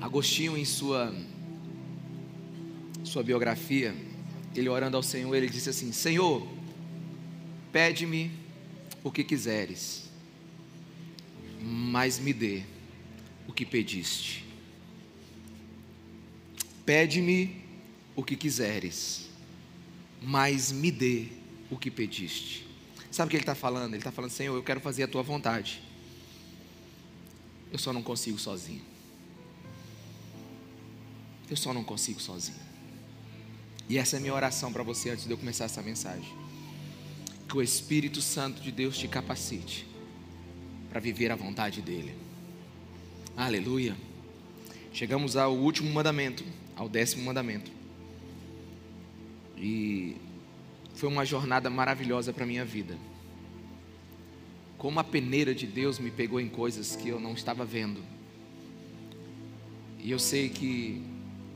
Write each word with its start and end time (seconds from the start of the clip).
Agostinho, 0.00 0.56
em 0.56 0.64
sua, 0.64 1.14
sua 3.04 3.22
biografia, 3.22 3.94
ele 4.54 4.68
orando 4.68 4.96
ao 4.96 5.02
Senhor, 5.02 5.34
ele 5.34 5.48
disse 5.48 5.68
assim: 5.68 5.92
Senhor, 5.92 6.46
pede-me 7.70 8.30
o 9.04 9.10
que 9.10 9.22
quiseres, 9.22 10.10
mas 11.60 12.18
me 12.18 12.32
dê 12.32 12.62
o 13.46 13.52
que 13.52 13.66
pediste. 13.66 14.44
Pede-me 16.84 17.62
o 18.16 18.24
que 18.24 18.36
quiseres, 18.36 19.28
mas 20.22 20.72
me 20.72 20.90
dê 20.90 21.28
o 21.70 21.76
que 21.76 21.90
pediste. 21.90 22.66
Sabe 23.10 23.28
o 23.28 23.30
que 23.30 23.36
ele 23.36 23.42
está 23.42 23.54
falando? 23.54 23.92
Ele 23.92 23.98
está 23.98 24.10
falando, 24.10 24.30
Senhor, 24.30 24.54
eu 24.54 24.62
quero 24.62 24.80
fazer 24.80 25.02
a 25.02 25.08
tua 25.08 25.22
vontade. 25.22 25.82
Eu 27.72 27.78
só 27.78 27.92
não 27.92 28.02
consigo 28.02 28.38
sozinho. 28.38 28.89
Eu 31.50 31.56
só 31.56 31.74
não 31.74 31.82
consigo 31.82 32.20
sozinho. 32.20 32.70
E 33.88 33.98
essa 33.98 34.16
é 34.16 34.18
a 34.18 34.20
minha 34.20 34.32
oração 34.32 34.72
para 34.72 34.84
você 34.84 35.10
antes 35.10 35.24
de 35.24 35.32
eu 35.32 35.36
começar 35.36 35.64
essa 35.64 35.82
mensagem. 35.82 36.32
Que 37.48 37.56
o 37.56 37.60
Espírito 37.60 38.22
Santo 38.22 38.62
de 38.62 38.70
Deus 38.70 38.96
te 38.96 39.08
capacite 39.08 39.84
para 40.88 41.00
viver 41.00 41.32
a 41.32 41.34
vontade 41.34 41.82
dEle. 41.82 42.14
Aleluia. 43.36 43.96
Chegamos 44.92 45.36
ao 45.36 45.56
último 45.56 45.90
mandamento, 45.90 46.44
ao 46.76 46.88
décimo 46.88 47.24
mandamento. 47.24 47.70
E 49.56 50.16
foi 50.94 51.08
uma 51.08 51.24
jornada 51.24 51.68
maravilhosa 51.68 52.32
para 52.32 52.44
a 52.44 52.46
minha 52.46 52.64
vida. 52.64 52.96
Como 54.78 55.00
a 55.00 55.04
peneira 55.04 55.52
de 55.52 55.66
Deus 55.66 55.98
me 55.98 56.12
pegou 56.12 56.40
em 56.40 56.48
coisas 56.48 56.94
que 56.94 57.08
eu 57.08 57.18
não 57.18 57.32
estava 57.34 57.64
vendo. 57.64 58.02
E 59.98 60.10
eu 60.10 60.18
sei 60.18 60.48
que 60.48 61.02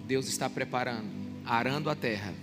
Deus 0.07 0.29
está 0.29 0.51
preparando, 0.51 1.09
arando 1.47 1.89
a 1.89 1.95
terra 1.95 2.35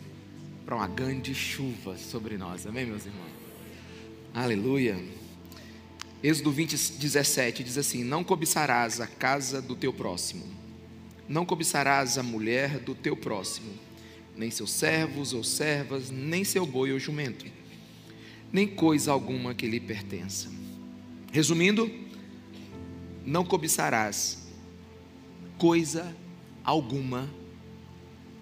para 0.65 0.75
uma 0.75 0.87
grande 0.87 1.35
chuva 1.35 1.95
sobre 1.95 2.35
nós. 2.35 2.65
Amém, 2.65 2.87
meus 2.87 3.05
irmãos? 3.05 3.29
Aleluia. 4.33 4.97
Êxodo 6.23 6.51
20, 6.51 6.93
17 6.93 7.63
diz 7.63 7.77
assim: 7.77 8.03
Não 8.03 8.23
cobiçarás 8.23 8.99
a 8.99 9.05
casa 9.05 9.61
do 9.61 9.75
teu 9.75 9.93
próximo, 9.93 10.43
não 11.29 11.45
cobiçarás 11.45 12.17
a 12.17 12.23
mulher 12.23 12.79
do 12.79 12.95
teu 12.95 13.15
próximo, 13.15 13.71
nem 14.35 14.49
seus 14.49 14.71
servos 14.71 15.31
ou 15.31 15.43
servas, 15.43 16.09
nem 16.09 16.43
seu 16.43 16.65
boi 16.65 16.91
ou 16.91 16.99
jumento, 16.99 17.45
nem 18.51 18.67
coisa 18.67 19.11
alguma 19.11 19.53
que 19.53 19.67
lhe 19.67 19.79
pertença. 19.79 20.49
Resumindo, 21.31 21.91
não 23.23 23.45
cobiçarás 23.45 24.47
coisa 25.59 26.15
alguma 26.63 27.29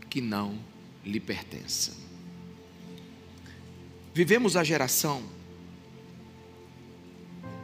que 0.10 0.22
não 0.22 0.58
lhe 1.06 1.20
pertença. 1.20 1.96
Vivemos 4.14 4.58
a 4.58 4.64
geração 4.64 5.22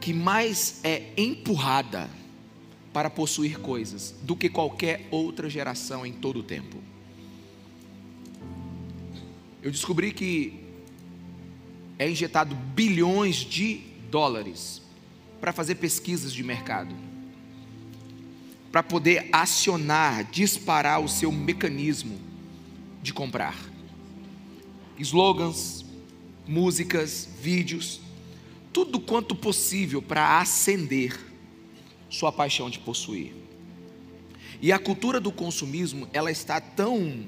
que 0.00 0.12
mais 0.12 0.80
é 0.84 1.12
empurrada 1.16 2.08
para 2.92 3.10
possuir 3.10 3.58
coisas 3.58 4.14
do 4.22 4.36
que 4.36 4.48
qualquer 4.48 5.06
outra 5.10 5.50
geração 5.50 6.06
em 6.06 6.12
todo 6.12 6.38
o 6.38 6.42
tempo. 6.42 6.78
Eu 9.62 9.70
descobri 9.70 10.12
que 10.12 10.60
é 11.98 12.08
injetado 12.08 12.54
bilhões 12.54 13.36
de 13.36 13.82
dólares 14.10 14.80
para 15.40 15.52
fazer 15.52 15.74
pesquisas 15.74 16.32
de 16.32 16.42
mercado, 16.42 16.94
para 18.70 18.82
poder 18.82 19.28
acionar, 19.32 20.24
disparar 20.30 21.00
o 21.00 21.08
seu 21.08 21.32
mecanismo 21.32 22.25
de 23.06 23.12
comprar. 23.12 23.56
Slogans, 24.98 25.84
músicas, 26.44 27.28
vídeos, 27.40 28.00
tudo 28.72 28.98
quanto 28.98 29.36
possível 29.36 30.02
para 30.02 30.40
acender 30.40 31.16
sua 32.10 32.32
paixão 32.32 32.68
de 32.68 32.80
possuir. 32.80 33.32
E 34.60 34.72
a 34.72 34.78
cultura 34.78 35.20
do 35.20 35.30
consumismo, 35.30 36.08
ela 36.12 36.32
está 36.32 36.60
tão 36.60 37.24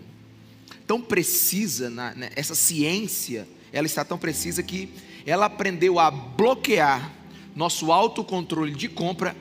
tão 0.85 1.01
precisa 1.01 1.91
na, 1.91 2.15
né, 2.15 2.31
essa 2.35 2.55
ciência, 2.55 3.47
ela 3.71 3.87
está 3.87 4.05
tão 4.05 4.19
precisa 4.19 4.63
que 4.63 4.89
ela 5.27 5.47
aprendeu 5.47 5.99
a 5.99 6.11
bloquear 6.11 7.13
nosso 7.55 7.93
autocontrole 7.93 8.75
de 8.75 8.89
compra 8.89 9.37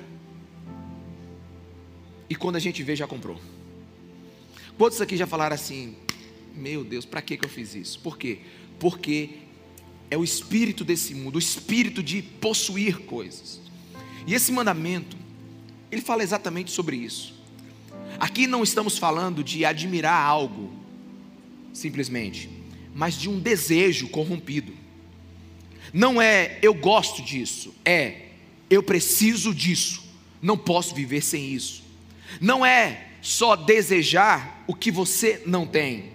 e 2.29 2.35
quando 2.35 2.57
a 2.57 2.59
gente 2.59 2.83
vê 2.83 2.95
já 2.95 3.07
comprou. 3.07 3.39
Quantos 4.77 5.01
aqui 5.01 5.17
já 5.17 5.25
falaram 5.25 5.55
assim: 5.55 5.95
"Meu 6.57 6.83
Deus, 6.83 7.05
para 7.05 7.21
que 7.21 7.39
eu 7.41 7.49
fiz 7.49 7.75
isso?" 7.75 7.99
Por 7.99 8.17
quê? 8.17 8.39
Porque 8.79 9.29
é 10.09 10.17
o 10.17 10.23
espírito 10.23 10.83
desse 10.83 11.13
mundo, 11.13 11.35
o 11.35 11.39
espírito 11.39 12.01
de 12.01 12.21
possuir 12.21 12.99
coisas. 12.99 13.59
E 14.25 14.33
esse 14.33 14.51
mandamento, 14.51 15.17
ele 15.91 16.01
fala 16.01 16.23
exatamente 16.23 16.71
sobre 16.71 16.97
isso. 16.97 17.33
Aqui 18.19 18.47
não 18.47 18.63
estamos 18.63 18.97
falando 18.97 19.43
de 19.43 19.63
admirar 19.63 20.19
algo, 20.19 20.71
simplesmente, 21.73 22.49
mas 22.93 23.15
de 23.15 23.29
um 23.29 23.39
desejo 23.39 24.07
corrompido. 24.09 24.73
Não 25.93 26.21
é 26.21 26.57
eu 26.61 26.73
gosto 26.73 27.21
disso, 27.21 27.73
é 27.85 28.27
eu 28.69 28.83
preciso 28.83 29.53
disso, 29.53 30.03
não 30.41 30.57
posso 30.57 30.93
viver 30.93 31.21
sem 31.21 31.53
isso. 31.53 31.83
Não 32.41 32.65
é 32.65 33.07
só 33.21 33.55
desejar 33.55 34.63
o 34.67 34.73
que 34.73 34.91
você 34.91 35.41
não 35.45 35.65
tem, 35.65 36.11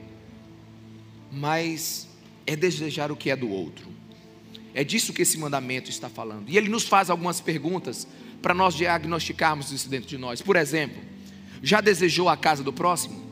mas 1.33 2.07
é 2.47 2.55
desejar 2.55 3.11
o 3.11 3.17
que 3.17 3.31
é 3.31 3.37
do 3.37 3.49
outro. 3.49 3.89
É 4.75 4.85
disso 4.85 5.13
que 5.13 5.23
esse 5.23 5.39
mandamento 5.39 5.89
está 5.89 6.09
falando. 6.09 6.49
E 6.49 6.57
ele 6.57 6.69
nos 6.69 6.85
faz 6.85 7.09
algumas 7.09 7.41
perguntas 7.41 8.07
para 8.43 8.53
nós 8.53 8.75
diagnosticarmos 8.75 9.73
isso 9.73 9.89
dentro 9.89 10.09
de 10.09 10.19
nós. 10.19 10.43
Por 10.43 10.57
exemplo, 10.57 11.03
já 11.63 11.81
desejou 11.81 12.29
a 12.29 12.37
casa 12.37 12.63
do 12.63 12.73
próximo? 12.73 13.23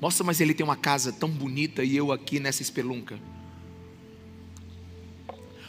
Nossa, 0.00 0.22
mas 0.22 0.40
ele 0.40 0.54
tem 0.54 0.64
uma 0.64 0.76
casa 0.76 1.12
tão 1.12 1.28
bonita 1.28 1.82
e 1.82 1.96
eu 1.96 2.12
aqui 2.12 2.38
nessa 2.38 2.62
espelunca. 2.62 3.18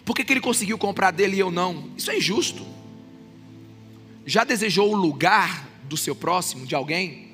Por 0.03 0.15
que, 0.15 0.23
que 0.23 0.33
ele 0.33 0.41
conseguiu 0.41 0.77
comprar 0.77 1.11
dele 1.11 1.37
e 1.37 1.39
eu 1.39 1.49
não? 1.49 1.89
Isso 1.97 2.11
é 2.11 2.17
injusto. 2.17 2.65
Já 4.25 4.43
desejou 4.43 4.91
o 4.91 4.95
lugar 4.95 5.67
do 5.83 5.97
seu 5.97 6.15
próximo, 6.15 6.65
de 6.65 6.75
alguém? 6.75 7.24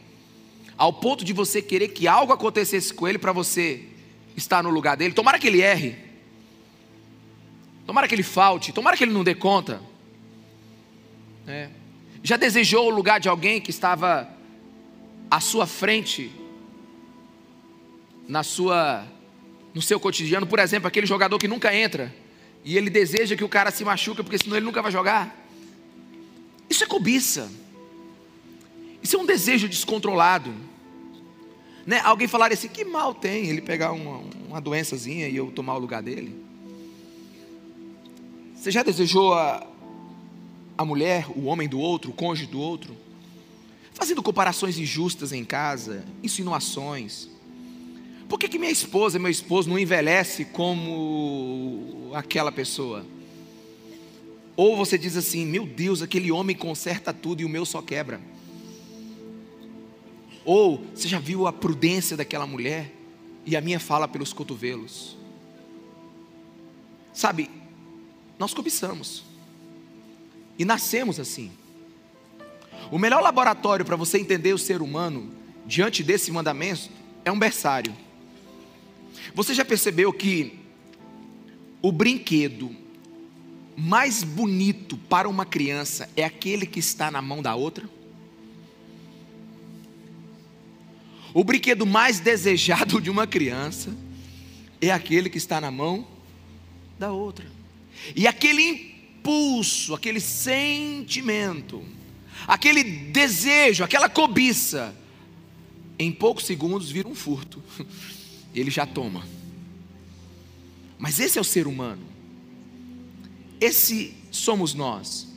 Ao 0.81 0.91
ponto 0.91 1.23
de 1.23 1.31
você 1.31 1.61
querer 1.61 1.89
que 1.89 2.07
algo 2.07 2.33
acontecesse 2.33 2.91
com 2.91 3.07
ele 3.07 3.19
para 3.19 3.31
você 3.31 3.83
estar 4.35 4.63
no 4.63 4.71
lugar 4.71 4.97
dele? 4.97 5.13
Tomara 5.13 5.37
que 5.37 5.45
ele 5.45 5.61
erre. 5.61 5.95
Tomara 7.85 8.07
que 8.07 8.15
ele 8.15 8.23
falte. 8.23 8.73
Tomara 8.73 8.97
que 8.97 9.03
ele 9.03 9.13
não 9.13 9.23
dê 9.23 9.35
conta. 9.35 9.79
É. 11.45 11.69
Já 12.23 12.35
desejou 12.35 12.87
o 12.87 12.89
lugar 12.89 13.19
de 13.19 13.29
alguém 13.29 13.61
que 13.61 13.69
estava 13.69 14.27
à 15.29 15.39
sua 15.39 15.67
frente, 15.67 16.31
na 18.27 18.41
sua, 18.41 19.05
no 19.75 19.83
seu 19.83 19.99
cotidiano? 19.99 20.47
Por 20.47 20.57
exemplo, 20.57 20.87
aquele 20.87 21.05
jogador 21.05 21.37
que 21.37 21.47
nunca 21.47 21.75
entra 21.75 22.11
e 22.65 22.75
ele 22.75 22.89
deseja 22.89 23.35
que 23.35 23.43
o 23.43 23.49
cara 23.49 23.69
se 23.69 23.85
machuque 23.85 24.23
porque 24.23 24.39
senão 24.39 24.57
ele 24.57 24.65
nunca 24.65 24.81
vai 24.81 24.91
jogar. 24.91 25.45
Isso 26.67 26.83
é 26.83 26.87
cobiça. 26.87 27.51
Isso 29.03 29.15
é 29.15 29.19
um 29.19 29.27
desejo 29.27 29.69
descontrolado. 29.69 30.70
Né? 31.85 31.99
Alguém 32.03 32.27
falar 32.27 32.51
assim, 32.51 32.67
que 32.67 32.85
mal 32.85 33.13
tem 33.13 33.47
ele 33.47 33.61
pegar 33.61 33.91
uma, 33.91 34.21
uma 34.47 34.61
doençazinha 34.61 35.27
e 35.27 35.35
eu 35.35 35.51
tomar 35.51 35.75
o 35.75 35.79
lugar 35.79 36.01
dele? 36.01 36.35
Você 38.55 38.69
já 38.69 38.83
desejou 38.83 39.33
a, 39.33 39.65
a 40.77 40.85
mulher, 40.85 41.25
o 41.35 41.45
homem 41.45 41.67
do 41.67 41.79
outro, 41.79 42.11
o 42.11 42.13
cônjuge 42.13 42.47
do 42.47 42.59
outro? 42.59 42.95
Fazendo 43.93 44.21
comparações 44.21 44.77
injustas 44.77 45.31
em 45.31 45.43
casa, 45.43 46.05
insinuações. 46.23 47.27
Por 48.29 48.39
que, 48.39 48.47
que 48.47 48.59
minha 48.59 48.71
esposa, 48.71 49.19
meu 49.19 49.31
esposo 49.31 49.69
não 49.69 49.77
envelhece 49.77 50.45
como 50.45 52.11
aquela 52.13 52.51
pessoa? 52.51 53.05
Ou 54.55 54.77
você 54.77 54.97
diz 54.97 55.17
assim: 55.17 55.45
meu 55.45 55.65
Deus, 55.65 56.01
aquele 56.01 56.31
homem 56.31 56.55
conserta 56.55 57.11
tudo 57.11 57.41
e 57.41 57.45
o 57.45 57.49
meu 57.49 57.65
só 57.65 57.81
quebra. 57.81 58.21
Ou 60.43 60.85
você 60.93 61.07
já 61.07 61.19
viu 61.19 61.47
a 61.47 61.53
prudência 61.53 62.17
daquela 62.17 62.47
mulher 62.47 62.91
e 63.45 63.55
a 63.55 63.61
minha 63.61 63.79
fala 63.79 64.07
pelos 64.07 64.33
cotovelos? 64.33 65.17
Sabe, 67.13 67.49
nós 68.39 68.53
cobiçamos 68.53 69.23
e 70.57 70.65
nascemos 70.65 71.19
assim. 71.19 71.51
O 72.91 72.97
melhor 72.97 73.21
laboratório 73.21 73.85
para 73.85 73.95
você 73.95 74.17
entender 74.17 74.53
o 74.53 74.57
ser 74.57 74.81
humano 74.81 75.31
diante 75.65 76.03
desse 76.03 76.31
mandamento 76.31 76.89
é 77.23 77.31
um 77.31 77.37
berçário. 77.37 77.95
Você 79.33 79.53
já 79.53 79.63
percebeu 79.63 80.11
que 80.11 80.59
o 81.81 81.91
brinquedo 81.91 82.75
mais 83.77 84.23
bonito 84.23 84.97
para 84.97 85.29
uma 85.29 85.45
criança 85.45 86.09
é 86.15 86.23
aquele 86.23 86.65
que 86.65 86.79
está 86.79 87.09
na 87.09 87.21
mão 87.21 87.41
da 87.41 87.55
outra? 87.55 87.87
O 91.33 91.43
brinquedo 91.43 91.85
mais 91.85 92.19
desejado 92.19 92.99
de 92.99 93.09
uma 93.09 93.25
criança 93.25 93.95
é 94.81 94.91
aquele 94.91 95.29
que 95.29 95.37
está 95.37 95.61
na 95.61 95.71
mão 95.71 96.07
da 96.99 97.11
outra. 97.11 97.45
E 98.15 98.27
aquele 98.27 98.91
impulso, 99.21 99.93
aquele 99.93 100.19
sentimento, 100.19 101.83
aquele 102.47 102.83
desejo, 102.83 103.83
aquela 103.83 104.09
cobiça, 104.09 104.95
em 105.97 106.11
poucos 106.11 106.45
segundos 106.45 106.89
vira 106.89 107.07
um 107.07 107.15
furto. 107.15 107.61
Ele 108.53 108.71
já 108.71 108.85
toma. 108.85 109.25
Mas 110.97 111.19
esse 111.19 111.37
é 111.37 111.41
o 111.41 111.45
ser 111.45 111.67
humano. 111.67 112.01
Esse 113.59 114.15
somos 114.31 114.73
nós. 114.73 115.27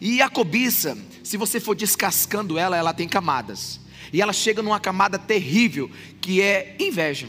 E 0.00 0.22
a 0.22 0.28
cobiça, 0.28 0.96
se 1.22 1.36
você 1.36 1.60
for 1.60 1.76
descascando 1.76 2.58
ela, 2.58 2.76
ela 2.76 2.94
tem 2.94 3.06
camadas. 3.06 3.78
E 4.12 4.20
ela 4.20 4.32
chega 4.32 4.62
numa 4.62 4.78
camada 4.78 5.18
terrível, 5.18 5.90
que 6.20 6.42
é 6.42 6.76
inveja. 6.78 7.28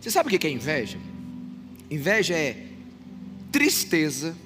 Você 0.00 0.10
sabe 0.10 0.34
o 0.34 0.38
que 0.38 0.46
é 0.46 0.50
inveja? 0.50 0.98
Inveja 1.90 2.34
é 2.34 2.66
tristeza 3.50 4.36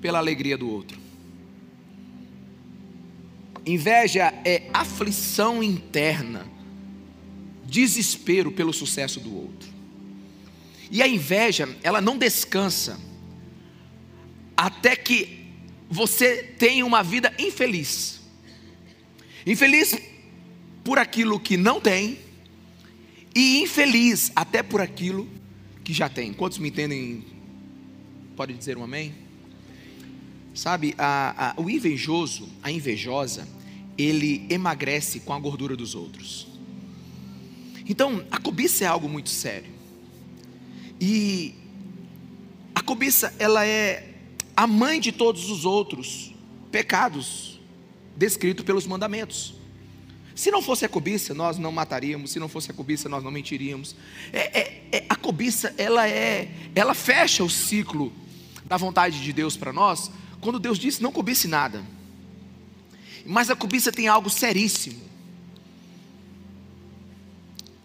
pela 0.00 0.18
alegria 0.18 0.56
do 0.56 0.70
outro. 0.70 1.00
Inveja 3.66 4.32
é 4.44 4.68
aflição 4.72 5.62
interna, 5.62 6.46
desespero 7.64 8.52
pelo 8.52 8.72
sucesso 8.72 9.18
do 9.18 9.34
outro. 9.34 9.68
E 10.90 11.02
a 11.02 11.08
inveja, 11.08 11.68
ela 11.82 12.00
não 12.00 12.18
descansa 12.18 13.00
até 14.56 14.94
que 14.94 15.46
você 15.90 16.42
tenha 16.58 16.86
uma 16.86 17.02
vida 17.02 17.34
infeliz. 17.38 18.21
Infeliz 19.46 19.98
por 20.84 20.98
aquilo 20.98 21.38
que 21.38 21.56
não 21.56 21.80
tem 21.80 22.18
e 23.34 23.60
infeliz 23.60 24.30
até 24.36 24.62
por 24.62 24.80
aquilo 24.80 25.28
que 25.82 25.92
já 25.92 26.08
tem. 26.08 26.32
Quantos 26.32 26.58
me 26.58 26.68
entendem? 26.68 27.24
Pode 28.36 28.54
dizer 28.54 28.76
um 28.76 28.84
amém? 28.84 29.14
Sabe, 30.54 30.94
a, 30.98 31.54
a, 31.56 31.60
o 31.60 31.68
invejoso, 31.70 32.48
a 32.62 32.70
invejosa, 32.70 33.48
ele 33.96 34.46
emagrece 34.50 35.20
com 35.20 35.32
a 35.32 35.38
gordura 35.38 35.74
dos 35.74 35.94
outros. 35.94 36.46
Então, 37.88 38.24
a 38.30 38.38
cobiça 38.38 38.84
é 38.84 38.86
algo 38.86 39.08
muito 39.08 39.30
sério. 39.30 39.70
E 41.00 41.54
a 42.74 42.82
cobiça, 42.82 43.34
ela 43.38 43.66
é 43.66 44.14
a 44.56 44.66
mãe 44.66 45.00
de 45.00 45.10
todos 45.10 45.50
os 45.50 45.64
outros 45.64 46.34
pecados 46.70 47.51
descritos 48.16 48.64
pelos 48.64 48.86
mandamentos. 48.86 49.54
Se 50.34 50.50
não 50.50 50.62
fosse 50.62 50.84
a 50.84 50.88
cobiça, 50.88 51.34
nós 51.34 51.58
não 51.58 51.70
mataríamos. 51.70 52.30
Se 52.30 52.38
não 52.38 52.48
fosse 52.48 52.70
a 52.70 52.74
cobiça, 52.74 53.08
nós 53.08 53.22
não 53.22 53.30
mentiríamos. 53.30 53.94
É, 54.32 54.60
é, 54.60 54.88
é, 54.92 55.06
a 55.08 55.14
cobiça, 55.14 55.74
ela 55.76 56.08
é, 56.08 56.50
ela 56.74 56.94
fecha 56.94 57.44
o 57.44 57.50
ciclo 57.50 58.12
da 58.64 58.76
vontade 58.76 59.22
de 59.22 59.32
Deus 59.32 59.56
para 59.56 59.72
nós. 59.72 60.10
Quando 60.40 60.58
Deus 60.58 60.78
disse, 60.78 61.02
não 61.02 61.12
cobice 61.12 61.46
nada. 61.46 61.82
Mas 63.26 63.50
a 63.50 63.56
cobiça 63.56 63.92
tem 63.92 64.08
algo 64.08 64.30
seríssimo. 64.30 65.00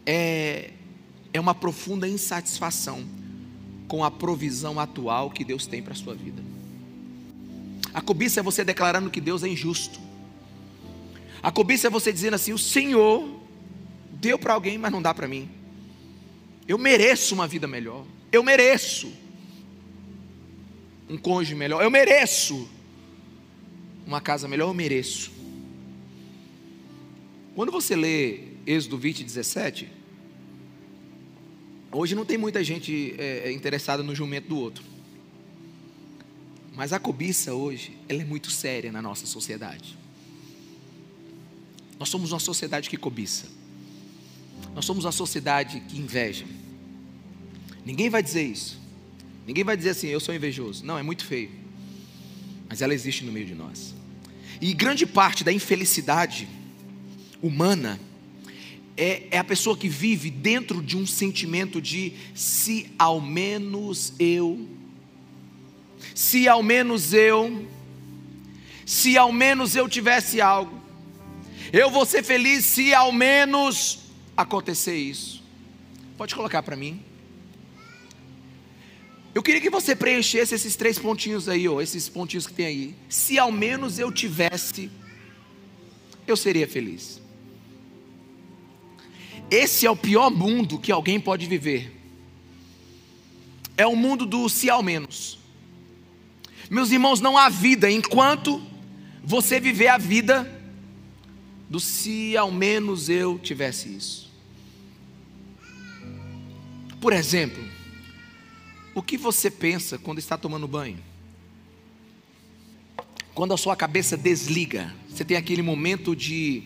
É, 0.06 0.71
é 1.33 1.39
uma 1.39 1.53
profunda 1.53 2.07
insatisfação 2.07 3.06
com 3.88 4.03
a 4.03 4.09
provisão 4.09 4.80
atual 4.80 5.30
que 5.30 5.44
Deus 5.44 5.68
tem 5.68 5.81
para 5.81 5.94
a 5.94 5.95
sua 5.95 6.15
vida. 6.15 6.41
A 7.94 8.01
cobiça 8.01 8.39
é 8.39 8.44
você 8.44 8.63
declarando 8.63 9.09
que 9.09 9.19
Deus 9.19 9.44
é 9.44 9.47
injusto. 9.47 10.06
A 11.41 11.51
cobiça 11.51 11.87
é 11.87 11.89
você 11.89 12.11
dizendo 12.11 12.33
assim: 12.33 12.53
o 12.53 12.57
Senhor 12.57 13.39
deu 14.13 14.37
para 14.37 14.53
alguém, 14.53 14.77
mas 14.77 14.91
não 14.91 15.01
dá 15.01 15.13
para 15.13 15.27
mim. 15.27 15.49
Eu 16.67 16.77
mereço 16.77 17.33
uma 17.33 17.47
vida 17.47 17.67
melhor. 17.67 18.05
Eu 18.31 18.43
mereço 18.43 19.11
um 21.09 21.17
cônjuge 21.17 21.55
melhor. 21.55 21.81
Eu 21.81 21.89
mereço 21.89 22.67
uma 24.05 24.19
casa 24.19 24.47
melhor. 24.47 24.69
Eu 24.69 24.73
mereço. 24.73 25.31
Quando 27.55 27.71
você 27.71 27.95
lê 27.95 28.41
Êxodo 28.65 28.97
20, 28.97 29.23
17, 29.23 29.89
hoje 31.91 32.13
não 32.13 32.25
tem 32.25 32.37
muita 32.37 32.63
gente 32.63 33.15
é, 33.17 33.51
interessada 33.51 34.03
no 34.03 34.13
jumento 34.13 34.49
do 34.49 34.57
outro. 34.57 34.83
Mas 36.75 36.93
a 36.93 36.99
cobiça 36.99 37.55
hoje, 37.55 37.97
ela 38.07 38.21
é 38.21 38.25
muito 38.25 38.51
séria 38.51 38.91
na 38.91 39.01
nossa 39.01 39.25
sociedade. 39.25 39.97
Nós 41.99 42.09
somos 42.09 42.31
uma 42.31 42.39
sociedade 42.39 42.89
que 42.89 42.97
cobiça. 42.97 43.47
Nós 44.73 44.85
somos 44.85 45.05
uma 45.05 45.11
sociedade 45.11 45.81
que 45.88 45.97
inveja. 45.97 46.45
Ninguém 47.85 48.09
vai 48.09 48.21
dizer 48.21 48.44
isso. 48.44 48.79
Ninguém 49.45 49.63
vai 49.63 49.77
dizer 49.77 49.91
assim, 49.91 50.07
eu 50.07 50.19
sou 50.19 50.35
invejoso. 50.35 50.85
Não, 50.85 50.97
é 50.97 51.03
muito 51.03 51.25
feio. 51.25 51.49
Mas 52.67 52.81
ela 52.81 52.94
existe 52.94 53.23
no 53.23 53.31
meio 53.31 53.45
de 53.45 53.55
nós. 53.55 53.95
E 54.59 54.73
grande 54.73 55.05
parte 55.05 55.44
da 55.44 55.53
infelicidade 55.53 56.47
humana 57.41 57.99
é, 58.97 59.27
é 59.31 59.38
a 59.38 59.44
pessoa 59.44 59.77
que 59.77 59.88
vive 59.88 60.29
dentro 60.29 60.81
de 60.81 60.97
um 60.97 61.05
sentimento 61.05 61.81
de 61.81 62.13
se 62.33 62.91
ao 62.97 63.21
menos 63.21 64.13
eu, 64.19 64.67
se 66.15 66.47
ao 66.47 66.63
menos 66.63 67.13
eu, 67.13 67.67
se 68.85 69.17
ao 69.17 69.31
menos 69.31 69.75
eu 69.75 69.88
tivesse 69.88 70.41
algo, 70.41 70.81
eu 71.71 71.89
vou 71.89 72.05
ser 72.05 72.23
feliz 72.23 72.65
se 72.65 72.93
ao 72.93 73.11
menos 73.11 73.99
acontecer 74.35 74.95
isso. 74.95 75.43
Pode 76.17 76.35
colocar 76.35 76.63
para 76.63 76.75
mim. 76.75 77.03
Eu 79.33 79.43
queria 79.43 79.61
que 79.61 79.69
você 79.69 79.95
preenchesse 79.95 80.55
esses 80.55 80.75
três 80.75 80.97
pontinhos 80.97 81.47
aí, 81.47 81.67
ó, 81.67 81.79
esses 81.79 82.09
pontinhos 82.09 82.47
que 82.47 82.53
tem 82.53 82.65
aí. 82.65 82.95
Se 83.07 83.37
ao 83.37 83.51
menos 83.51 83.99
eu 83.99 84.11
tivesse, 84.11 84.89
eu 86.25 86.35
seria 86.35 86.67
feliz. 86.67 87.21
Esse 89.49 89.85
é 89.85 89.91
o 89.91 89.95
pior 89.95 90.29
mundo 90.31 90.79
que 90.79 90.91
alguém 90.91 91.19
pode 91.19 91.45
viver. 91.45 91.93
É 93.77 93.85
o 93.85 93.95
mundo 93.95 94.25
do 94.25 94.49
se 94.49 94.69
ao 94.69 94.81
menos. 94.81 95.37
Meus 96.69 96.91
irmãos, 96.91 97.21
não 97.21 97.37
há 97.37 97.47
vida 97.47 97.89
enquanto 97.91 98.61
você 99.23 99.59
viver 99.59 99.87
a 99.87 99.97
vida 99.97 100.56
do 101.69 101.80
se 101.80 102.38
ao 102.38 102.52
menos 102.52 103.09
eu 103.09 103.38
tivesse 103.38 103.90
isso. 103.95 104.31
Por 107.00 107.14
exemplo, 107.14 107.64
o 108.95 109.02
que 109.02 109.18
você 109.18 109.52
pensa 109.52 109.97
quando 109.97 110.19
está 110.19 110.38
tomando 110.38 110.68
banho? 110.68 110.97
Quando 113.33 113.54
a 113.54 113.57
sua 113.57 113.76
cabeça 113.76 114.18
desliga, 114.18 114.94
você 115.07 115.24
tem 115.24 115.38
aquele 115.38 115.62
momento 115.62 116.16
de 116.16 116.64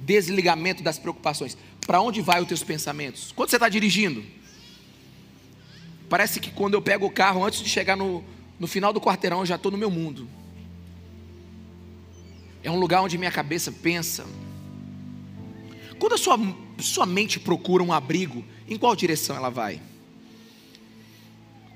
desligamento 0.00 0.82
das 0.82 0.98
preocupações. 0.98 1.56
Para 1.86 2.00
onde 2.00 2.20
vai 2.20 2.42
os 2.42 2.48
teus 2.48 2.62
pensamentos? 2.62 3.32
Quando 3.34 3.48
você 3.48 3.56
está 3.56 3.68
dirigindo? 3.68 4.22
Parece 6.08 6.40
que 6.40 6.50
quando 6.50 6.74
eu 6.74 6.82
pego 6.82 7.06
o 7.06 7.10
carro, 7.10 7.44
antes 7.44 7.62
de 7.62 7.68
chegar 7.68 7.96
no, 7.96 8.22
no 8.58 8.66
final 8.66 8.92
do 8.92 9.00
quarteirão, 9.00 9.40
eu 9.40 9.46
já 9.46 9.56
estou 9.56 9.72
no 9.72 9.78
meu 9.78 9.90
mundo. 9.90 10.28
É 12.68 12.70
um 12.70 12.78
lugar 12.78 13.00
onde 13.00 13.16
minha 13.16 13.30
cabeça 13.30 13.72
pensa. 13.72 14.26
Quando 15.98 16.12
a 16.12 16.18
sua, 16.18 16.38
sua 16.78 17.06
mente 17.06 17.40
procura 17.40 17.82
um 17.82 17.94
abrigo, 17.94 18.44
em 18.68 18.76
qual 18.76 18.94
direção 18.94 19.34
ela 19.34 19.48
vai? 19.48 19.80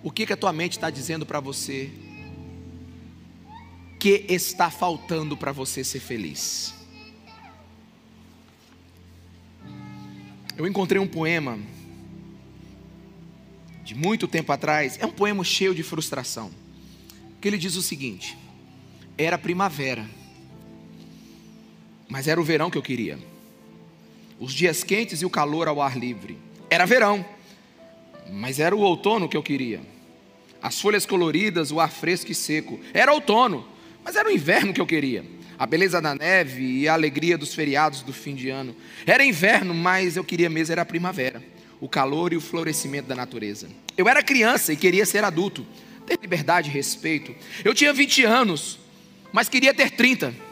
O 0.02 0.10
que, 0.10 0.26
que 0.26 0.34
a 0.34 0.36
tua 0.36 0.52
mente 0.52 0.72
está 0.72 0.90
dizendo 0.90 1.24
para 1.24 1.40
você 1.40 1.90
que 3.98 4.26
está 4.28 4.70
faltando 4.70 5.34
para 5.34 5.50
você 5.50 5.82
ser 5.82 5.98
feliz? 5.98 6.74
Eu 10.58 10.66
encontrei 10.66 11.00
um 11.00 11.08
poema 11.08 11.58
de 13.82 13.94
muito 13.94 14.28
tempo 14.28 14.52
atrás, 14.52 14.98
é 15.00 15.06
um 15.06 15.12
poema 15.12 15.42
cheio 15.42 15.74
de 15.74 15.82
frustração. 15.82 16.50
Que 17.40 17.48
ele 17.48 17.56
diz 17.56 17.76
o 17.76 17.82
seguinte: 17.82 18.36
Era 19.16 19.38
primavera 19.38 20.06
mas 22.12 22.28
era 22.28 22.38
o 22.38 22.44
verão 22.44 22.70
que 22.70 22.76
eu 22.76 22.82
queria. 22.82 23.18
Os 24.38 24.52
dias 24.52 24.84
quentes 24.84 25.22
e 25.22 25.24
o 25.24 25.30
calor 25.30 25.66
ao 25.66 25.80
ar 25.80 25.96
livre. 25.96 26.36
Era 26.68 26.84
verão, 26.84 27.24
mas 28.30 28.60
era 28.60 28.76
o 28.76 28.80
outono 28.80 29.30
que 29.30 29.36
eu 29.36 29.42
queria. 29.42 29.80
As 30.62 30.78
folhas 30.78 31.06
coloridas, 31.06 31.72
o 31.72 31.80
ar 31.80 31.90
fresco 31.90 32.30
e 32.30 32.34
seco. 32.34 32.78
Era 32.92 33.14
outono, 33.14 33.66
mas 34.04 34.14
era 34.14 34.28
o 34.28 34.30
inverno 34.30 34.74
que 34.74 34.80
eu 34.82 34.86
queria. 34.86 35.24
A 35.58 35.64
beleza 35.64 36.02
da 36.02 36.14
neve 36.14 36.80
e 36.80 36.86
a 36.86 36.92
alegria 36.92 37.38
dos 37.38 37.54
feriados 37.54 38.02
do 38.02 38.12
fim 38.12 38.34
de 38.34 38.50
ano. 38.50 38.76
Era 39.06 39.24
inverno, 39.24 39.72
mas 39.72 40.14
eu 40.14 40.22
queria 40.22 40.50
mesmo 40.50 40.72
era 40.72 40.82
a 40.82 40.86
primavera. 40.86 41.42
O 41.80 41.88
calor 41.88 42.34
e 42.34 42.36
o 42.36 42.42
florescimento 42.42 43.08
da 43.08 43.14
natureza. 43.14 43.70
Eu 43.96 44.06
era 44.06 44.22
criança 44.22 44.70
e 44.70 44.76
queria 44.76 45.06
ser 45.06 45.24
adulto, 45.24 45.66
ter 46.06 46.18
liberdade 46.20 46.68
e 46.68 46.72
respeito. 46.74 47.34
Eu 47.64 47.72
tinha 47.72 47.90
20 47.90 48.22
anos, 48.26 48.78
mas 49.32 49.48
queria 49.48 49.72
ter 49.72 49.92
30 49.92 50.51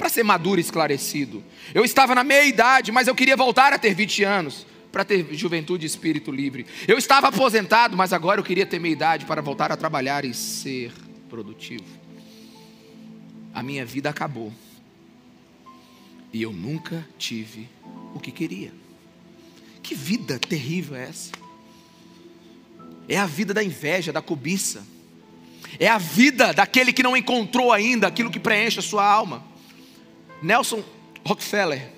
para 0.00 0.08
ser 0.08 0.22
maduro 0.22 0.58
e 0.58 0.62
esclarecido. 0.62 1.44
Eu 1.74 1.84
estava 1.84 2.14
na 2.14 2.24
meia 2.24 2.46
idade, 2.46 2.90
mas 2.90 3.06
eu 3.06 3.14
queria 3.14 3.36
voltar 3.36 3.74
a 3.74 3.78
ter 3.78 3.92
20 3.92 4.24
anos 4.24 4.66
para 4.90 5.04
ter 5.04 5.28
juventude 5.34 5.84
e 5.84 5.86
espírito 5.86 6.32
livre. 6.32 6.64
Eu 6.88 6.96
estava 6.96 7.28
aposentado, 7.28 7.98
mas 7.98 8.10
agora 8.10 8.40
eu 8.40 8.44
queria 8.44 8.64
ter 8.64 8.78
meia 8.78 8.92
idade 8.92 9.26
para 9.26 9.42
voltar 9.42 9.70
a 9.70 9.76
trabalhar 9.76 10.24
e 10.24 10.32
ser 10.32 10.90
produtivo. 11.28 11.84
A 13.52 13.62
minha 13.62 13.84
vida 13.84 14.08
acabou. 14.08 14.50
E 16.32 16.40
eu 16.40 16.50
nunca 16.50 17.06
tive 17.18 17.68
o 18.14 18.18
que 18.18 18.32
queria. 18.32 18.72
Que 19.82 19.94
vida 19.94 20.38
terrível 20.38 20.96
é 20.96 21.10
essa? 21.10 21.32
É 23.06 23.18
a 23.18 23.26
vida 23.26 23.52
da 23.52 23.62
inveja, 23.62 24.14
da 24.14 24.22
cobiça. 24.22 24.82
É 25.78 25.88
a 25.88 25.98
vida 25.98 26.54
daquele 26.54 26.90
que 26.90 27.02
não 27.02 27.14
encontrou 27.14 27.70
ainda 27.70 28.06
aquilo 28.06 28.30
que 28.30 28.40
preenche 28.40 28.78
a 28.78 28.82
sua 28.82 29.04
alma. 29.04 29.49
Nelson 30.42 30.82
Rockefeller 31.24 31.90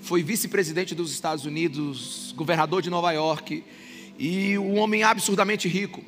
foi 0.00 0.22
vice-presidente 0.22 0.94
dos 0.94 1.12
Estados 1.12 1.44
Unidos, 1.44 2.32
governador 2.36 2.82
de 2.82 2.90
Nova 2.90 3.12
York 3.12 3.62
e 4.18 4.58
um 4.58 4.78
homem 4.78 5.02
absurdamente 5.02 5.68
rico. 5.68 6.02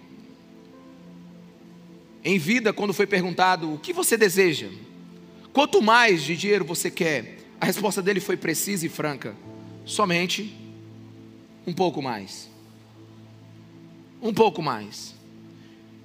Em 2.24 2.38
vida, 2.38 2.72
quando 2.72 2.92
foi 2.92 3.06
perguntado 3.06 3.74
o 3.74 3.78
que 3.78 3.92
você 3.92 4.16
deseja, 4.16 4.68
quanto 5.52 5.80
mais 5.80 6.22
de 6.22 6.36
dinheiro 6.36 6.64
você 6.64 6.90
quer, 6.90 7.38
a 7.60 7.66
resposta 7.66 8.02
dele 8.02 8.20
foi 8.20 8.36
precisa 8.36 8.84
e 8.84 8.88
franca: 8.88 9.36
somente 9.84 10.54
um 11.66 11.72
pouco 11.72 12.02
mais. 12.02 12.50
Um 14.20 14.34
pouco 14.34 14.60
mais. 14.60 15.14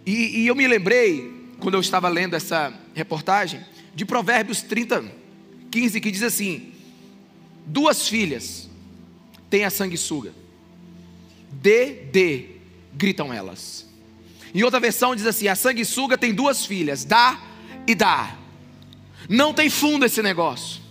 E, 0.05 0.41
e 0.41 0.47
eu 0.47 0.55
me 0.55 0.67
lembrei, 0.67 1.49
quando 1.59 1.73
eu 1.73 1.81
estava 1.81 2.07
lendo 2.07 2.35
essa 2.35 2.73
reportagem, 2.93 3.61
de 3.95 4.05
Provérbios 4.05 4.61
30, 4.61 5.05
15, 5.71 6.01
que 6.01 6.11
diz 6.11 6.21
assim: 6.21 6.73
Duas 7.65 8.07
filhas 8.07 8.69
têm 9.49 9.63
a 9.63 9.69
sanguessuga. 9.69 10.33
Dê, 11.49 11.93
dê, 12.11 12.45
gritam 12.93 13.33
elas. 13.33 13.87
Em 14.53 14.61
outra 14.63 14.79
versão 14.79 15.15
diz 15.15 15.25
assim: 15.25 15.47
a 15.47 15.55
sanguessuga 15.55 16.17
tem 16.17 16.33
duas 16.33 16.65
filhas, 16.65 17.05
dá 17.05 17.41
e 17.87 17.95
dá. 17.95 18.35
Não 19.29 19.53
tem 19.53 19.69
fundo 19.69 20.05
esse 20.05 20.21
negócio. 20.21 20.83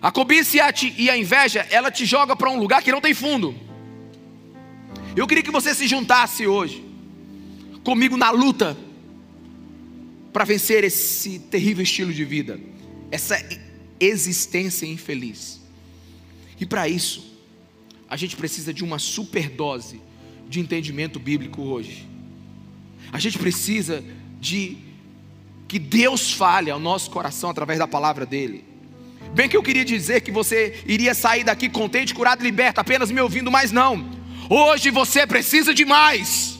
A 0.00 0.10
cobiça 0.10 0.56
e 0.96 1.10
a 1.10 1.16
inveja, 1.16 1.66
ela 1.70 1.90
te 1.90 2.04
joga 2.04 2.34
para 2.34 2.50
um 2.50 2.58
lugar 2.58 2.82
que 2.82 2.90
não 2.90 3.00
tem 3.00 3.14
fundo. 3.14 3.54
Eu 5.14 5.26
queria 5.26 5.42
que 5.42 5.50
você 5.50 5.74
se 5.74 5.86
juntasse 5.86 6.46
hoje 6.46 6.84
comigo 7.84 8.16
na 8.16 8.30
luta 8.30 8.76
para 10.32 10.44
vencer 10.44 10.82
esse 10.84 11.38
terrível 11.38 11.82
estilo 11.82 12.12
de 12.12 12.24
vida, 12.24 12.58
essa 13.10 13.36
existência 14.00 14.86
infeliz. 14.86 15.60
E 16.58 16.64
para 16.64 16.88
isso, 16.88 17.32
a 18.08 18.16
gente 18.16 18.36
precisa 18.36 18.72
de 18.72 18.82
uma 18.84 18.98
superdose 18.98 20.00
de 20.48 20.60
entendimento 20.60 21.18
bíblico 21.18 21.62
hoje. 21.62 22.06
A 23.12 23.18
gente 23.18 23.38
precisa 23.38 24.02
de 24.40 24.78
que 25.68 25.78
Deus 25.78 26.32
fale 26.32 26.70
ao 26.70 26.78
nosso 26.78 27.10
coração 27.10 27.50
através 27.50 27.78
da 27.78 27.86
palavra 27.86 28.26
dele. 28.26 28.64
Bem 29.34 29.48
que 29.48 29.56
eu 29.56 29.62
queria 29.62 29.84
dizer 29.84 30.20
que 30.20 30.30
você 30.30 30.82
iria 30.86 31.14
sair 31.14 31.44
daqui 31.44 31.68
contente, 31.68 32.14
curado 32.14 32.42
e 32.42 32.44
liberto, 32.44 32.80
apenas 32.80 33.10
me 33.10 33.20
ouvindo, 33.20 33.50
mas 33.50 33.72
não. 33.72 34.10
Hoje 34.50 34.90
você 34.90 35.26
precisa 35.26 35.72
de 35.72 35.84
mais. 35.84 36.51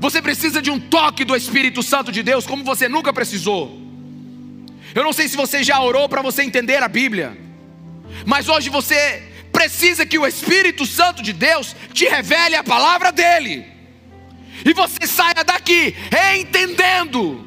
Você 0.00 0.22
precisa 0.22 0.62
de 0.62 0.70
um 0.70 0.78
toque 0.78 1.24
do 1.24 1.34
Espírito 1.34 1.82
Santo 1.82 2.12
de 2.12 2.22
Deus 2.22 2.46
como 2.46 2.62
você 2.62 2.88
nunca 2.88 3.12
precisou. 3.12 3.76
Eu 4.94 5.04
não 5.04 5.12
sei 5.12 5.28
se 5.28 5.36
você 5.36 5.62
já 5.62 5.80
orou 5.80 6.08
para 6.08 6.22
você 6.22 6.42
entender 6.42 6.82
a 6.82 6.88
Bíblia, 6.88 7.36
mas 8.24 8.48
hoje 8.48 8.70
você 8.70 9.22
precisa 9.52 10.06
que 10.06 10.18
o 10.18 10.26
Espírito 10.26 10.86
Santo 10.86 11.22
de 11.22 11.32
Deus 11.32 11.74
te 11.92 12.06
revele 12.06 12.54
a 12.54 12.62
palavra 12.62 13.10
dele, 13.10 13.66
e 14.64 14.72
você 14.72 15.06
saia 15.06 15.44
daqui 15.44 15.94
entendendo 16.38 17.44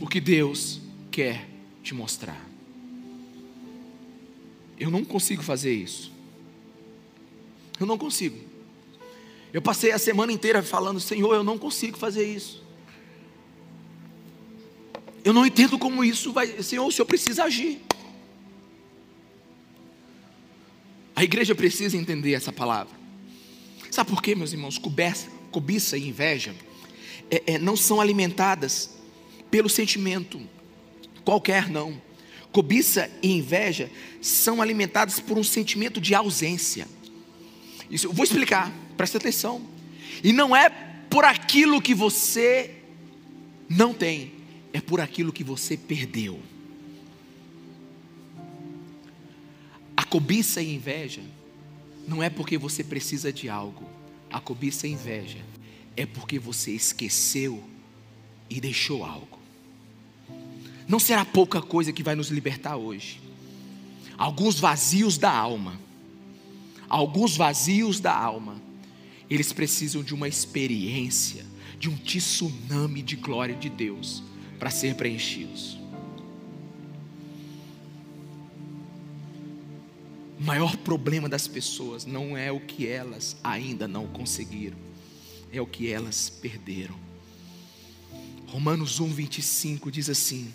o 0.00 0.06
que 0.06 0.20
Deus 0.20 0.80
quer 1.10 1.46
te 1.82 1.94
mostrar. 1.94 2.40
Eu 4.78 4.90
não 4.90 5.04
consigo 5.04 5.42
fazer 5.42 5.72
isso. 5.72 6.12
Eu 7.78 7.86
não 7.86 7.96
consigo. 7.96 8.51
Eu 9.52 9.60
passei 9.60 9.92
a 9.92 9.98
semana 9.98 10.32
inteira 10.32 10.62
falando, 10.62 10.98
Senhor, 10.98 11.34
eu 11.34 11.44
não 11.44 11.58
consigo 11.58 11.98
fazer 11.98 12.24
isso. 12.24 12.62
Eu 15.24 15.32
não 15.32 15.46
entendo 15.46 15.78
como 15.78 16.02
isso 16.02 16.32
vai. 16.32 16.62
Senhor, 16.62 16.86
o 16.86 16.90
Senhor 16.90 17.06
precisa 17.06 17.44
agir. 17.44 17.80
A 21.14 21.22
igreja 21.22 21.54
precisa 21.54 21.96
entender 21.96 22.32
essa 22.32 22.52
palavra. 22.52 22.94
Sabe 23.90 24.10
por 24.10 24.22
quê, 24.22 24.34
meus 24.34 24.52
irmãos? 24.52 24.78
Cobiça, 24.78 25.28
cobiça 25.50 25.96
e 25.98 26.08
inveja 26.08 26.54
é, 27.32 27.54
é, 27.54 27.58
não 27.58 27.76
são 27.76 28.00
alimentadas 28.00 28.90
pelo 29.50 29.68
sentimento 29.68 30.40
qualquer, 31.24 31.70
não. 31.70 32.00
Cobiça 32.52 33.10
e 33.22 33.32
inveja 33.32 33.90
são 34.20 34.60
alimentadas 34.60 35.18
por 35.18 35.38
um 35.38 35.44
sentimento 35.44 36.00
de 36.00 36.14
ausência. 36.14 36.86
Isso, 37.90 38.06
eu 38.06 38.12
vou 38.12 38.24
explicar, 38.24 38.70
presta 38.96 39.18
atenção. 39.18 39.62
E 40.22 40.32
não 40.32 40.54
é 40.54 40.68
por 41.10 41.24
aquilo 41.24 41.80
que 41.80 41.94
você 41.94 42.74
não 43.68 43.92
tem, 43.92 44.32
é 44.72 44.80
por 44.80 45.00
aquilo 45.00 45.32
que 45.32 45.44
você 45.44 45.76
perdeu. 45.76 46.40
A 49.96 50.04
cobiça 50.04 50.60
e 50.62 50.74
inveja 50.74 51.22
não 52.06 52.22
é 52.22 52.28
porque 52.28 52.58
você 52.58 52.82
precisa 52.82 53.32
de 53.32 53.48
algo. 53.48 53.88
A 54.30 54.40
cobiça 54.40 54.86
e 54.86 54.92
inveja 54.92 55.38
é 55.96 56.06
porque 56.06 56.38
você 56.38 56.72
esqueceu 56.72 57.62
e 58.48 58.60
deixou 58.60 59.04
algo. 59.04 59.38
Não 60.88 60.98
será 60.98 61.24
pouca 61.24 61.62
coisa 61.62 61.92
que 61.92 62.02
vai 62.02 62.14
nos 62.14 62.28
libertar 62.28 62.76
hoje. 62.76 63.20
Alguns 64.16 64.58
vazios 64.58 65.16
da 65.16 65.30
alma. 65.30 65.80
Alguns 66.88 67.36
vazios 67.36 68.00
da 68.00 68.14
alma. 68.14 68.60
Eles 69.32 69.50
precisam 69.50 70.02
de 70.02 70.14
uma 70.14 70.28
experiência, 70.28 71.46
de 71.78 71.88
um 71.88 71.96
tsunami 71.96 73.00
de 73.00 73.16
glória 73.16 73.54
de 73.54 73.70
Deus 73.70 74.22
para 74.58 74.68
ser 74.68 74.94
preenchidos. 74.94 75.78
O 80.38 80.44
maior 80.44 80.76
problema 80.76 81.30
das 81.30 81.48
pessoas 81.48 82.04
não 82.04 82.36
é 82.36 82.52
o 82.52 82.60
que 82.60 82.86
elas 82.86 83.34
ainda 83.42 83.88
não 83.88 84.06
conseguiram, 84.06 84.76
é 85.50 85.62
o 85.62 85.66
que 85.66 85.90
elas 85.90 86.28
perderam. 86.28 87.00
Romanos 88.48 89.00
1, 89.00 89.14
25 89.14 89.90
diz 89.90 90.10
assim: 90.10 90.52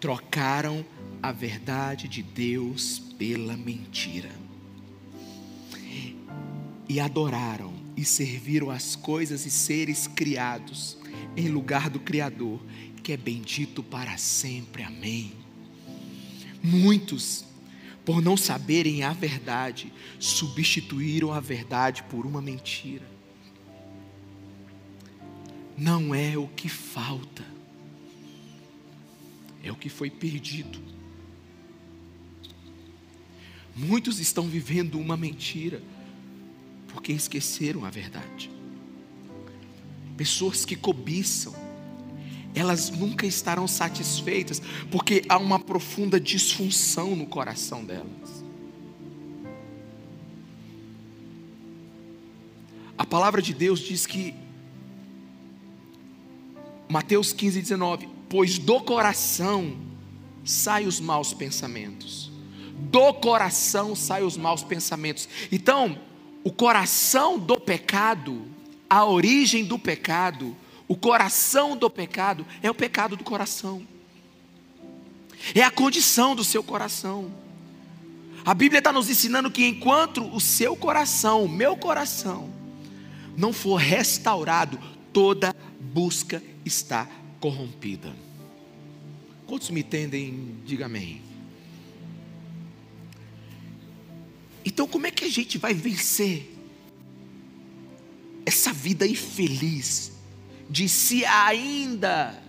trocaram 0.00 0.84
a 1.22 1.30
verdade 1.30 2.08
de 2.08 2.20
Deus 2.20 2.98
pela 3.16 3.56
mentira, 3.56 4.32
e 6.88 7.00
adoraram 7.00 7.72
e 7.96 8.04
serviram 8.04 8.70
as 8.70 8.96
coisas 8.96 9.46
e 9.46 9.50
seres 9.50 10.06
criados 10.06 10.98
em 11.36 11.48
lugar 11.48 11.88
do 11.88 11.98
Criador, 11.98 12.60
que 13.02 13.12
é 13.12 13.16
bendito 13.16 13.82
para 13.82 14.16
sempre. 14.16 14.82
Amém. 14.82 15.32
Muitos, 16.62 17.44
por 18.04 18.22
não 18.22 18.36
saberem 18.36 19.02
a 19.02 19.12
verdade, 19.12 19.92
substituíram 20.18 21.32
a 21.32 21.40
verdade 21.40 22.02
por 22.04 22.26
uma 22.26 22.40
mentira. 22.40 23.06
Não 25.76 26.14
é 26.14 26.36
o 26.36 26.46
que 26.48 26.68
falta, 26.68 27.44
é 29.62 29.72
o 29.72 29.76
que 29.76 29.88
foi 29.88 30.08
perdido. 30.08 30.80
Muitos 33.76 34.20
estão 34.20 34.48
vivendo 34.48 35.00
uma 35.00 35.16
mentira 35.16 35.82
porque 36.94 37.12
esqueceram 37.12 37.84
a 37.84 37.90
verdade. 37.90 38.48
Pessoas 40.16 40.64
que 40.64 40.76
cobiçam, 40.76 41.52
elas 42.54 42.88
nunca 42.88 43.26
estarão 43.26 43.66
satisfeitas, 43.66 44.62
porque 44.92 45.24
há 45.28 45.36
uma 45.36 45.58
profunda 45.58 46.20
disfunção 46.20 47.16
no 47.16 47.26
coração 47.26 47.84
delas. 47.84 48.44
A 52.96 53.04
palavra 53.04 53.42
de 53.42 53.52
Deus 53.52 53.80
diz 53.80 54.06
que, 54.06 54.32
Mateus 56.88 57.32
15, 57.32 57.60
19: 57.60 58.08
Pois 58.28 58.56
do 58.56 58.80
coração 58.80 59.76
saem 60.44 60.86
os 60.86 61.00
maus 61.00 61.34
pensamentos, 61.34 62.30
do 62.78 63.12
coração 63.14 63.96
saem 63.96 64.24
os 64.24 64.36
maus 64.36 64.62
pensamentos. 64.62 65.28
Então, 65.50 65.98
o 66.44 66.52
coração 66.52 67.38
do 67.38 67.58
pecado 67.58 68.54
a 68.88 69.04
origem 69.04 69.64
do 69.64 69.76
pecado, 69.76 70.56
O 70.86 70.94
coração 70.94 71.74
do 71.74 71.88
pecado 71.88 72.46
é 72.62 72.70
o 72.70 72.74
pecado 72.74 73.16
do 73.16 73.24
coração. 73.24 73.82
É 75.54 75.62
a 75.62 75.70
condição 75.70 76.36
do 76.36 76.44
seu 76.44 76.62
coração. 76.62 77.32
A 78.44 78.52
Bíblia 78.52 78.80
está 78.80 78.92
nos 78.92 79.08
ensinando 79.08 79.50
que 79.50 79.66
enquanto 79.66 80.22
o 80.22 80.38
seu 80.38 80.76
coração, 80.76 81.42
o 81.42 81.48
meu 81.48 81.74
coração, 81.74 82.52
não 83.34 83.50
for 83.50 83.76
restaurado, 83.76 84.78
toda 85.10 85.56
busca 85.80 86.42
está 86.66 87.08
corrompida. 87.40 88.14
Quantos 89.46 89.70
me 89.70 89.80
entendem? 89.80 90.58
Diga 90.66 90.84
amém. 90.84 91.22
Então, 94.64 94.86
como 94.86 95.06
é 95.06 95.10
que 95.10 95.24
a 95.24 95.30
gente 95.30 95.58
vai 95.58 95.74
vencer 95.74 96.50
essa 98.46 98.72
vida 98.72 99.06
infeliz 99.06 100.12
de 100.68 100.88
se 100.88 101.24
ainda, 101.24 102.42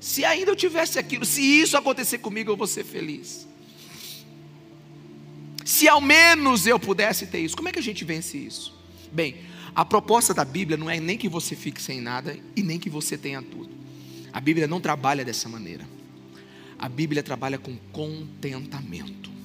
se 0.00 0.24
ainda 0.24 0.50
eu 0.50 0.56
tivesse 0.56 0.98
aquilo, 0.98 1.24
se 1.24 1.40
isso 1.40 1.76
acontecer 1.76 2.18
comigo, 2.18 2.50
eu 2.50 2.56
vou 2.56 2.66
ser 2.66 2.84
feliz? 2.84 3.46
Se 5.64 5.88
ao 5.88 6.00
menos 6.00 6.66
eu 6.66 6.78
pudesse 6.78 7.26
ter 7.26 7.40
isso, 7.40 7.56
como 7.56 7.68
é 7.68 7.72
que 7.72 7.78
a 7.78 7.82
gente 7.82 8.04
vence 8.04 8.36
isso? 8.36 8.74
Bem, 9.12 9.36
a 9.74 9.84
proposta 9.84 10.32
da 10.32 10.44
Bíblia 10.44 10.76
não 10.76 10.88
é 10.88 10.98
nem 10.98 11.18
que 11.18 11.28
você 11.28 11.54
fique 11.54 11.82
sem 11.82 12.00
nada 12.00 12.38
e 12.54 12.62
nem 12.62 12.78
que 12.78 12.88
você 12.88 13.18
tenha 13.18 13.42
tudo. 13.42 13.70
A 14.32 14.40
Bíblia 14.40 14.66
não 14.66 14.80
trabalha 14.80 15.24
dessa 15.24 15.48
maneira. 15.48 15.86
A 16.78 16.88
Bíblia 16.88 17.22
trabalha 17.22 17.58
com 17.58 17.76
contentamento. 17.92 19.35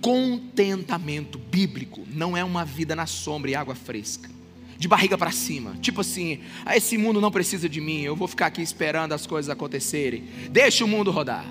Contentamento 0.00 1.38
bíblico 1.38 2.06
não 2.12 2.36
é 2.36 2.44
uma 2.44 2.64
vida 2.64 2.94
na 2.94 3.06
sombra 3.06 3.50
e 3.50 3.54
água 3.54 3.74
fresca, 3.74 4.30
de 4.78 4.86
barriga 4.86 5.18
para 5.18 5.32
cima. 5.32 5.76
Tipo 5.80 6.02
assim, 6.02 6.40
ah, 6.64 6.76
esse 6.76 6.96
mundo 6.96 7.20
não 7.20 7.30
precisa 7.30 7.68
de 7.68 7.80
mim, 7.80 8.02
eu 8.02 8.14
vou 8.14 8.28
ficar 8.28 8.46
aqui 8.46 8.62
esperando 8.62 9.12
as 9.12 9.26
coisas 9.26 9.50
acontecerem. 9.50 10.24
Deixa 10.50 10.84
o 10.84 10.88
mundo 10.88 11.10
rodar. 11.10 11.46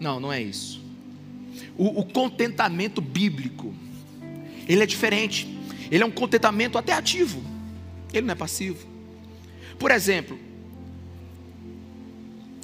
Não, 0.00 0.18
não 0.18 0.32
é 0.32 0.42
isso. 0.42 0.80
O, 1.76 2.00
o 2.00 2.04
contentamento 2.04 3.00
bíblico 3.00 3.74
ele 4.70 4.84
é 4.84 4.86
diferente. 4.86 5.48
Ele 5.90 6.04
é 6.04 6.06
um 6.06 6.12
contentamento 6.12 6.78
até 6.78 6.92
ativo. 6.92 7.42
Ele 8.12 8.24
não 8.24 8.32
é 8.32 8.36
passivo. 8.36 8.86
Por 9.76 9.90
exemplo, 9.90 10.38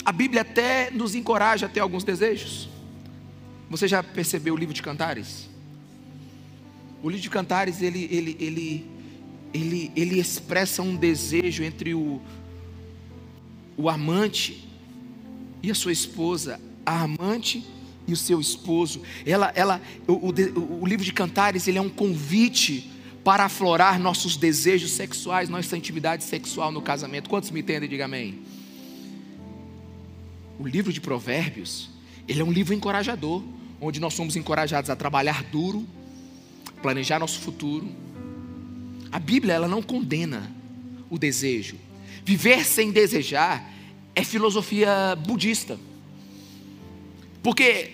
a 0.05 0.13
Bíblia 0.13 0.43
até 0.43 0.89
nos 0.93 1.17
encoraja 1.17 1.67
a 1.67 1.69
ter 1.69 1.81
alguns 1.81 2.05
desejos. 2.05 2.69
Você 3.69 3.89
já 3.89 4.03
percebeu 4.03 4.55
o 4.55 4.57
livro 4.57 4.75
de 4.75 4.83
Cantares? 4.83 5.49
O 7.03 7.09
livro 7.09 7.23
de 7.23 7.31
Cantares 7.31 7.83
ele, 7.83 8.09
ele, 8.11 8.37
ele, 8.39 8.87
ele, 9.53 9.93
ele 9.97 10.21
expressa 10.21 10.83
um 10.83 10.97
desejo 10.97 11.63
entre 11.63 11.95
o, 11.95 12.21
o 13.77 13.89
amante 13.89 14.69
e 15.63 15.71
a 15.71 15.75
sua 15.75 15.93
esposa. 15.93 16.61
A 16.85 17.03
amante 17.03 17.65
e 18.07 18.13
o 18.13 18.17
seu 18.17 18.41
esposo. 18.41 19.03
Ela, 19.25 19.53
ela, 19.55 19.83
o, 20.07 20.13
o, 20.13 20.83
o 20.83 20.87
livro 20.87 21.05
de 21.05 21.13
Cantares 21.13 21.67
ele 21.67 21.79
é 21.79 21.83
um 21.83 21.89
convite 21.89 22.93
para 23.25 23.45
aflorar 23.45 23.99
nossos 23.99 24.37
desejos 24.37 24.93
sexuais, 24.93 25.49
nossa 25.49 25.77
intimidade 25.77 26.23
sexual 26.23 26.71
no 26.71 26.81
casamento. 26.81 27.29
Quantos 27.29 27.51
me 27.51 27.59
entendem? 27.59 27.89
Diga 27.89 28.05
amém. 28.05 28.39
O 30.61 30.67
livro 30.67 30.93
de 30.93 31.01
Provérbios, 31.01 31.91
ele 32.29 32.41
é 32.41 32.45
um 32.45 32.53
livro 32.53 32.73
encorajador, 32.73 33.43
onde 33.81 34.01
nós 34.01 34.15
somos 34.15 34.37
encorajados 34.37 34.91
a 34.91 34.97
trabalhar 34.97 35.43
duro, 35.45 35.87
planejar 36.83 37.19
nosso 37.19 37.41
futuro. 37.41 37.89
A 39.11 39.19
Bíblia 39.19 39.55
ela 39.55 39.69
não 39.69 39.83
condena 39.83 40.51
o 41.09 41.19
desejo. 41.19 41.77
Viver 42.25 42.65
sem 42.65 42.91
desejar 42.91 43.73
é 44.15 44.25
filosofia 44.25 45.17
budista. 45.17 45.79
Porque 47.43 47.93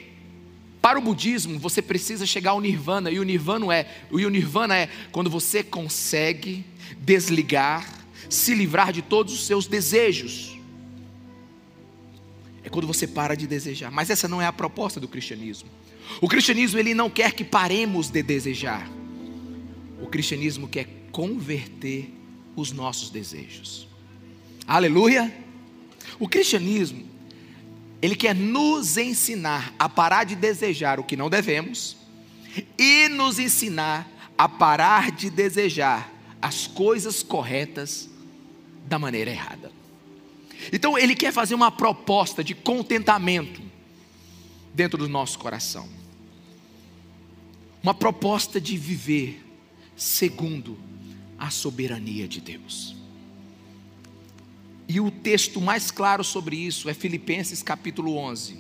para 0.80 0.98
o 0.98 1.02
budismo 1.02 1.58
você 1.58 1.82
precisa 1.82 2.26
chegar 2.26 2.52
ao 2.52 2.60
nirvana 2.60 3.10
e 3.10 3.18
o 3.20 3.22
nirvana 3.22 3.74
é, 3.74 3.86
o 4.10 4.18
nirvana 4.28 4.76
é 4.76 4.88
quando 5.10 5.28
você 5.28 5.62
consegue 5.62 6.64
desligar, 6.98 7.86
se 8.28 8.54
livrar 8.54 8.92
de 8.92 9.02
todos 9.02 9.34
os 9.34 9.46
seus 9.46 9.66
desejos. 9.66 10.58
É 12.64 12.68
quando 12.68 12.86
você 12.86 13.06
para 13.06 13.34
de 13.34 13.46
desejar. 13.46 13.90
Mas 13.90 14.10
essa 14.10 14.28
não 14.28 14.40
é 14.40 14.46
a 14.46 14.52
proposta 14.52 15.00
do 15.00 15.08
cristianismo. 15.08 15.68
O 16.20 16.28
cristianismo 16.28 16.78
ele 16.78 16.94
não 16.94 17.10
quer 17.10 17.32
que 17.32 17.44
paremos 17.44 18.08
de 18.08 18.22
desejar. 18.22 18.88
O 20.00 20.06
cristianismo 20.06 20.68
quer 20.68 20.86
converter 21.10 22.12
os 22.56 22.72
nossos 22.72 23.10
desejos. 23.10 23.88
Aleluia! 24.66 25.32
O 26.18 26.28
cristianismo 26.28 27.12
ele 28.00 28.16
quer 28.16 28.34
nos 28.34 28.96
ensinar 28.96 29.72
a 29.78 29.88
parar 29.88 30.24
de 30.24 30.34
desejar 30.34 30.98
o 30.98 31.04
que 31.04 31.16
não 31.16 31.30
devemos 31.30 31.96
e 32.76 33.08
nos 33.08 33.38
ensinar 33.38 34.10
a 34.36 34.48
parar 34.48 35.12
de 35.12 35.30
desejar 35.30 36.12
as 36.40 36.66
coisas 36.66 37.22
corretas 37.22 38.10
da 38.88 38.98
maneira 38.98 39.30
errada. 39.30 39.70
Então, 40.70 40.98
ele 40.98 41.14
quer 41.14 41.32
fazer 41.32 41.54
uma 41.54 41.70
proposta 41.70 42.44
de 42.44 42.54
contentamento 42.54 43.62
dentro 44.74 44.98
do 44.98 45.08
nosso 45.08 45.38
coração. 45.38 45.88
Uma 47.82 47.94
proposta 47.94 48.60
de 48.60 48.76
viver 48.76 49.44
segundo 49.96 50.78
a 51.38 51.50
soberania 51.50 52.28
de 52.28 52.40
Deus. 52.40 52.94
E 54.88 55.00
o 55.00 55.10
texto 55.10 55.60
mais 55.60 55.90
claro 55.90 56.22
sobre 56.22 56.56
isso 56.56 56.88
é 56.88 56.94
Filipenses 56.94 57.62
capítulo 57.62 58.16
11. 58.16 58.58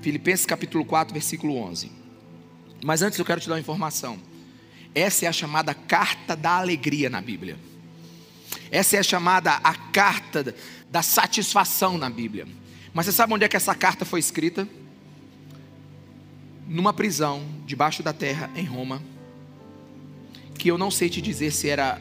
Filipenses 0.00 0.46
capítulo 0.46 0.84
4, 0.84 1.12
versículo 1.12 1.56
11. 1.56 1.92
Mas 2.84 3.02
antes 3.02 3.18
eu 3.18 3.24
quero 3.24 3.40
te 3.40 3.48
dar 3.48 3.54
uma 3.54 3.60
informação. 3.60 4.18
Essa 4.94 5.26
é 5.26 5.28
a 5.28 5.32
chamada 5.32 5.74
carta 5.74 6.34
da 6.34 6.56
alegria 6.56 7.08
na 7.08 7.20
Bíblia. 7.20 7.56
Essa 8.72 8.96
é 8.96 9.02
chamada 9.02 9.52
a 9.52 9.74
carta 9.74 10.56
da 10.90 11.02
satisfação 11.02 11.98
na 11.98 12.08
Bíblia. 12.08 12.48
Mas 12.94 13.04
você 13.04 13.12
sabe 13.12 13.34
onde 13.34 13.44
é 13.44 13.48
que 13.48 13.56
essa 13.56 13.74
carta 13.74 14.06
foi 14.06 14.18
escrita? 14.18 14.66
Numa 16.66 16.94
prisão 16.94 17.44
debaixo 17.66 18.02
da 18.02 18.14
terra 18.14 18.50
em 18.56 18.64
Roma. 18.64 19.02
Que 20.58 20.70
eu 20.70 20.78
não 20.78 20.90
sei 20.90 21.10
te 21.10 21.20
dizer 21.20 21.52
se 21.52 21.68
era 21.68 22.00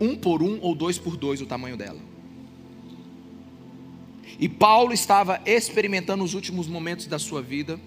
um 0.00 0.16
por 0.16 0.42
um 0.42 0.58
ou 0.62 0.74
dois 0.74 0.96
por 0.96 1.18
dois 1.18 1.42
o 1.42 1.46
tamanho 1.46 1.76
dela. 1.76 2.00
E 4.40 4.48
Paulo 4.48 4.94
estava 4.94 5.38
experimentando 5.44 6.24
os 6.24 6.32
últimos 6.32 6.66
momentos 6.66 7.06
da 7.06 7.18
sua 7.18 7.42
vida. 7.42 7.78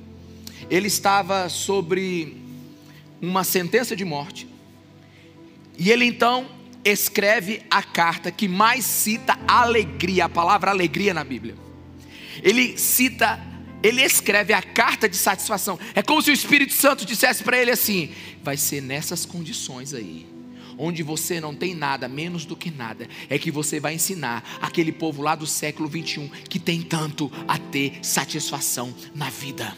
Ele 0.70 0.88
estava 0.88 1.50
sobre 1.50 2.38
uma 3.20 3.44
sentença 3.44 3.96
de 3.96 4.06
morte. 4.06 4.48
E 5.80 5.90
ele 5.90 6.06
então 6.06 6.59
escreve 6.84 7.62
a 7.70 7.84
carta 7.84 8.32
que 8.32 8.48
mais 8.48 8.86
cita 8.86 9.38
alegria, 9.48 10.26
a 10.26 10.30
palavra 10.30 10.72
alegria 10.72 11.14
na 11.14 11.24
Bíblia. 11.24 11.56
Ele 12.42 12.78
cita, 12.78 13.40
ele 13.84 14.02
escreve 14.02 14.54
a 14.54 14.62
carta 14.62 15.10
de 15.10 15.18
satisfação. 15.18 15.80
É 15.94 16.02
como 16.02 16.22
se 16.22 16.32
o 16.32 16.34
Espírito 16.34 16.74
Santo 16.74 17.06
dissesse 17.06 17.44
para 17.44 17.58
ele 17.58 17.72
assim: 17.72 18.12
vai 18.42 18.58
ser 18.58 18.82
nessas 18.82 19.26
condições 19.26 19.94
aí 19.94 20.28
onde 20.82 21.04
você 21.04 21.42
não 21.42 21.54
tem 21.54 21.76
nada, 21.76 22.08
menos 22.08 22.46
do 22.46 22.56
que 22.56 22.72
nada, 22.72 23.06
é 23.30 23.38
que 23.38 23.52
você 23.52 23.82
vai 23.82 23.96
ensinar 23.96 24.58
aquele 24.62 24.94
povo 24.94 25.22
lá 25.22 25.36
do 25.36 25.46
século 25.46 25.90
21 25.90 26.30
que 26.48 26.58
tem 26.58 26.82
tanto 26.82 27.30
a 27.46 27.58
ter 27.58 28.00
satisfação 28.02 28.96
na 29.14 29.30
vida. 29.30 29.76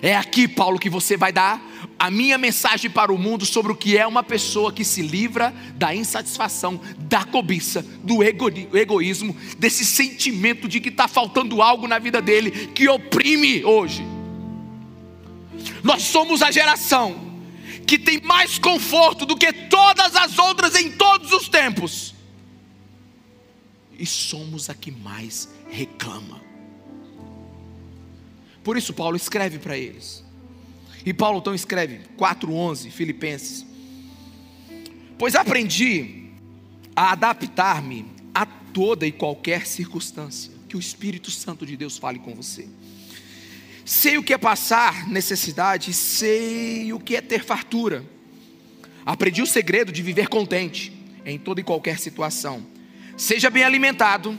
É 0.00 0.16
aqui, 0.16 0.46
Paulo, 0.46 0.78
que 0.78 0.88
você 0.88 1.16
vai 1.16 1.32
dar 1.32 1.60
a 1.98 2.10
minha 2.10 2.38
mensagem 2.38 2.88
para 2.88 3.12
o 3.12 3.18
mundo 3.18 3.44
sobre 3.44 3.72
o 3.72 3.76
que 3.76 3.98
é 3.98 4.06
uma 4.06 4.22
pessoa 4.22 4.72
que 4.72 4.84
se 4.84 5.02
livra 5.02 5.52
da 5.74 5.94
insatisfação, 5.94 6.80
da 6.96 7.24
cobiça, 7.24 7.82
do 8.04 8.22
egoísmo, 8.22 9.36
desse 9.58 9.84
sentimento 9.84 10.68
de 10.68 10.80
que 10.80 10.90
está 10.90 11.08
faltando 11.08 11.60
algo 11.60 11.88
na 11.88 11.98
vida 11.98 12.22
dele 12.22 12.50
que 12.68 12.88
oprime 12.88 13.64
hoje. 13.64 14.06
Nós 15.82 16.02
somos 16.02 16.40
a 16.42 16.50
geração 16.50 17.26
que 17.84 17.98
tem 17.98 18.20
mais 18.20 18.58
conforto 18.58 19.26
do 19.26 19.36
que 19.36 19.52
todas 19.52 20.14
as 20.14 20.38
outras 20.38 20.76
em 20.76 20.92
todos 20.92 21.32
os 21.32 21.48
tempos. 21.48 22.14
E 23.98 24.06
somos 24.06 24.70
a 24.70 24.74
que 24.74 24.92
mais 24.92 25.48
reclama. 25.68 26.47
Por 28.68 28.76
isso 28.76 28.92
Paulo 28.92 29.16
escreve 29.16 29.58
para 29.58 29.78
eles. 29.78 30.22
E 31.06 31.14
Paulo 31.14 31.38
então 31.38 31.54
escreve 31.54 32.00
4:11 32.18 32.90
Filipenses. 32.90 33.64
Pois 35.16 35.34
aprendi 35.34 36.26
a 36.94 37.12
adaptar-me 37.12 38.04
a 38.34 38.44
toda 38.44 39.06
e 39.06 39.10
qualquer 39.10 39.66
circunstância. 39.66 40.52
Que 40.68 40.76
o 40.76 40.78
Espírito 40.78 41.30
Santo 41.30 41.64
de 41.64 41.78
Deus 41.78 41.96
fale 41.96 42.18
com 42.18 42.34
você. 42.34 42.68
Sei 43.86 44.18
o 44.18 44.22
que 44.22 44.34
é 44.34 44.36
passar 44.36 45.08
necessidade, 45.08 45.94
sei 45.94 46.92
o 46.92 47.00
que 47.00 47.16
é 47.16 47.22
ter 47.22 47.42
fartura. 47.42 48.04
Aprendi 49.06 49.40
o 49.40 49.46
segredo 49.46 49.90
de 49.90 50.02
viver 50.02 50.28
contente, 50.28 50.92
em 51.24 51.38
toda 51.38 51.58
e 51.58 51.64
qualquer 51.64 51.98
situação. 51.98 52.66
Seja 53.16 53.48
bem 53.48 53.64
alimentado, 53.64 54.38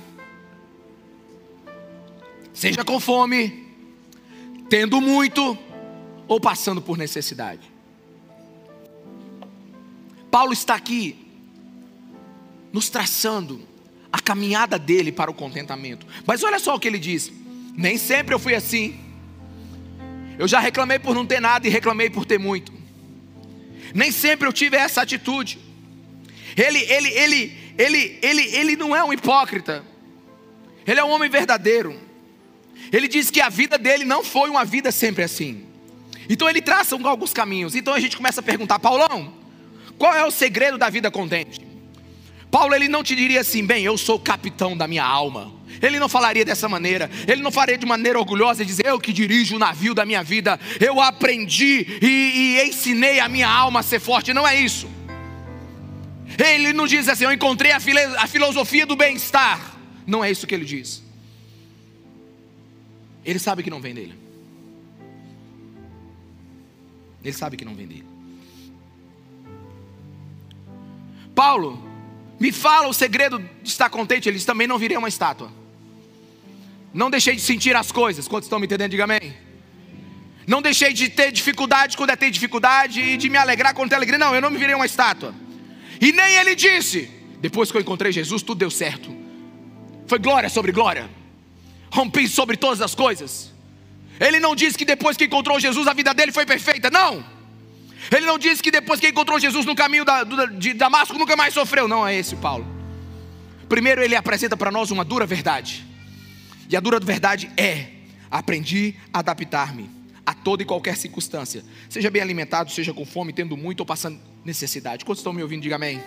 seja 2.53 2.85
com 2.85 2.99
fome, 2.99 3.68
tendo 4.69 5.01
muito 5.01 5.57
ou 6.27 6.39
passando 6.39 6.81
por 6.81 6.97
necessidade. 6.97 7.71
Paulo 10.29 10.53
está 10.53 10.75
aqui 10.75 11.27
nos 12.71 12.89
traçando 12.89 13.67
a 14.11 14.19
caminhada 14.19 14.77
dele 14.77 15.11
para 15.11 15.31
o 15.31 15.33
contentamento. 15.33 16.05
Mas 16.25 16.43
olha 16.43 16.59
só 16.59 16.75
o 16.75 16.79
que 16.79 16.87
ele 16.87 16.99
diz: 16.99 17.31
nem 17.75 17.97
sempre 17.97 18.33
eu 18.33 18.39
fui 18.39 18.53
assim. 18.53 18.99
Eu 20.37 20.47
já 20.47 20.59
reclamei 20.59 20.99
por 20.99 21.13
não 21.13 21.25
ter 21.25 21.41
nada 21.41 21.67
e 21.67 21.69
reclamei 21.69 22.09
por 22.09 22.25
ter 22.25 22.39
muito. 22.39 22.71
Nem 23.93 24.11
sempre 24.11 24.47
eu 24.47 24.53
tive 24.53 24.77
essa 24.77 25.01
atitude. 25.01 25.59
Ele, 26.55 26.79
ele, 26.79 27.09
ele, 27.09 27.57
ele, 27.77 28.19
ele, 28.21 28.41
ele 28.55 28.75
não 28.75 28.95
é 28.95 29.03
um 29.03 29.11
hipócrita. 29.11 29.83
Ele 30.85 30.99
é 30.99 31.03
um 31.03 31.09
homem 31.09 31.29
verdadeiro. 31.29 32.08
Ele 32.91 33.07
diz 33.07 33.29
que 33.29 33.41
a 33.41 33.49
vida 33.49 33.77
dele 33.77 34.05
não 34.05 34.23
foi 34.23 34.49
uma 34.49 34.65
vida 34.65 34.91
sempre 34.91 35.23
assim. 35.23 35.63
Então 36.29 36.49
ele 36.49 36.61
traça 36.61 36.95
alguns 36.95 37.33
caminhos. 37.33 37.75
Então 37.75 37.93
a 37.93 37.99
gente 37.99 38.15
começa 38.15 38.39
a 38.39 38.43
perguntar, 38.43 38.79
Paulão, 38.79 39.33
qual 39.97 40.13
é 40.13 40.25
o 40.25 40.31
segredo 40.31 40.77
da 40.77 40.89
vida 40.89 41.09
contente? 41.09 41.59
Paulo 42.51 42.73
ele 42.73 42.87
não 42.87 43.03
te 43.03 43.15
diria 43.15 43.41
assim, 43.41 43.65
bem, 43.65 43.83
eu 43.83 43.97
sou 43.97 44.15
o 44.15 44.19
capitão 44.19 44.75
da 44.75 44.87
minha 44.87 45.03
alma. 45.03 45.51
Ele 45.81 45.99
não 45.99 46.09
falaria 46.09 46.43
dessa 46.43 46.67
maneira. 46.67 47.09
Ele 47.27 47.41
não 47.41 47.51
faria 47.51 47.77
de 47.77 47.85
maneira 47.85 48.19
orgulhosa 48.19 48.63
e 48.63 48.65
dizer 48.65 48.85
eu 48.85 48.99
que 48.99 49.13
dirijo 49.13 49.55
o 49.55 49.59
navio 49.59 49.93
da 49.93 50.05
minha 50.05 50.23
vida. 50.23 50.59
Eu 50.79 50.99
aprendi 50.99 51.99
e, 52.01 52.05
e 52.05 52.67
ensinei 52.67 53.19
a 53.19 53.29
minha 53.29 53.47
alma 53.47 53.81
a 53.81 53.83
ser 53.83 53.99
forte. 53.99 54.33
Não 54.33 54.47
é 54.47 54.59
isso. 54.59 54.89
Ele 56.37 56.73
não 56.73 56.87
diz 56.87 57.07
assim, 57.07 57.23
eu 57.23 57.31
encontrei 57.31 57.71
a, 57.71 57.79
filo 57.79 57.99
a 58.17 58.27
filosofia 58.27 58.85
do 58.85 58.95
bem-estar. 58.95 59.77
Não 60.05 60.23
é 60.23 60.31
isso 60.31 60.47
que 60.47 60.55
ele 60.55 60.65
diz. 60.65 61.03
Ele 63.23 63.39
sabe 63.39 63.63
que 63.63 63.69
não 63.69 63.81
vem 63.81 63.93
dele. 63.93 64.15
Ele 67.23 67.33
sabe 67.33 67.57
que 67.57 67.65
não 67.65 67.75
vem 67.75 67.87
dele. 67.87 68.05
Paulo, 71.35 71.81
me 72.39 72.51
fala 72.51 72.87
o 72.87 72.93
segredo 72.93 73.39
de 73.61 73.69
estar 73.69 73.89
contente. 73.89 74.29
Ele 74.29 74.37
diz: 74.37 74.45
também 74.45 74.67
não 74.67 74.77
virei 74.77 74.97
uma 74.97 75.07
estátua. 75.07 75.51
Não 76.93 77.09
deixei 77.09 77.35
de 77.35 77.41
sentir 77.41 77.75
as 77.75 77.91
coisas. 77.91 78.27
Quantos 78.27 78.47
estão 78.47 78.59
me 78.59 78.65
entendendo? 78.65 78.91
Diga 78.91 79.03
amém. 79.03 79.33
Não 80.47 80.61
deixei 80.61 80.93
de 80.93 81.09
ter 81.09 81.31
dificuldade 81.31 81.95
quando 81.95 82.09
é 82.09 82.15
ter 82.15 82.31
dificuldade 82.31 82.99
e 82.99 83.17
de 83.17 83.29
me 83.29 83.37
alegrar 83.37 83.73
quando 83.73 83.89
tem 83.89 83.97
alegria. 83.97 84.17
Não, 84.17 84.33
eu 84.33 84.41
não 84.41 84.49
me 84.49 84.57
virei 84.57 84.73
uma 84.73 84.85
estátua. 84.85 85.33
E 86.01 86.11
nem 86.11 86.35
ele 86.37 86.55
disse: 86.55 87.09
depois 87.39 87.71
que 87.71 87.77
eu 87.77 87.81
encontrei 87.81 88.11
Jesus, 88.11 88.41
tudo 88.41 88.59
deu 88.59 88.71
certo. 88.71 89.15
Foi 90.07 90.17
glória 90.17 90.49
sobre 90.49 90.71
glória. 90.71 91.09
Rompi 91.91 92.27
sobre 92.27 92.57
todas 92.57 92.81
as 92.81 92.93
coisas. 92.93 93.51
Ele 94.19 94.39
não 94.39 94.55
disse 94.55 94.77
que 94.77 94.85
depois 94.85 95.15
que 95.15 95.25
encontrou 95.25 95.59
Jesus 95.59 95.87
a 95.87 95.93
vida 95.93 96.13
dele 96.13 96.31
foi 96.31 96.45
perfeita. 96.45 96.89
Não. 96.89 97.23
Ele 98.11 98.25
não 98.25 98.37
disse 98.37 98.61
que 98.61 98.71
depois 98.71 98.99
que 98.99 99.07
encontrou 99.07 99.39
Jesus 99.39 99.65
no 99.65 99.75
caminho 99.75 100.03
da, 100.03 100.23
de 100.23 100.73
Damasco 100.73 101.17
nunca 101.17 101.35
mais 101.35 101.53
sofreu. 101.53 101.87
Não 101.87 102.07
é 102.07 102.15
esse 102.15 102.35
Paulo. 102.35 102.65
Primeiro 103.67 104.01
ele 104.01 104.15
apresenta 104.15 104.57
para 104.57 104.71
nós 104.71 104.91
uma 104.91 105.05
dura 105.05 105.25
verdade. 105.25 105.85
E 106.69 106.75
a 106.75 106.79
dura 106.79 106.99
verdade 106.99 107.49
é: 107.55 107.87
aprendi 108.29 108.95
a 109.13 109.19
adaptar-me 109.19 109.89
a 110.25 110.33
toda 110.33 110.63
e 110.63 110.65
qualquer 110.65 110.95
circunstância. 110.95 111.63
Seja 111.89 112.09
bem 112.09 112.21
alimentado, 112.21 112.71
seja 112.71 112.93
com 112.93 113.05
fome, 113.05 113.33
tendo 113.33 113.57
muito 113.57 113.79
ou 113.81 113.85
passando 113.85 114.19
necessidade. 114.45 115.05
Quantos 115.05 115.21
estão 115.21 115.33
me 115.33 115.41
ouvindo? 115.41 115.61
Diga 115.61 115.75
amém. 115.75 116.01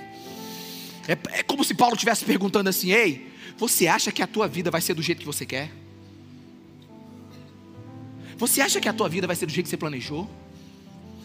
É, 1.09 1.39
é 1.39 1.43
como 1.43 1.65
se 1.65 1.75
Paulo 1.75 1.95
estivesse 1.95 2.25
perguntando 2.25 2.69
assim: 2.69 2.93
Ei, 2.93 3.32
você 3.69 3.87
acha 3.87 4.11
que 4.11 4.23
a 4.23 4.27
tua 4.27 4.49
vida 4.49 4.71
vai 4.71 4.81
ser 4.81 4.95
do 4.95 5.03
jeito 5.03 5.21
que 5.21 5.27
você 5.27 5.47
quer? 5.47 5.71
Você 8.37 8.61
acha 8.61 8.81
que 8.81 8.89
a 8.89 8.93
tua 8.93 9.09
vida 9.09 9.27
vai 9.27 9.37
ser 9.37 9.47
do 9.47 9.53
jeito 9.53 9.67
que 9.67 9.71
você 9.71 9.77
planejou? 9.77 10.29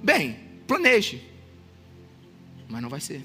Bem, 0.03 0.47
Planeje, 0.67 1.23
mas 2.67 2.81
não 2.81 2.89
vai 2.89 2.99
ser, 2.99 3.23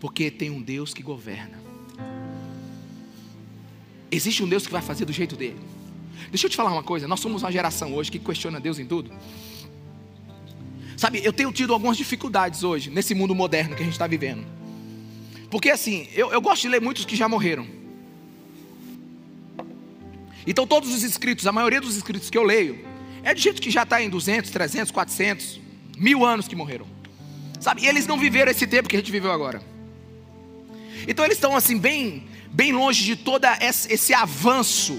porque 0.00 0.30
tem 0.30 0.50
um 0.50 0.62
Deus 0.62 0.94
que 0.94 1.02
governa. 1.02 1.60
Existe 4.10 4.42
um 4.42 4.48
Deus 4.48 4.66
que 4.66 4.72
vai 4.72 4.80
fazer 4.80 5.04
do 5.04 5.12
jeito 5.12 5.36
dele. 5.36 5.60
Deixa 6.30 6.46
eu 6.46 6.50
te 6.50 6.56
falar 6.56 6.72
uma 6.72 6.82
coisa: 6.82 7.06
nós 7.06 7.20
somos 7.20 7.42
uma 7.42 7.52
geração 7.52 7.92
hoje 7.94 8.10
que 8.10 8.18
questiona 8.18 8.58
Deus 8.58 8.78
em 8.78 8.86
tudo. 8.86 9.12
Sabe, 10.96 11.20
eu 11.22 11.34
tenho 11.34 11.52
tido 11.52 11.74
algumas 11.74 11.98
dificuldades 11.98 12.64
hoje, 12.64 12.88
nesse 12.88 13.14
mundo 13.14 13.34
moderno 13.34 13.76
que 13.76 13.82
a 13.82 13.84
gente 13.84 13.92
está 13.92 14.06
vivendo. 14.06 14.55
Porque 15.50 15.70
assim, 15.70 16.08
eu, 16.12 16.32
eu 16.32 16.40
gosto 16.40 16.62
de 16.62 16.68
ler 16.68 16.80
muitos 16.80 17.04
que 17.04 17.16
já 17.16 17.28
morreram. 17.28 17.66
Então, 20.46 20.66
todos 20.66 20.94
os 20.94 21.02
escritos, 21.02 21.46
a 21.46 21.52
maioria 21.52 21.80
dos 21.80 21.96
escritos 21.96 22.30
que 22.30 22.38
eu 22.38 22.44
leio, 22.44 22.84
é 23.24 23.34
de 23.34 23.40
gente 23.40 23.60
que 23.60 23.70
já 23.70 23.82
está 23.82 24.00
em 24.00 24.08
200, 24.08 24.50
300, 24.50 24.92
400, 24.92 25.60
mil 25.98 26.24
anos 26.24 26.46
que 26.46 26.54
morreram. 26.54 26.86
Sabe? 27.60 27.82
E 27.82 27.86
eles 27.86 28.06
não 28.06 28.16
viveram 28.16 28.50
esse 28.52 28.66
tempo 28.66 28.88
que 28.88 28.94
a 28.94 28.98
gente 28.98 29.10
viveu 29.10 29.32
agora. 29.32 29.60
Então 31.08 31.24
eles 31.24 31.36
estão 31.36 31.56
assim, 31.56 31.76
bem, 31.76 32.28
bem 32.50 32.72
longe 32.72 33.04
de 33.04 33.16
todo 33.16 33.44
esse 33.60 34.14
avanço 34.14 34.96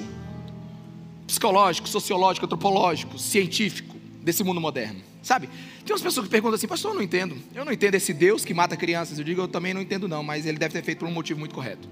psicológico, 1.25 1.87
sociológico, 1.87 2.45
antropológico, 2.45 3.17
científico 3.17 3.95
desse 4.21 4.43
mundo 4.43 4.59
moderno. 4.59 5.01
Sabe? 5.27 5.49
Tem 5.85 5.93
umas 5.93 6.01
pessoas 6.01 6.25
que 6.25 6.31
perguntam 6.31 6.55
assim, 6.55 6.69
pastor, 6.69 6.91
eu 6.91 6.95
não 6.95 7.01
entendo. 7.01 7.37
Eu 7.53 7.65
não 7.65 7.73
entendo 7.73 7.95
esse 7.95 8.13
Deus 8.13 8.45
que 8.45 8.53
mata 8.53 8.77
crianças. 8.77 9.19
Eu 9.19 9.25
digo, 9.25 9.41
eu 9.41 9.47
também 9.49 9.73
não 9.73 9.81
entendo, 9.81 10.07
não, 10.07 10.23
mas 10.23 10.45
ele 10.45 10.57
deve 10.57 10.71
ter 10.71 10.81
feito 10.81 10.99
por 10.99 11.07
um 11.09 11.11
motivo 11.11 11.37
muito 11.37 11.53
correto. 11.53 11.85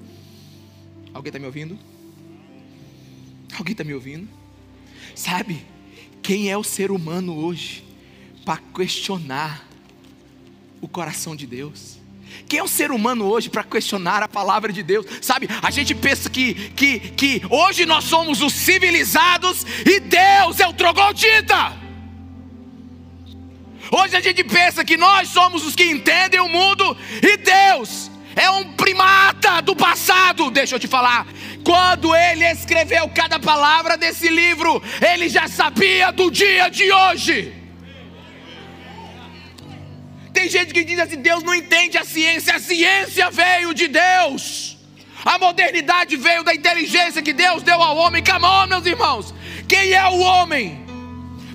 Alguém 1.14 1.32
está 1.32 1.38
me 1.38 1.46
ouvindo? 1.46 1.78
Alguém 3.58 3.74
está 3.74 3.84
me 3.84 3.94
ouvindo? 3.94 4.30
Sabe? 5.14 5.66
Quem 6.24 6.50
é 6.50 6.58
o 6.58 6.64
ser 6.64 6.92
humano 6.92 7.36
hoje 7.36 7.84
para 8.46 8.56
questionar 8.74 9.68
o 10.80 10.88
coração 10.88 11.36
de 11.36 11.46
Deus? 11.46 11.98
Quem 12.48 12.60
é 12.60 12.64
o 12.64 12.70
ser 12.70 12.90
humano 12.90 13.26
hoje 13.26 13.50
para 13.50 13.66
questionar 13.66 14.24
a 14.24 14.30
palavra 14.30 14.72
de 14.72 14.82
Deus? 14.82 15.06
Sabe, 15.22 15.50
a 15.62 15.72
gente 15.72 15.94
pensa 15.94 16.30
que, 16.30 16.54
que, 16.70 17.00
que 17.00 17.42
hoje 17.50 17.86
nós 17.86 18.06
somos 18.06 18.42
os 18.42 18.54
civilizados 18.54 19.66
e 19.86 20.00
Deus 20.00 20.62
é 20.62 20.68
o 20.68 20.72
troglodita. 20.74 21.84
Hoje 23.92 24.16
a 24.16 24.22
gente 24.22 24.44
pensa 24.44 24.84
que 24.84 24.98
nós 24.98 25.30
somos 25.30 25.66
os 25.66 25.76
que 25.76 25.84
entendem 25.84 26.40
o 26.40 26.50
mundo 26.50 26.98
e 27.22 27.38
Deus 27.38 28.12
é 28.36 28.50
um 28.50 28.74
primata 28.74 29.62
do 29.62 29.76
passado. 29.76 30.52
Deixa 30.52 30.76
eu 30.76 30.80
te 30.80 30.88
falar, 30.88 31.26
quando 31.64 32.16
ele 32.16 32.46
escreveu 32.46 33.10
cada 33.10 33.40
palavra 33.40 33.98
desse 33.98 34.28
livro, 34.28 34.82
ele 35.02 35.30
já 35.30 35.48
sabia 35.48 36.12
do 36.12 36.30
dia 36.30 36.70
de 36.70 36.92
hoje. 36.92 37.54
Tem 40.34 40.50
gente 40.50 40.74
que 40.74 40.84
diz 40.84 41.00
assim: 41.00 41.22
Deus 41.22 41.44
não 41.44 41.56
entende 41.56 41.98
a 41.98 42.04
ciência, 42.04 42.56
a 42.56 42.60
ciência 42.60 43.32
veio 43.32 43.74
de 43.74 43.88
Deus. 43.88 44.78
A 45.24 45.40
modernidade 45.40 46.18
veio 46.18 46.44
da 46.44 46.54
inteligência 46.54 47.22
que 47.22 47.34
Deus 47.34 47.64
deu 47.64 47.82
ao 47.82 47.96
homem. 47.98 48.24
Come 48.24 48.46
on, 48.46 48.68
meus 48.68 48.86
irmãos. 48.86 49.34
Quem 49.68 49.94
é 49.94 50.06
o 50.08 50.20
homem? 50.20 50.85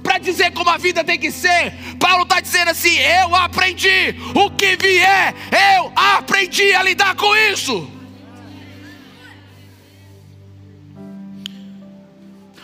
Para 0.03 0.19
dizer 0.19 0.53
como 0.53 0.71
a 0.71 0.79
vida 0.79 1.05
tem 1.05 1.19
que 1.19 1.31
ser, 1.31 1.73
Paulo 1.99 2.23
está 2.23 2.41
dizendo 2.41 2.71
assim: 2.71 2.97
Eu 2.97 3.35
aprendi, 3.35 4.15
o 4.35 4.51
que 4.51 4.77
vier, 4.77 5.35
eu 5.77 5.93
aprendi 5.95 6.73
a 6.73 6.83
lidar 6.83 7.15
com 7.17 7.35
isso. 7.37 7.91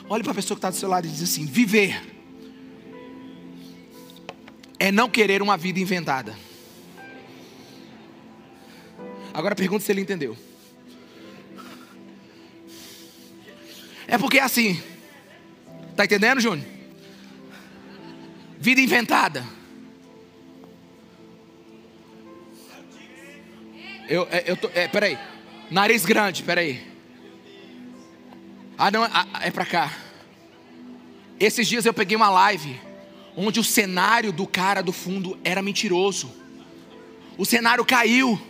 Olhe 0.09 0.23
para 0.23 0.33
a 0.33 0.35
pessoa 0.35 0.57
que 0.57 0.59
está 0.59 0.71
do 0.71 0.77
seu 0.77 0.89
lado 0.89 1.07
e 1.07 1.11
diz 1.11 1.23
assim: 1.23 1.47
viver 1.47 2.01
é 4.79 4.93
não 4.93 5.09
querer 5.09 5.43
uma 5.43 5.57
vida 5.57 5.81
inventada. 5.81 6.37
Agora 9.35 9.55
pergunta 9.55 9.85
se 9.85 9.93
ele 9.93 10.01
entendeu. 10.01 10.37
É 14.07 14.17
porque 14.17 14.39
é 14.39 14.43
assim. 14.43 14.81
Está 15.91 16.05
entendendo, 16.05 16.41
Júnior? 16.41 16.76
Vida 18.59 18.81
inventada. 18.81 19.45
Eu, 24.09 24.27
é, 24.31 24.45
eu 24.47 24.57
tô, 24.57 24.71
é, 24.75 24.89
peraí. 24.89 25.19
Nariz 25.71 26.05
grande, 26.05 26.43
peraí. 26.43 26.87
Ah, 28.79 28.91
não, 28.91 29.05
ah, 29.05 29.27
é 29.43 29.51
para 29.51 29.67
cá. 29.67 29.93
Esses 31.41 31.67
dias 31.67 31.85
eu 31.85 31.93
peguei 31.93 32.17
uma 32.17 32.31
live 32.31 32.81
onde 33.37 33.61
o 33.61 33.65
cenário 33.65 34.33
do 34.33 34.47
cara 34.47 34.83
do 34.83 34.93
fundo 34.93 35.39
era 35.45 35.61
mentiroso. 35.61 36.33
O 37.37 37.45
cenário 37.45 37.85
caiu. 37.85 38.41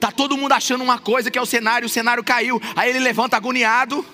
Tá 0.00 0.10
todo 0.10 0.36
mundo 0.36 0.52
achando 0.52 0.82
uma 0.82 0.98
coisa 0.98 1.30
que 1.30 1.38
é 1.38 1.42
o 1.42 1.46
cenário, 1.46 1.86
o 1.86 1.90
cenário 1.90 2.24
caiu. 2.24 2.60
Aí 2.74 2.90
ele 2.90 2.98
levanta 2.98 3.36
agoniado 3.36 4.04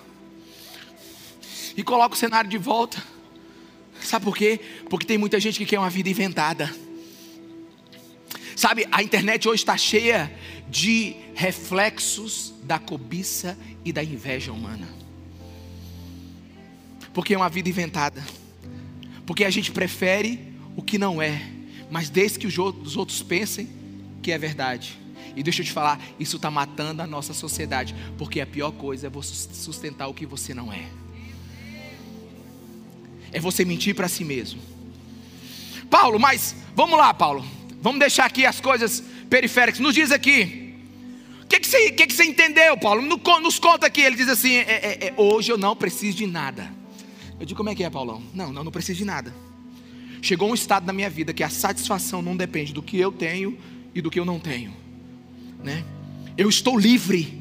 e 1.79 1.83
coloca 1.85 2.17
o 2.17 2.19
cenário 2.19 2.51
de 2.51 2.59
volta. 2.59 3.01
Sabe 4.03 4.25
por 4.25 4.37
quê? 4.37 4.61
Porque 4.91 5.07
tem 5.07 5.17
muita 5.17 5.38
gente 5.38 5.61
que 5.61 5.64
quer 5.64 5.79
uma 5.79 5.88
vida 5.88 6.11
inventada. 6.11 6.75
Sabe, 8.57 8.88
a 8.91 9.01
internet 9.01 9.49
hoje 9.49 9.62
está 9.62 9.77
cheia 9.77 10.29
de 10.69 11.14
reflexos 11.37 12.53
da 12.64 12.81
cobiça 12.81 13.57
e 13.85 13.93
da 13.93 14.03
inveja 14.03 14.53
humana. 14.53 14.88
Porque 17.14 17.35
é 17.35 17.37
uma 17.37 17.49
vida 17.49 17.69
inventada. 17.69 18.27
Porque 19.25 19.45
a 19.45 19.51
gente 19.51 19.71
prefere 19.71 20.53
o 20.75 20.83
que 20.83 20.99
não 20.99 21.23
é, 21.23 21.49
mas 21.93 22.11
desde 22.11 22.41
que 22.41 22.47
os 22.49 22.59
outros 22.59 23.23
pensem 23.23 23.69
que 24.21 24.33
é 24.33 24.38
verdade. 24.38 24.99
E 25.37 25.45
deixa 25.45 25.62
eu 25.62 25.67
te 25.67 25.71
falar, 25.71 26.01
isso 26.19 26.37
está 26.37 26.51
matando 26.51 27.03
a 27.03 27.07
nossa 27.07 27.33
sociedade, 27.33 27.95
porque 28.17 28.41
a 28.41 28.47
pior 28.47 28.73
coisa 28.73 29.07
é 29.07 29.11
você 29.11 29.49
sustentar 29.55 30.09
o 30.09 30.14
que 30.14 30.27
você 30.27 30.53
não 30.53 30.73
é. 30.73 30.88
É 33.33 33.41
você 33.41 33.64
mentir 33.64 33.95
para 33.95 34.09
si 34.09 34.25
mesmo. 34.25 34.61
Paulo, 35.91 36.19
mas 36.19 36.55
vamos 36.75 36.99
lá, 36.99 37.12
Paulo. 37.12 37.45
Vamos 37.81 38.01
deixar 38.01 38.27
aqui 38.27 38.45
as 38.45 38.61
coisas 38.61 39.03
periféricas. 39.29 39.81
Nos 39.81 39.95
diz 39.95 40.11
aqui. 40.11 40.75
O 41.43 41.47
que, 41.47 41.61
que, 41.61 41.67
você, 41.67 41.91
que, 41.93 42.07
que 42.07 42.12
você 42.12 42.25
entendeu, 42.25 42.77
Paulo? 42.77 43.03
Nos 43.03 43.59
conta 43.59 43.87
aqui. 43.87 44.01
Ele 44.01 44.17
diz 44.17 44.29
assim: 44.29 44.55
é, 44.55 44.61
é, 44.61 45.07
é, 45.09 45.14
hoje 45.17 45.51
eu 45.51 45.57
não 45.57 45.75
preciso 45.75 46.19
de 46.19 46.27
nada. 46.27 46.71
Eu 47.41 47.47
digo, 47.47 47.57
como 47.57 47.71
é 47.71 47.75
que 47.75 47.85
é, 47.85 47.91
Paulão? 47.91 48.23
Não, 48.35 48.53
não, 48.53 48.64
não 48.64 48.73
preciso 48.73 48.99
de 48.99 49.05
nada. 49.05 49.35
Chegou 50.21 50.51
um 50.51 50.55
estado 50.55 50.85
na 50.85 50.93
minha 50.93 51.09
vida 51.09 51.33
que 51.33 51.43
a 51.43 51.49
satisfação 51.49 52.21
não 52.21 52.37
depende 52.37 52.73
do 52.73 52.83
que 52.83 52.99
eu 52.99 53.12
tenho 53.12 53.57
e 53.95 54.03
do 54.03 54.11
que 54.11 54.19
eu 54.19 54.25
não 54.25 54.38
tenho. 54.38 54.75
Né? 55.62 55.85
Eu 56.37 56.49
estou 56.49 56.79
livre 56.79 57.38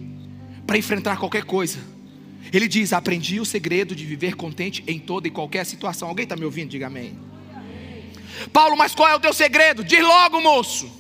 para 0.66 0.78
enfrentar 0.78 1.18
qualquer 1.18 1.44
coisa. 1.44 1.80
Ele 2.52 2.68
diz: 2.68 2.94
Aprendi 2.94 3.40
o 3.40 3.46
segredo 3.46 3.96
de 3.96 4.06
viver 4.06 4.36
contente 4.36 4.84
em 4.88 5.00
toda 5.00 5.28
e 5.28 5.32
qualquer 5.32 5.66
situação. 5.66 6.08
Alguém 6.08 6.24
está 6.24 6.36
me 6.36 6.46
ouvindo? 6.46 6.70
Diga 6.70 6.88
amém. 6.88 7.18
Paulo, 8.54 8.78
mas 8.78 8.94
qual 8.94 9.10
é 9.10 9.16
o 9.16 9.20
teu 9.20 9.34
segredo? 9.34 9.84
Diz 9.84 10.02
logo, 10.02 10.42
moço. 10.42 10.92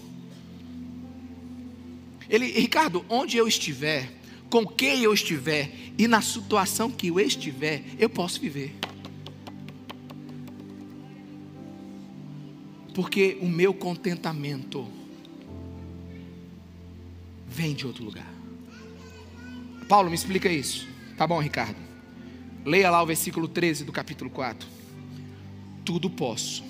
Ele, 2.29 2.47
Ricardo, 2.47 3.05
onde 3.07 3.37
eu 3.37 3.47
estiver, 3.47 4.11
com 4.49 4.65
quem 4.65 5.01
eu 5.03 5.13
estiver 5.13 5.71
e 5.97 6.07
na 6.07 6.21
situação 6.21 6.91
que 6.91 7.07
eu 7.07 7.19
estiver, 7.19 7.83
eu 7.97 8.09
posso 8.09 8.39
viver. 8.39 8.75
Porque 12.93 13.37
o 13.41 13.47
meu 13.47 13.73
contentamento 13.73 14.87
vem 17.47 17.73
de 17.73 17.85
outro 17.85 18.03
lugar. 18.03 18.27
Paulo, 19.87 20.09
me 20.09 20.15
explica 20.15 20.49
isso. 20.49 20.87
Tá 21.17 21.25
bom, 21.25 21.39
Ricardo. 21.39 21.75
Leia 22.63 22.91
lá 22.91 23.01
o 23.01 23.05
versículo 23.05 23.47
13 23.47 23.83
do 23.83 23.91
capítulo 23.91 24.29
4. 24.29 24.69
Tudo 25.83 26.11
posso 26.11 26.63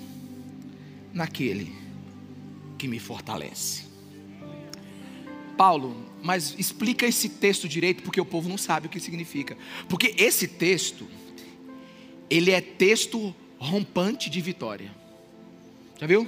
naquele 1.14 1.76
que 2.78 2.88
me 2.88 2.98
fortalece. 2.98 3.84
Paulo, 5.58 5.98
mas 6.24 6.56
explica 6.58 7.06
esse 7.06 7.28
texto 7.28 7.68
direito, 7.68 8.04
porque 8.04 8.22
o 8.22 8.26
povo 8.26 8.48
não 8.48 8.58
sabe 8.58 8.88
o 8.88 8.90
que 8.90 9.00
significa. 9.02 9.58
Porque 9.90 10.16
esse 10.18 10.48
texto, 10.48 11.08
ele 12.30 12.52
é 12.52 12.62
texto 12.62 13.36
rompante 13.60 14.30
de 14.30 14.40
vitória. 14.40 14.96
Já 16.00 16.08
viu? 16.08 16.26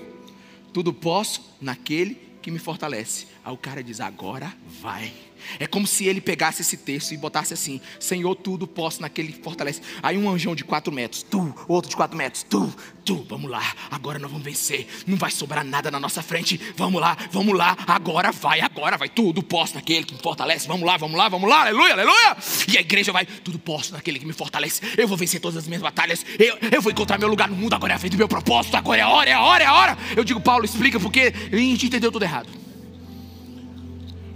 Tudo 0.73 0.91
posso 0.91 1.55
naquele 1.62 2.15
que 2.41 2.51
me 2.51 2.60
fortalece. 2.60 3.27
Aí 3.45 3.53
o 3.53 3.58
cara 3.58 3.84
diz: 3.84 4.01
agora 4.01 4.53
vai. 4.82 5.13
É 5.60 5.67
como 5.67 5.88
se 5.88 6.06
ele 6.06 6.21
pegasse 6.21 6.62
esse 6.62 6.78
texto 6.78 7.13
e 7.13 7.17
botasse 7.17 7.54
assim: 7.54 7.82
Senhor, 7.99 8.36
tudo 8.36 8.67
posso 8.67 9.02
naquele 9.02 9.34
que 9.34 9.43
fortalece. 9.43 9.82
Aí 10.02 10.17
um 10.17 10.30
anjão 10.30 10.56
de 10.56 10.63
quatro 10.63 10.91
metros, 10.91 11.23
tu, 11.23 11.54
outro 11.67 11.89
de 11.89 11.95
quatro 11.95 12.17
metros, 12.17 12.43
tu, 12.43 12.73
tu, 13.06 13.25
vamos 13.28 13.49
lá, 13.49 13.73
agora 13.89 14.19
nós 14.19 14.30
vamos 14.30 14.45
vencer. 14.45 14.88
Não 15.08 15.17
vai 15.17 15.32
sobrar 15.32 15.63
nada 15.63 15.89
na 15.89 15.99
nossa 15.99 16.21
frente. 16.21 16.60
Vamos 16.75 17.02
lá, 17.02 17.17
vamos 17.32 17.58
lá, 17.58 17.75
agora 17.88 18.32
vai, 18.32 18.62
agora 18.62 18.97
vai. 18.97 19.10
Tudo 19.10 19.41
posso 19.41 19.75
naquele 19.75 20.06
que 20.06 20.13
me 20.13 20.21
fortalece. 20.21 20.67
Vamos 20.67 20.86
lá, 20.86 20.97
vamos 20.97 21.17
lá, 21.17 21.28
vamos 21.28 21.49
lá, 21.49 21.62
aleluia, 21.62 21.93
aleluia. 21.93 22.38
E 22.67 22.78
a 22.78 22.82
igreja 22.82 23.12
vai, 23.12 23.25
tudo 23.25 23.58
posso 23.58 23.93
naquele 23.93 24.19
que 24.19 24.25
me 24.25 24.34
fortalece. 24.34 24.82
Eu 24.97 25.08
vou 25.08 25.17
vencer 25.17 25.41
todas 25.41 25.58
as 25.58 25.67
minhas 25.67 25.82
batalhas. 25.82 26.25
Eu, 26.38 26.58
eu 26.71 26.82
vou 26.82 26.91
encontrar 26.91 27.17
meu 27.17 27.28
lugar 27.28 27.49
no 27.49 27.56
mundo. 27.56 27.73
Agora 27.73 27.93
é 27.93 27.95
a 27.95 27.99
vez 27.99 28.12
do 28.12 28.17
meu 28.17 28.28
propósito. 28.28 28.75
Agora 28.75 28.99
é 28.99 29.04
a 29.04 29.10
hora, 29.10 29.30
é 29.30 29.34
a 29.34 29.41
hora, 29.41 29.63
é 29.63 29.67
a 29.67 29.73
hora. 29.73 29.97
Eu 30.15 30.23
digo, 30.23 30.39
Paulo, 30.39 30.65
explica 30.65 30.99
porque 30.99 31.34
a 31.52 31.56
gente 31.56 31.88
entendeu 31.88 32.12
tudo 32.12 32.23
errado. 32.23 32.68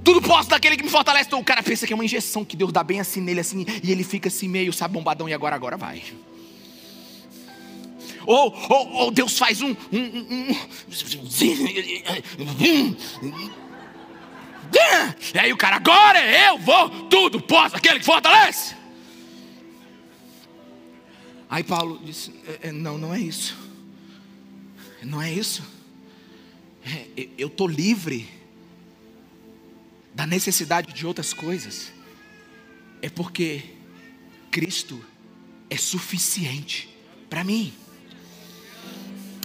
Tudo 0.03 0.21
posso 0.21 0.49
daquele 0.49 0.75
que 0.75 0.83
me 0.83 0.89
fortalece. 0.89 1.27
Então 1.27 1.39
o 1.39 1.43
cara 1.43 1.63
pensa 1.63 1.87
que 1.87 1.93
é 1.93 1.95
uma 1.95 2.05
injeção 2.05 2.43
que 2.43 2.57
Deus 2.57 2.71
dá 2.71 2.83
bem 2.83 2.99
assim 2.99 3.21
nele, 3.21 3.39
assim, 3.39 3.65
e 3.81 3.91
ele 3.91 4.03
fica 4.03 4.27
assim 4.27 4.47
meio, 4.47 4.73
sabe, 4.73 4.93
bombadão, 4.93 5.29
e 5.29 5.33
agora, 5.33 5.55
agora 5.55 5.77
vai. 5.77 6.03
Ou, 8.25 8.53
ou, 8.69 8.89
ou 8.93 9.11
Deus 9.11 9.37
faz 9.37 9.61
um, 9.61 9.75
um, 9.91 9.99
um, 9.99 10.55
um 13.23 13.49
e 15.33 15.39
aí 15.39 15.53
o 15.53 15.57
cara, 15.57 15.75
agora 15.75 16.19
eu 16.19 16.57
vou, 16.57 16.89
tudo 17.07 17.39
posso, 17.41 17.75
aquele 17.75 17.99
que 17.99 18.05
fortalece. 18.05 18.75
Aí 21.49 21.63
Paulo 21.63 21.99
disse: 22.03 22.33
é, 22.47 22.69
é, 22.69 22.71
Não, 22.71 22.97
não 22.97 23.13
é 23.13 23.19
isso. 23.19 23.55
Não 25.03 25.21
é 25.21 25.31
isso. 25.31 25.63
É, 26.85 27.27
eu 27.37 27.47
estou 27.47 27.67
livre 27.67 28.27
da 30.13 30.27
necessidade 30.27 30.93
de 30.93 31.05
outras 31.05 31.33
coisas, 31.33 31.91
é 33.01 33.09
porque 33.09 33.63
Cristo 34.51 35.03
é 35.69 35.75
suficiente 35.75 36.89
para 37.29 37.43
mim. 37.43 37.73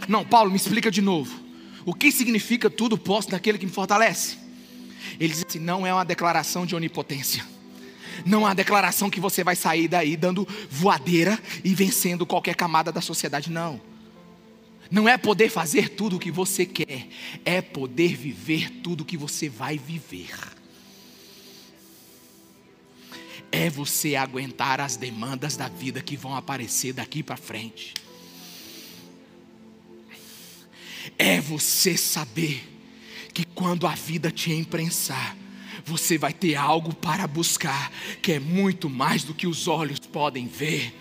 Não, 0.07 0.25
Paulo, 0.25 0.51
me 0.51 0.57
explica 0.57 0.91
de 0.91 1.01
novo. 1.01 1.43
O 1.85 1.95
que 1.95 2.13
significa 2.13 2.69
tudo 2.69 2.99
posso 2.99 3.31
daquele 3.31 3.59
que 3.59 3.67
me 3.67 3.73
fortalece? 3.73 4.39
Ele 5.19 5.33
diz 5.33 5.45
assim: 5.47 5.59
não 5.59 5.87
é 5.87 5.93
uma 5.93 6.05
declaração 6.05 6.67
de 6.67 6.77
onipotência. 6.77 7.45
Não 8.27 8.41
é 8.41 8.45
uma 8.47 8.55
declaração 8.55 9.09
que 9.09 9.21
você 9.21 9.45
vai 9.45 9.55
sair 9.55 9.89
daí 9.89 10.17
dando 10.17 10.47
voadeira 10.69 11.39
e 11.63 11.73
vencendo 11.73 12.27
qualquer 12.27 12.55
camada 12.55 12.93
da 12.93 13.01
sociedade. 13.01 13.51
Não. 13.51 13.81
Não 14.91 15.09
é 15.09 15.17
poder 15.17 15.51
fazer 15.51 15.91
tudo 15.91 16.17
o 16.17 16.19
que 16.19 16.31
você 16.31 16.67
quer, 16.67 17.09
é 17.45 17.61
poder 17.61 18.17
viver 18.17 18.71
tudo 18.83 19.03
o 19.03 19.05
que 19.05 19.17
você 19.17 19.49
vai 19.49 19.79
viver 19.79 20.58
é 23.51 23.71
você 23.71 24.15
aguentar 24.15 24.81
as 24.81 24.97
demandas 24.97 25.57
da 25.57 25.69
vida 25.69 26.03
que 26.03 26.17
vão 26.17 26.37
aparecer 26.37 26.93
daqui 26.93 27.23
para 27.23 27.37
frente. 27.37 27.95
É 31.19 31.41
você 31.41 31.97
saber 31.97 32.63
que 33.33 33.45
quando 33.45 33.87
a 33.87 33.95
vida 33.95 34.31
te 34.31 34.53
imprensar, 34.53 35.37
você 35.85 36.19
vai 36.19 36.33
ter 36.33 36.55
algo 36.55 36.95
para 36.95 37.27
buscar 37.27 37.91
que 38.21 38.33
é 38.33 38.41
muito 38.41 38.91
mais 38.91 39.25
do 39.25 39.33
que 39.33 39.47
os 39.47 39.67
olhos 39.67 40.01
podem 40.01 40.47
ver 40.47 40.95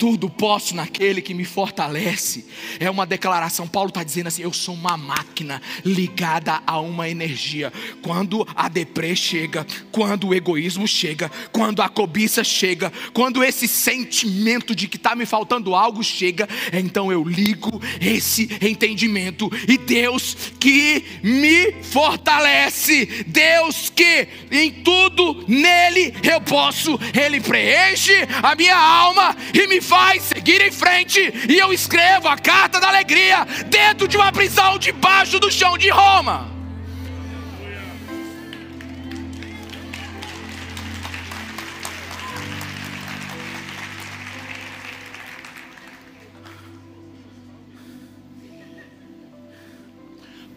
tudo 0.00 0.30
posso 0.30 0.74
naquele 0.74 1.20
que 1.20 1.34
me 1.34 1.44
fortalece. 1.44 2.46
É 2.80 2.88
uma 2.90 3.04
declaração. 3.04 3.68
Paulo 3.68 3.90
está 3.90 4.02
dizendo 4.02 4.28
assim: 4.28 4.40
eu 4.40 4.52
sou 4.52 4.74
uma 4.74 4.96
máquina 4.96 5.60
ligada 5.84 6.62
a 6.66 6.80
uma 6.80 7.06
energia. 7.06 7.70
Quando 8.00 8.48
a 8.56 8.66
deprê 8.66 9.14
chega, 9.14 9.66
quando 9.92 10.28
o 10.28 10.34
egoísmo 10.34 10.88
chega, 10.88 11.30
quando 11.52 11.82
a 11.82 11.88
cobiça 11.88 12.42
chega, 12.42 12.90
quando 13.12 13.44
esse 13.44 13.68
sentimento 13.68 14.74
de 14.74 14.88
que 14.88 14.96
está 14.96 15.14
me 15.14 15.26
faltando 15.26 15.74
algo 15.74 16.02
chega, 16.02 16.48
então 16.72 17.12
eu 17.12 17.22
ligo 17.22 17.78
esse 18.00 18.48
entendimento. 18.62 19.50
E 19.68 19.76
Deus 19.76 20.34
que 20.58 21.04
me 21.22 21.72
fortalece, 21.82 23.04
Deus 23.26 23.92
que 23.94 24.26
em 24.50 24.70
tudo 24.82 25.44
nele 25.46 26.14
eu 26.22 26.40
posso, 26.40 26.98
Ele 27.12 27.38
preenche 27.38 28.14
a 28.42 28.54
minha 28.54 28.78
alma 28.78 29.36
e 29.52 29.66
me 29.66 29.89
faz 29.90 30.22
seguir 30.22 30.62
em 30.62 30.70
frente. 30.70 31.18
E 31.48 31.58
eu 31.58 31.72
escrevo 31.72 32.28
a 32.28 32.38
carta 32.38 32.78
da 32.78 32.86
alegria 32.86 33.44
dentro 33.66 34.06
de 34.06 34.16
uma 34.16 34.30
prisão 34.30 34.78
debaixo 34.78 35.40
do 35.40 35.50
chão 35.50 35.76
de 35.76 35.88
Roma. 35.88 36.48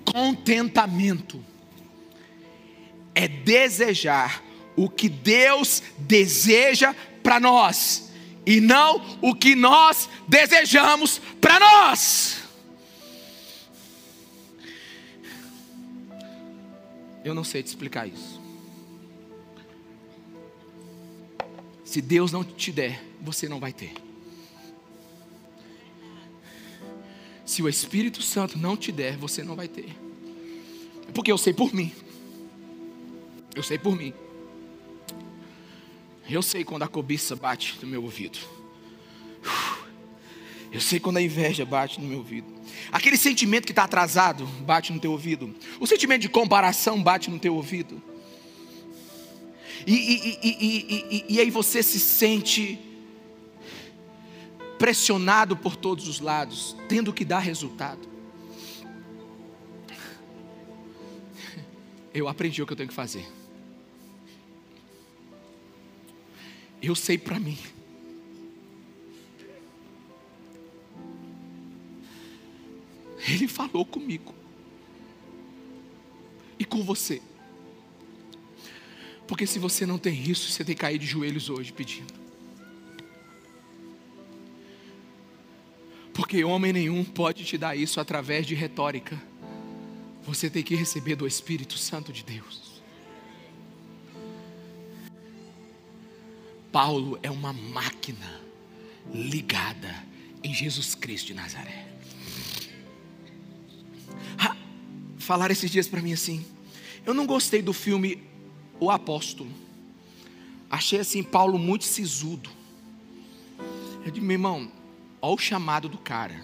Contentamento 0.05 1.43
é 3.15 3.27
desejar 3.27 4.43
o 4.75 4.87
que 4.87 5.09
Deus 5.09 5.81
deseja 5.97 6.93
para 7.23 7.39
nós 7.39 8.12
e 8.45 8.59
não 8.59 9.01
o 9.21 9.33
que 9.33 9.55
nós 9.55 10.09
desejamos 10.27 11.19
para 11.39 11.59
nós. 11.59 12.43
Eu 17.23 17.33
não 17.33 17.43
sei 17.43 17.63
te 17.63 17.67
explicar 17.67 18.07
isso. 18.07 18.41
Se 21.85 22.01
Deus 22.01 22.31
não 22.31 22.43
te 22.43 22.71
der, 22.71 23.01
você 23.21 23.47
não 23.47 23.59
vai 23.59 23.71
ter. 23.71 23.93
Se 27.45 27.61
o 27.61 27.69
Espírito 27.69 28.21
Santo 28.21 28.57
não 28.57 28.75
te 28.75 28.91
der, 28.91 29.15
você 29.15 29.43
não 29.43 29.55
vai 29.55 29.67
ter. 29.67 29.95
Porque 31.13 31.31
eu 31.31 31.37
sei 31.37 31.53
por 31.53 31.73
mim. 31.73 31.91
Eu 33.55 33.61
sei 33.61 33.77
por 33.77 33.95
mim. 33.95 34.13
Eu 36.29 36.41
sei 36.41 36.63
quando 36.63 36.83
a 36.83 36.87
cobiça 36.87 37.35
bate 37.35 37.77
no 37.81 37.87
meu 37.87 38.03
ouvido. 38.03 38.39
Eu 40.71 40.81
sei 40.81 40.99
quando 40.99 41.17
a 41.17 41.21
inveja 41.21 41.65
bate 41.65 42.01
no 42.01 42.07
meu 42.07 42.17
ouvido. 42.19 42.47
Aquele 42.91 43.17
sentimento 43.17 43.65
que 43.65 43.71
está 43.71 43.83
atrasado 43.83 44.45
bate 44.65 44.91
no 44.91 44.99
teu 44.99 45.11
ouvido. 45.11 45.53
O 45.79 45.85
sentimento 45.85 46.21
de 46.21 46.29
comparação 46.29 47.01
bate 47.01 47.29
no 47.29 47.37
teu 47.37 47.55
ouvido. 47.55 48.01
E, 49.85 49.93
e, 49.93 50.39
e, 50.43 51.25
e, 51.35 51.39
aí 51.39 51.51
você 51.51 51.83
se 51.83 51.99
sente 51.99 52.79
pressionado 54.79 55.57
por 55.57 55.75
todos 55.75 56.07
os 56.07 56.19
lados, 56.19 56.75
tendo 56.87 57.11
que 57.11 57.25
dar 57.25 57.39
resultado. 57.39 58.07
Eu 62.13 62.27
aprendi 62.27 62.61
o 62.61 62.65
que 62.65 62.73
eu 62.73 62.77
tenho 62.77 62.89
que 62.89 62.95
fazer. 62.95 63.25
Eu 66.83 66.95
sei 66.95 67.17
para 67.17 67.39
mim. 67.39 67.57
Ele 73.25 73.47
falou 73.47 73.85
comigo. 73.85 74.35
E 76.59 76.65
com 76.65 76.83
você. 76.83 77.21
Porque 79.25 79.47
se 79.47 79.59
você 79.59 79.85
não 79.85 79.97
tem 79.97 80.29
isso, 80.29 80.51
você 80.51 80.65
tem 80.65 80.75
que 80.75 80.81
cair 80.81 80.99
de 80.99 81.05
joelhos 81.05 81.49
hoje 81.49 81.71
pedindo. 81.71 82.13
Porque 86.13 86.43
homem 86.43 86.73
nenhum 86.73 87.05
pode 87.05 87.45
te 87.45 87.57
dar 87.57 87.77
isso 87.77 88.01
através 88.01 88.45
de 88.45 88.53
retórica. 88.55 89.19
Você 90.23 90.49
tem 90.49 90.61
que 90.61 90.75
receber 90.75 91.15
do 91.15 91.25
Espírito 91.25 91.77
Santo 91.77 92.11
de 92.11 92.23
Deus. 92.23 92.62
Paulo 96.73 97.19
é 97.21 97.29
uma 97.29 97.53
máquina 97.53 98.41
ligada 99.13 99.93
em 100.43 100.51
Jesus 100.51 100.95
Cristo 100.95 101.27
de 101.27 101.35
Nazaré. 101.35 101.87
Falar 105.19 105.51
esses 105.51 105.69
dias 105.69 105.87
para 105.87 106.01
mim 106.01 106.13
assim. 106.13 106.43
Eu 107.05 107.13
não 107.13 107.27
gostei 107.27 107.61
do 107.61 107.73
filme 107.73 108.23
O 108.79 108.89
Apóstolo. 108.89 109.51
Achei 110.67 110.99
assim 110.99 111.21
Paulo 111.21 111.59
muito 111.59 111.83
sisudo. 111.85 112.49
Eu 114.03 114.11
disse, 114.11 114.25
meu 114.25 114.33
irmão, 114.33 114.71
olha 115.21 115.35
o 115.35 115.37
chamado 115.37 115.87
do 115.87 115.99
cara. 115.99 116.43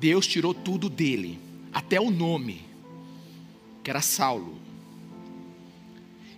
Deus 0.00 0.26
tirou 0.26 0.52
tudo 0.52 0.90
dele, 0.90 1.38
até 1.72 2.00
o 2.00 2.10
nome, 2.10 2.66
que 3.84 3.90
era 3.90 4.00
Saulo. 4.00 4.58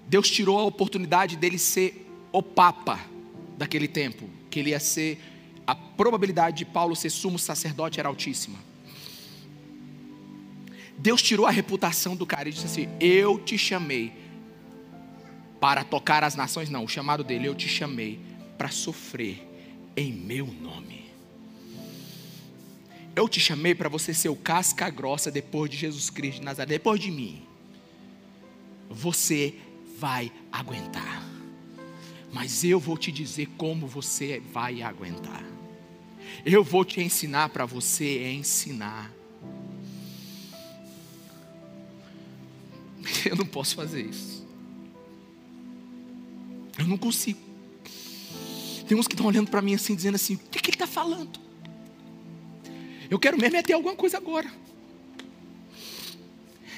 Deus 0.07 0.31
tirou 0.31 0.59
a 0.59 0.65
oportunidade 0.65 1.39
dele 1.39 1.59
ser 1.59 2.10
o 2.33 2.43
Papa 2.43 3.01
daquele 3.57 3.89
tempo, 3.89 4.29
que 4.51 4.59
ele 4.61 4.71
ia 4.71 4.81
ser, 4.81 5.21
a 5.67 5.75
probabilidade 5.75 6.59
de 6.59 6.65
Paulo 6.65 6.97
ser 6.97 7.11
sumo 7.11 7.39
sacerdote 7.39 8.01
era 8.01 8.09
altíssima. 8.09 8.59
Deus 10.97 11.23
tirou 11.23 11.47
a 11.47 11.51
reputação 11.51 12.15
do 12.15 12.27
cara 12.27 12.49
e 12.49 12.53
disse 12.53 12.67
assim: 12.67 12.89
Eu 13.01 13.39
te 13.39 13.57
chamei 13.57 14.13
para 15.59 15.85
tocar 15.85 16.25
as 16.25 16.35
nações. 16.35 16.69
Não, 16.69 16.85
o 16.85 16.89
chamado 16.89 17.25
dele, 17.25 17.49
eu 17.49 17.55
te 17.55 17.69
chamei 17.69 18.21
para 18.59 18.69
sofrer 18.69 19.47
em 19.97 20.13
meu 20.13 20.47
nome. 20.47 21.11
Eu 23.17 23.29
te 23.29 23.41
chamei 23.41 23.75
para 23.75 23.89
você 23.89 24.15
ser 24.15 24.29
o 24.29 24.37
casca 24.37 24.89
grossa 24.89 25.31
depois 25.31 25.71
de 25.71 25.77
Jesus 25.77 26.11
Cristo 26.11 26.39
de 26.41 26.45
Nazaré, 26.45 26.69
depois 26.69 27.01
de 27.01 27.11
mim. 27.11 27.43
Você 28.89 29.55
vai 29.99 30.33
aguentar 30.53 31.30
mas 32.33 32.65
eu 32.65 32.79
vou 32.79 32.97
te 32.97 33.11
dizer 33.11 33.49
como 33.57 33.87
você 33.87 34.41
vai 34.53 34.83
aguentar. 34.83 35.45
Eu 36.45 36.63
vou 36.63 36.85
te 36.85 37.01
ensinar 37.01 37.49
para 37.49 37.67
você 37.67 38.33
ensinar. 38.33 39.11
Eu 43.29 43.37
não 43.37 43.47
posso 43.47 43.75
fazer 43.75 44.07
isso. 44.07 44.47
Eu 46.79 46.87
não 46.87 46.97
consigo. 46.97 47.41
Tem 48.87 48.97
uns 48.97 49.07
que 49.07 49.15
estão 49.15 49.27
olhando 49.27 49.51
para 49.51 49.61
mim 49.61 49.75
assim, 49.75 49.95
dizendo 49.95 50.15
assim: 50.15 50.35
o 50.35 50.39
que, 50.39 50.61
que 50.61 50.71
ele 50.71 50.77
está 50.77 50.87
falando? 50.87 51.39
Eu 53.11 53.19
quero 53.19 53.37
mesmo 53.37 53.57
é 53.57 53.63
ter 53.63 53.75
alguma 53.75 53.95
coisa 53.95 54.17
agora. 54.17 54.51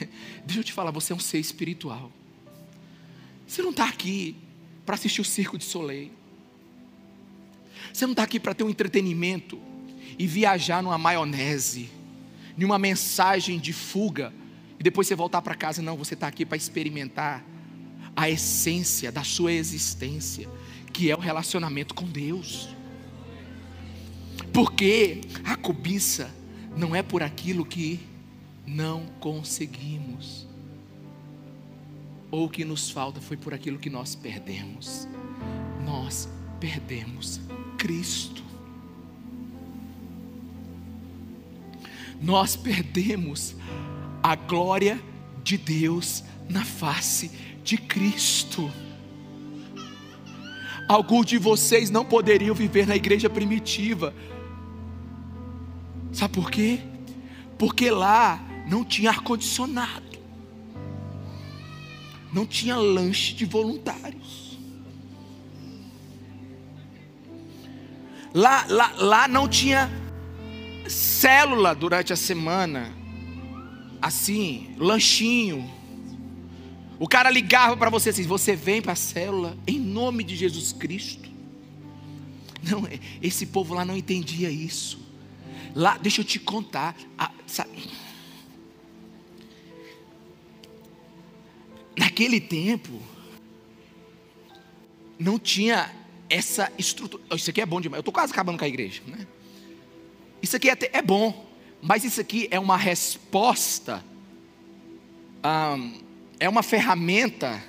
Deixa 0.44 0.60
eu 0.60 0.64
te 0.64 0.72
falar, 0.72 0.90
você 0.90 1.12
é 1.12 1.16
um 1.16 1.20
ser 1.20 1.38
espiritual. 1.38 2.10
Você 3.46 3.62
não 3.62 3.70
está 3.70 3.86
aqui 3.86 4.34
para 4.84 4.94
assistir 4.94 5.20
o 5.20 5.24
Circo 5.24 5.58
de 5.58 5.64
Soleil. 5.64 6.10
Você 7.92 8.06
não 8.06 8.12
está 8.12 8.22
aqui 8.22 8.40
para 8.40 8.54
ter 8.54 8.64
um 8.64 8.70
entretenimento 8.70 9.60
e 10.18 10.26
viajar 10.26 10.82
numa 10.82 10.98
maionese, 10.98 11.90
numa 12.56 12.78
mensagem 12.78 13.58
de 13.58 13.72
fuga, 13.72 14.32
e 14.78 14.82
depois 14.82 15.06
você 15.06 15.14
voltar 15.14 15.42
para 15.42 15.54
casa. 15.54 15.82
Não, 15.82 15.96
você 15.96 16.14
está 16.14 16.26
aqui 16.26 16.44
para 16.44 16.56
experimentar 16.56 17.44
a 18.16 18.28
essência 18.28 19.12
da 19.12 19.24
sua 19.24 19.52
existência, 19.52 20.48
que 20.92 21.10
é 21.10 21.16
o 21.16 21.20
relacionamento 21.20 21.94
com 21.94 22.06
Deus. 22.06 22.68
Porque 24.52 25.20
a 25.44 25.56
cobiça 25.56 26.34
não 26.76 26.94
é 26.94 27.02
por 27.02 27.22
aquilo 27.22 27.64
que 27.64 28.00
não 28.66 29.06
conseguimos 29.20 30.41
ou 32.32 32.46
o 32.46 32.48
que 32.48 32.64
nos 32.64 32.90
falta 32.90 33.20
foi 33.20 33.36
por 33.36 33.52
aquilo 33.52 33.78
que 33.78 33.90
nós 33.90 34.14
perdemos. 34.14 35.06
Nós 35.84 36.26
perdemos 36.58 37.38
Cristo. 37.76 38.42
Nós 42.20 42.56
perdemos 42.56 43.54
a 44.22 44.34
glória 44.34 44.98
de 45.44 45.58
Deus 45.58 46.24
na 46.48 46.64
face 46.64 47.30
de 47.62 47.76
Cristo. 47.76 48.72
Alguns 50.88 51.26
de 51.26 51.36
vocês 51.36 51.90
não 51.90 52.04
poderiam 52.04 52.54
viver 52.54 52.86
na 52.86 52.96
igreja 52.96 53.28
primitiva. 53.28 54.14
Sabe 56.12 56.32
por 56.32 56.50
quê? 56.50 56.80
Porque 57.58 57.90
lá 57.90 58.42
não 58.66 58.84
tinha 58.84 59.10
ar-condicionado 59.10 60.11
não 62.32 62.46
tinha 62.46 62.76
lanche 62.76 63.34
de 63.34 63.44
voluntários. 63.44 64.58
Lá, 68.34 68.64
lá, 68.68 68.92
lá 68.96 69.28
não 69.28 69.46
tinha 69.46 69.90
célula 70.88 71.74
durante 71.74 72.12
a 72.12 72.16
semana, 72.16 72.90
assim, 74.00 74.74
lanchinho. 74.78 75.70
O 76.98 77.06
cara 77.06 77.30
ligava 77.30 77.76
para 77.76 77.90
você 77.90 78.08
assim: 78.08 78.22
você 78.22 78.56
vem 78.56 78.80
para 78.80 78.92
a 78.92 78.96
célula 78.96 79.56
em 79.66 79.78
nome 79.78 80.24
de 80.24 80.34
Jesus 80.34 80.72
Cristo. 80.72 81.30
Não, 82.62 82.88
esse 83.20 83.46
povo 83.46 83.74
lá 83.74 83.84
não 83.84 83.96
entendia 83.96 84.50
isso. 84.50 85.00
Lá, 85.74 85.98
deixa 85.98 86.20
eu 86.20 86.24
te 86.24 86.38
contar. 86.38 86.94
A, 87.18 87.30
sabe, 87.46 87.70
naquele 92.22 92.40
tempo, 92.40 93.02
não 95.18 95.38
tinha 95.38 95.92
essa 96.28 96.72
estrutura. 96.78 97.22
Isso 97.34 97.50
aqui 97.50 97.60
é 97.60 97.66
bom 97.66 97.80
demais. 97.80 97.98
Eu 97.98 98.00
estou 98.00 98.14
quase 98.14 98.32
acabando 98.32 98.58
com 98.58 98.64
a 98.64 98.68
igreja. 98.68 99.02
Né? 99.06 99.26
Isso 100.40 100.56
aqui 100.56 100.68
é, 100.68 100.72
até, 100.72 100.90
é 100.92 101.02
bom, 101.02 101.46
mas 101.80 102.04
isso 102.04 102.20
aqui 102.20 102.48
é 102.50 102.58
uma 102.58 102.76
resposta, 102.76 104.04
é 106.38 106.48
uma 106.48 106.62
ferramenta, 106.62 107.62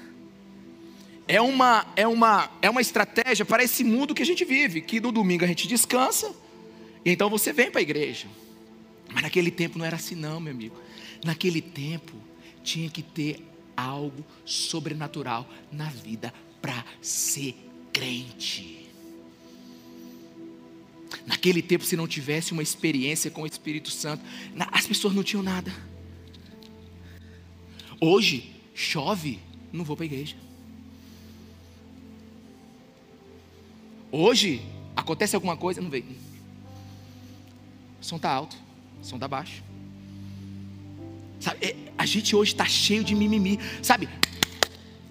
é 1.27 1.41
uma, 1.41 1.85
é, 1.95 2.07
uma, 2.07 2.51
é 2.61 2.69
uma 2.69 2.81
estratégia 2.81 3.45
para 3.45 3.63
esse 3.63 3.83
mundo 3.83 4.13
que 4.13 4.21
a 4.21 4.25
gente 4.25 4.45
vive. 4.45 4.81
Que 4.81 4.99
no 4.99 5.11
domingo 5.11 5.43
a 5.43 5.47
gente 5.47 5.67
descansa, 5.67 6.33
e 7.03 7.11
então 7.11 7.29
você 7.29 7.51
vem 7.51 7.71
para 7.71 7.79
a 7.79 7.83
igreja. 7.83 8.27
Mas 9.11 9.23
naquele 9.23 9.51
tempo 9.51 9.77
não 9.77 9.85
era 9.85 9.95
assim, 9.95 10.15
não, 10.15 10.39
meu 10.39 10.53
amigo. 10.53 10.75
Naquele 11.23 11.61
tempo 11.61 12.13
tinha 12.63 12.89
que 12.89 13.03
ter 13.03 13.52
algo 13.75 14.25
sobrenatural 14.45 15.47
na 15.71 15.89
vida 15.89 16.33
para 16.61 16.85
ser 17.01 17.55
crente. 17.91 18.89
Naquele 21.25 21.61
tempo, 21.61 21.85
se 21.85 21.95
não 21.95 22.07
tivesse 22.07 22.51
uma 22.51 22.63
experiência 22.63 23.31
com 23.31 23.43
o 23.43 23.47
Espírito 23.47 23.89
Santo, 23.89 24.23
as 24.71 24.85
pessoas 24.87 25.13
não 25.13 25.23
tinham 25.23 25.43
nada. 25.43 25.73
Hoje, 27.99 28.53
chove, 28.73 29.39
não 29.71 29.85
vou 29.85 29.95
para 29.95 30.03
a 30.03 30.07
igreja. 30.07 30.35
Hoje, 34.11 34.61
acontece 34.95 35.35
alguma 35.35 35.55
coisa, 35.55 35.81
não 35.81 35.89
veio. 35.89 36.05
O 38.01 38.05
som 38.05 38.17
está 38.17 38.29
alto. 38.29 38.57
som 39.01 39.17
da 39.17 39.27
baixo. 39.27 39.63
Sabe, 41.43 41.57
é, 41.61 41.75
a 41.97 42.05
gente 42.05 42.33
hoje 42.37 42.53
está 42.53 42.63
cheio 42.63 43.03
de 43.03 43.13
mimimi. 43.13 43.59
Sabe, 43.81 44.07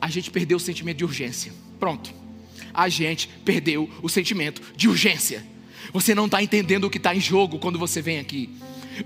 a 0.01 0.09
gente 0.09 0.31
perdeu 0.31 0.57
o 0.57 0.61
sentimento 0.61 0.97
de 0.97 1.05
urgência. 1.05 1.53
Pronto. 1.79 2.11
A 2.73 2.89
gente 2.89 3.29
perdeu 3.45 3.89
o 4.03 4.09
sentimento 4.09 4.63
de 4.75 4.89
urgência. 4.89 5.45
Você 5.93 6.15
não 6.15 6.25
está 6.25 6.43
entendendo 6.43 6.85
o 6.85 6.91
que 6.91 6.97
está 6.97 7.15
em 7.15 7.21
jogo 7.21 7.59
quando 7.59 7.79
você 7.79 8.01
vem 8.01 8.19
aqui. 8.19 8.49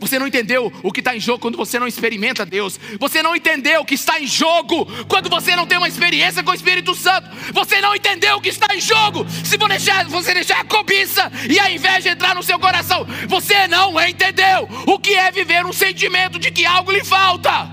Você 0.00 0.18
não 0.18 0.26
entendeu 0.26 0.72
o 0.82 0.92
que 0.92 1.00
está 1.00 1.16
em 1.16 1.20
jogo 1.20 1.40
quando 1.40 1.56
você 1.56 1.78
não 1.78 1.86
experimenta 1.86 2.44
Deus. 2.44 2.78
Você 2.98 3.22
não 3.22 3.36
entendeu 3.36 3.80
o 3.80 3.84
que 3.84 3.94
está 3.94 4.20
em 4.20 4.26
jogo 4.26 4.86
quando 5.06 5.28
você 5.28 5.54
não 5.54 5.66
tem 5.66 5.78
uma 5.78 5.88
experiência 5.88 6.42
com 6.42 6.50
o 6.50 6.54
Espírito 6.54 6.94
Santo. 6.94 7.28
Você 7.52 7.80
não 7.80 7.94
entendeu 7.94 8.36
o 8.36 8.40
que 8.40 8.48
está 8.48 8.74
em 8.74 8.80
jogo 8.80 9.26
se 9.44 9.56
você 9.56 9.68
deixar, 9.68 10.04
você 10.06 10.34
deixar 10.34 10.60
a 10.60 10.64
cobiça 10.64 11.30
e 11.48 11.58
a 11.58 11.70
inveja 11.70 12.10
entrar 12.10 12.34
no 12.34 12.42
seu 12.42 12.58
coração. 12.58 13.06
Você 13.28 13.66
não 13.68 13.98
entendeu 14.00 14.68
é 15.16 15.32
viver 15.32 15.64
um 15.64 15.72
sentimento 15.72 16.38
de 16.38 16.50
que 16.50 16.64
algo 16.64 16.92
lhe 16.92 17.04
falta. 17.04 17.70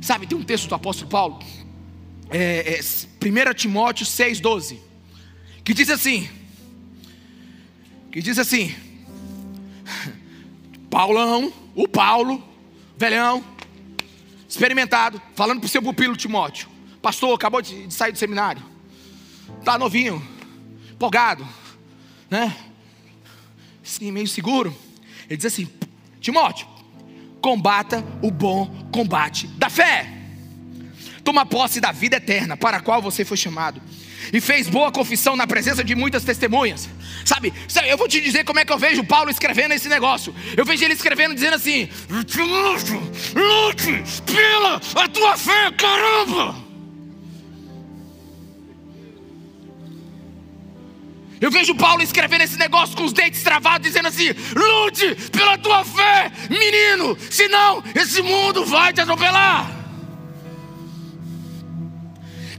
Sabe, 0.00 0.26
tem 0.26 0.36
um 0.36 0.42
texto 0.42 0.68
do 0.68 0.74
apóstolo 0.74 1.10
Paulo, 1.10 1.38
é, 2.30 2.78
é, 2.78 2.80
1 2.80 3.54
Timóteo 3.54 4.04
6,12, 4.04 4.78
que 5.64 5.72
diz 5.72 5.88
assim: 5.90 6.28
que 8.10 8.20
diz 8.20 8.38
assim, 8.38 8.74
Paulão, 10.90 11.52
o 11.74 11.86
Paulo, 11.86 12.42
velhão, 12.96 13.44
experimentado, 14.48 15.20
falando 15.34 15.60
para 15.60 15.66
o 15.66 15.70
seu 15.70 15.82
pupilo 15.82 16.16
Timóteo: 16.16 16.68
Pastor, 17.00 17.34
acabou 17.34 17.62
de 17.62 17.92
sair 17.92 18.12
do 18.12 18.18
seminário, 18.18 18.62
está 19.60 19.78
novinho, 19.78 20.26
empolgado, 20.90 21.46
né? 22.28 22.56
Sim, 23.82 24.10
meio 24.10 24.26
seguro. 24.26 24.76
Ele 25.28 25.36
diz 25.36 25.46
assim: 25.46 25.68
Timóteo, 26.20 26.66
combata 27.40 28.04
o 28.22 28.30
bom 28.30 28.66
combate 28.92 29.46
da 29.48 29.68
fé. 29.68 30.06
Toma 31.24 31.46
posse 31.46 31.80
da 31.80 31.92
vida 31.92 32.16
eterna 32.16 32.56
para 32.56 32.78
a 32.78 32.80
qual 32.80 33.00
você 33.00 33.24
foi 33.24 33.36
chamado 33.36 33.80
e 34.32 34.40
fez 34.40 34.68
boa 34.68 34.92
confissão 34.92 35.34
na 35.34 35.46
presença 35.46 35.82
de 35.82 35.94
muitas 35.94 36.24
testemunhas. 36.24 36.88
Sabe, 37.24 37.52
eu 37.86 37.96
vou 37.96 38.08
te 38.08 38.20
dizer 38.20 38.44
como 38.44 38.58
é 38.58 38.64
que 38.64 38.72
eu 38.72 38.78
vejo 38.78 39.02
Paulo 39.04 39.30
escrevendo 39.30 39.72
esse 39.72 39.88
negócio. 39.88 40.34
Eu 40.56 40.64
vejo 40.64 40.84
ele 40.84 40.94
escrevendo 40.94 41.34
dizendo 41.34 41.54
assim: 41.54 41.88
lute, 42.08 42.92
lute 43.34 44.04
pela 44.26 44.80
a 45.02 45.08
tua 45.08 45.36
fé, 45.36 45.70
caramba! 45.72 46.71
Eu 51.42 51.50
vejo 51.50 51.74
Paulo 51.74 52.04
escrevendo 52.04 52.42
esse 52.42 52.56
negócio 52.56 52.96
com 52.96 53.02
os 53.02 53.12
dentes 53.12 53.42
travados, 53.42 53.88
dizendo 53.88 54.06
assim: 54.06 54.28
lute 54.54 55.16
pela 55.32 55.58
tua 55.58 55.84
fé, 55.84 56.30
menino, 56.48 57.18
senão 57.28 57.82
esse 57.96 58.22
mundo 58.22 58.64
vai 58.64 58.92
te 58.92 59.00
atropelar. 59.00 59.68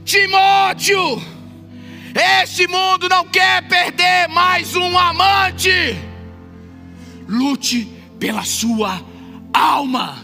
Timóteo, 0.04 1.22
este 2.44 2.66
mundo 2.66 3.08
não 3.08 3.26
quer 3.26 3.66
perder 3.66 4.28
mais 4.28 4.76
um 4.76 4.98
amante. 4.98 5.70
Lute 7.26 7.86
pela 8.20 8.44
sua 8.44 9.00
alma. 9.50 10.23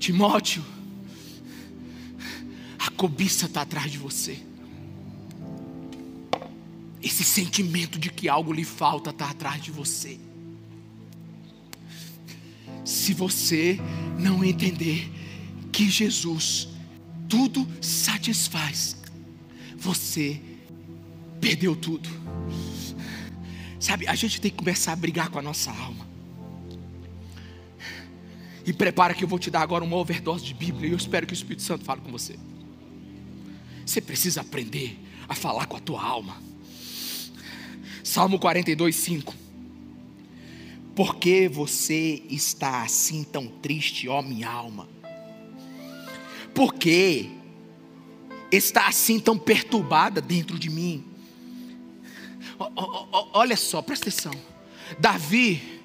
Timóteo, 0.00 0.64
a 2.76 2.90
cobiça 2.90 3.46
está 3.46 3.62
atrás 3.62 3.92
de 3.92 3.98
você. 3.98 4.36
Esse 7.00 7.22
sentimento 7.22 8.00
de 8.00 8.10
que 8.10 8.28
algo 8.28 8.52
lhe 8.52 8.64
falta 8.64 9.10
está 9.10 9.30
atrás 9.30 9.62
de 9.62 9.70
você 9.70 10.18
se 12.90 13.14
você 13.14 13.78
não 14.18 14.44
entender 14.44 15.10
que 15.72 15.88
Jesus 15.88 16.68
tudo 17.28 17.66
satisfaz, 17.80 18.96
você 19.76 20.40
perdeu 21.40 21.76
tudo. 21.76 22.08
Sabe, 23.78 24.08
a 24.08 24.14
gente 24.14 24.40
tem 24.40 24.50
que 24.50 24.56
começar 24.56 24.92
a 24.92 24.96
brigar 24.96 25.30
com 25.30 25.38
a 25.38 25.42
nossa 25.42 25.70
alma. 25.70 26.09
E 28.66 28.72
prepara 28.72 29.14
que 29.14 29.24
eu 29.24 29.28
vou 29.28 29.38
te 29.38 29.50
dar 29.50 29.62
agora 29.62 29.84
uma 29.84 29.96
overdose 29.96 30.44
de 30.44 30.54
Bíblia 30.54 30.88
e 30.88 30.92
eu 30.92 30.96
espero 30.96 31.26
que 31.26 31.32
o 31.32 31.34
Espírito 31.34 31.62
Santo 31.62 31.84
fale 31.84 32.00
com 32.00 32.10
você. 32.10 32.36
Você 33.84 34.00
precisa 34.00 34.42
aprender 34.42 34.98
a 35.28 35.34
falar 35.34 35.66
com 35.66 35.76
a 35.76 35.80
tua 35.80 36.02
alma. 36.02 36.36
Salmo 38.04 38.38
42, 38.38 38.94
5. 38.94 39.34
Por 40.94 41.16
que 41.16 41.48
você 41.48 42.22
está 42.28 42.82
assim 42.82 43.24
tão 43.24 43.46
triste, 43.46 44.08
ó 44.08 44.20
minha 44.22 44.48
alma? 44.48 44.88
Por 46.54 46.74
que 46.74 47.30
está 48.50 48.86
assim 48.86 49.18
tão 49.18 49.38
perturbada 49.38 50.20
dentro 50.20 50.58
de 50.58 50.68
mim? 50.68 51.04
Olha 53.32 53.56
só, 53.56 53.80
presta 53.80 54.08
atenção. 54.08 54.32
Davi, 54.98 55.80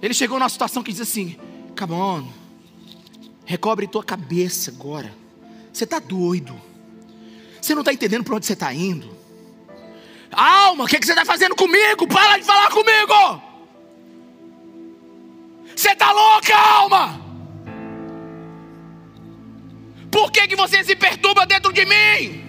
ele 0.00 0.14
chegou 0.14 0.38
numa 0.38 0.48
situação 0.48 0.82
que 0.82 0.92
diz 0.92 1.00
assim: 1.00 1.36
Come 1.78 1.92
on, 1.92 2.28
recobre 3.44 3.86
tua 3.86 4.02
cabeça 4.02 4.70
agora. 4.70 5.12
Você 5.72 5.84
está 5.84 5.98
doido. 5.98 6.58
Você 7.60 7.74
não 7.74 7.82
está 7.82 7.92
entendendo 7.92 8.24
para 8.24 8.36
onde 8.36 8.46
você 8.46 8.54
está 8.54 8.72
indo. 8.72 9.14
Alma, 10.32 10.84
o 10.84 10.86
que, 10.86 10.98
que 10.98 11.06
você 11.06 11.12
está 11.12 11.24
fazendo 11.24 11.54
comigo? 11.54 12.06
Para 12.08 12.38
de 12.38 12.44
falar 12.44 12.70
comigo. 12.70 13.42
Você 15.74 15.90
está 15.90 16.10
louca, 16.12 16.56
alma? 16.56 17.20
Por 20.10 20.32
que, 20.32 20.48
que 20.48 20.56
você 20.56 20.82
se 20.82 20.96
perturba 20.96 21.44
dentro 21.44 21.72
de 21.72 21.84
mim? 21.84 22.46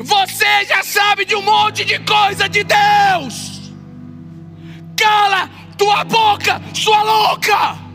Você 0.00 0.66
já 0.66 0.82
sabe 0.82 1.24
de 1.24 1.34
um 1.34 1.40
monte 1.40 1.84
de 1.84 1.98
coisa 2.00 2.46
de 2.46 2.62
Deus. 2.62 3.72
Cala 4.94 5.48
tua 5.78 6.04
boca, 6.04 6.60
sua 6.74 7.02
louca. 7.02 7.87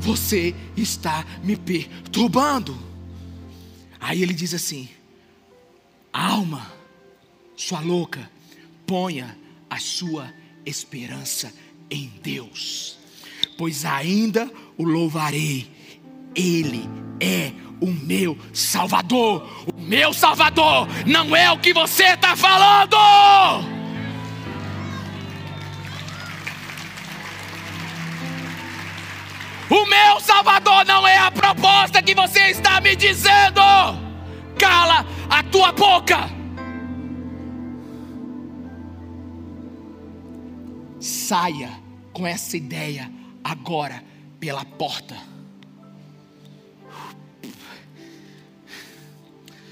Você 0.00 0.54
está 0.76 1.24
me 1.42 1.56
perturbando. 1.56 2.76
Aí 4.00 4.22
ele 4.22 4.32
diz 4.32 4.54
assim: 4.54 4.88
Alma, 6.12 6.72
sua 7.56 7.80
louca, 7.80 8.30
ponha 8.86 9.36
a 9.68 9.78
sua 9.78 10.32
esperança 10.64 11.52
em 11.90 12.10
Deus, 12.22 12.98
pois 13.58 13.84
ainda 13.84 14.50
o 14.76 14.84
louvarei, 14.84 15.70
Ele 16.34 16.88
é 17.20 17.52
o 17.80 17.86
meu 17.86 18.38
Salvador. 18.52 19.46
O 19.72 19.80
meu 19.80 20.12
Salvador 20.12 20.88
não 21.06 21.34
é 21.34 21.50
o 21.50 21.58
que 21.58 21.72
você 21.72 22.04
está 22.04 22.34
falando. 22.36 22.96
O 29.70 29.86
meu 29.86 30.20
Salvador 30.20 30.84
não 30.84 31.06
é 31.06 31.16
a 31.16 31.30
proposta 31.30 32.02
que 32.02 32.12
você 32.12 32.50
está 32.50 32.80
me 32.80 32.96
dizendo. 32.96 33.60
Cala 34.58 35.06
a 35.30 35.44
tua 35.44 35.70
boca. 35.70 36.28
Saia 40.98 41.70
com 42.12 42.26
essa 42.26 42.56
ideia 42.56 43.10
agora 43.44 44.02
pela 44.40 44.64
porta. 44.64 45.16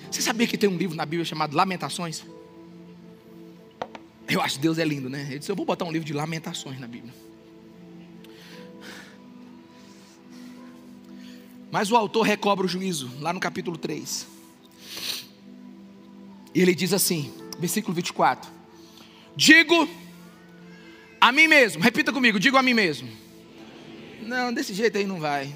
Você 0.09 0.23
sabia 0.23 0.47
que 0.47 0.57
tem 0.57 0.71
um 0.71 0.77
livro 0.77 0.97
na 0.97 1.05
Bíblia 1.05 1.25
chamado 1.25 1.57
Lamentações? 1.57 2.25
Eu 4.29 4.41
acho 4.41 4.57
que 4.57 4.61
Deus 4.61 4.79
é 4.79 4.85
lindo, 4.85 5.11
né? 5.11 5.23
Ele 5.23 5.41
disse: 5.41 5.51
Eu 5.51 5.57
vou 5.57 5.67
botar 5.67 5.85
um 5.85 5.91
livro 5.91 6.07
de 6.07 6.13
lamentações 6.13 6.79
na 6.79 6.87
Bíblia. 6.87 7.13
Mas 11.71 11.91
o 11.91 11.97
autor 11.97 12.23
recobra 12.23 12.65
o 12.65 12.69
juízo, 12.69 13.11
lá 13.21 13.33
no 13.33 13.41
capítulo 13.41 13.77
3. 13.77 14.27
E 16.55 16.63
ele 16.63 16.75
diz 16.75 16.93
assim, 16.93 17.33
versículo 17.59 17.95
24: 17.95 18.51
Digo 19.37 19.89
a 21.21 21.31
mim 21.31 21.47
mesmo, 21.47 21.83
repita 21.83 22.13
comigo, 22.13 22.41
digo 22.41 22.57
a 22.57 22.63
mim 22.63 22.75
mesmo. 22.75 23.09
Não, 24.23 24.53
desse 24.53 24.73
jeito 24.75 24.99
aí 24.99 25.07
não 25.07 25.21
vai. 25.21 25.55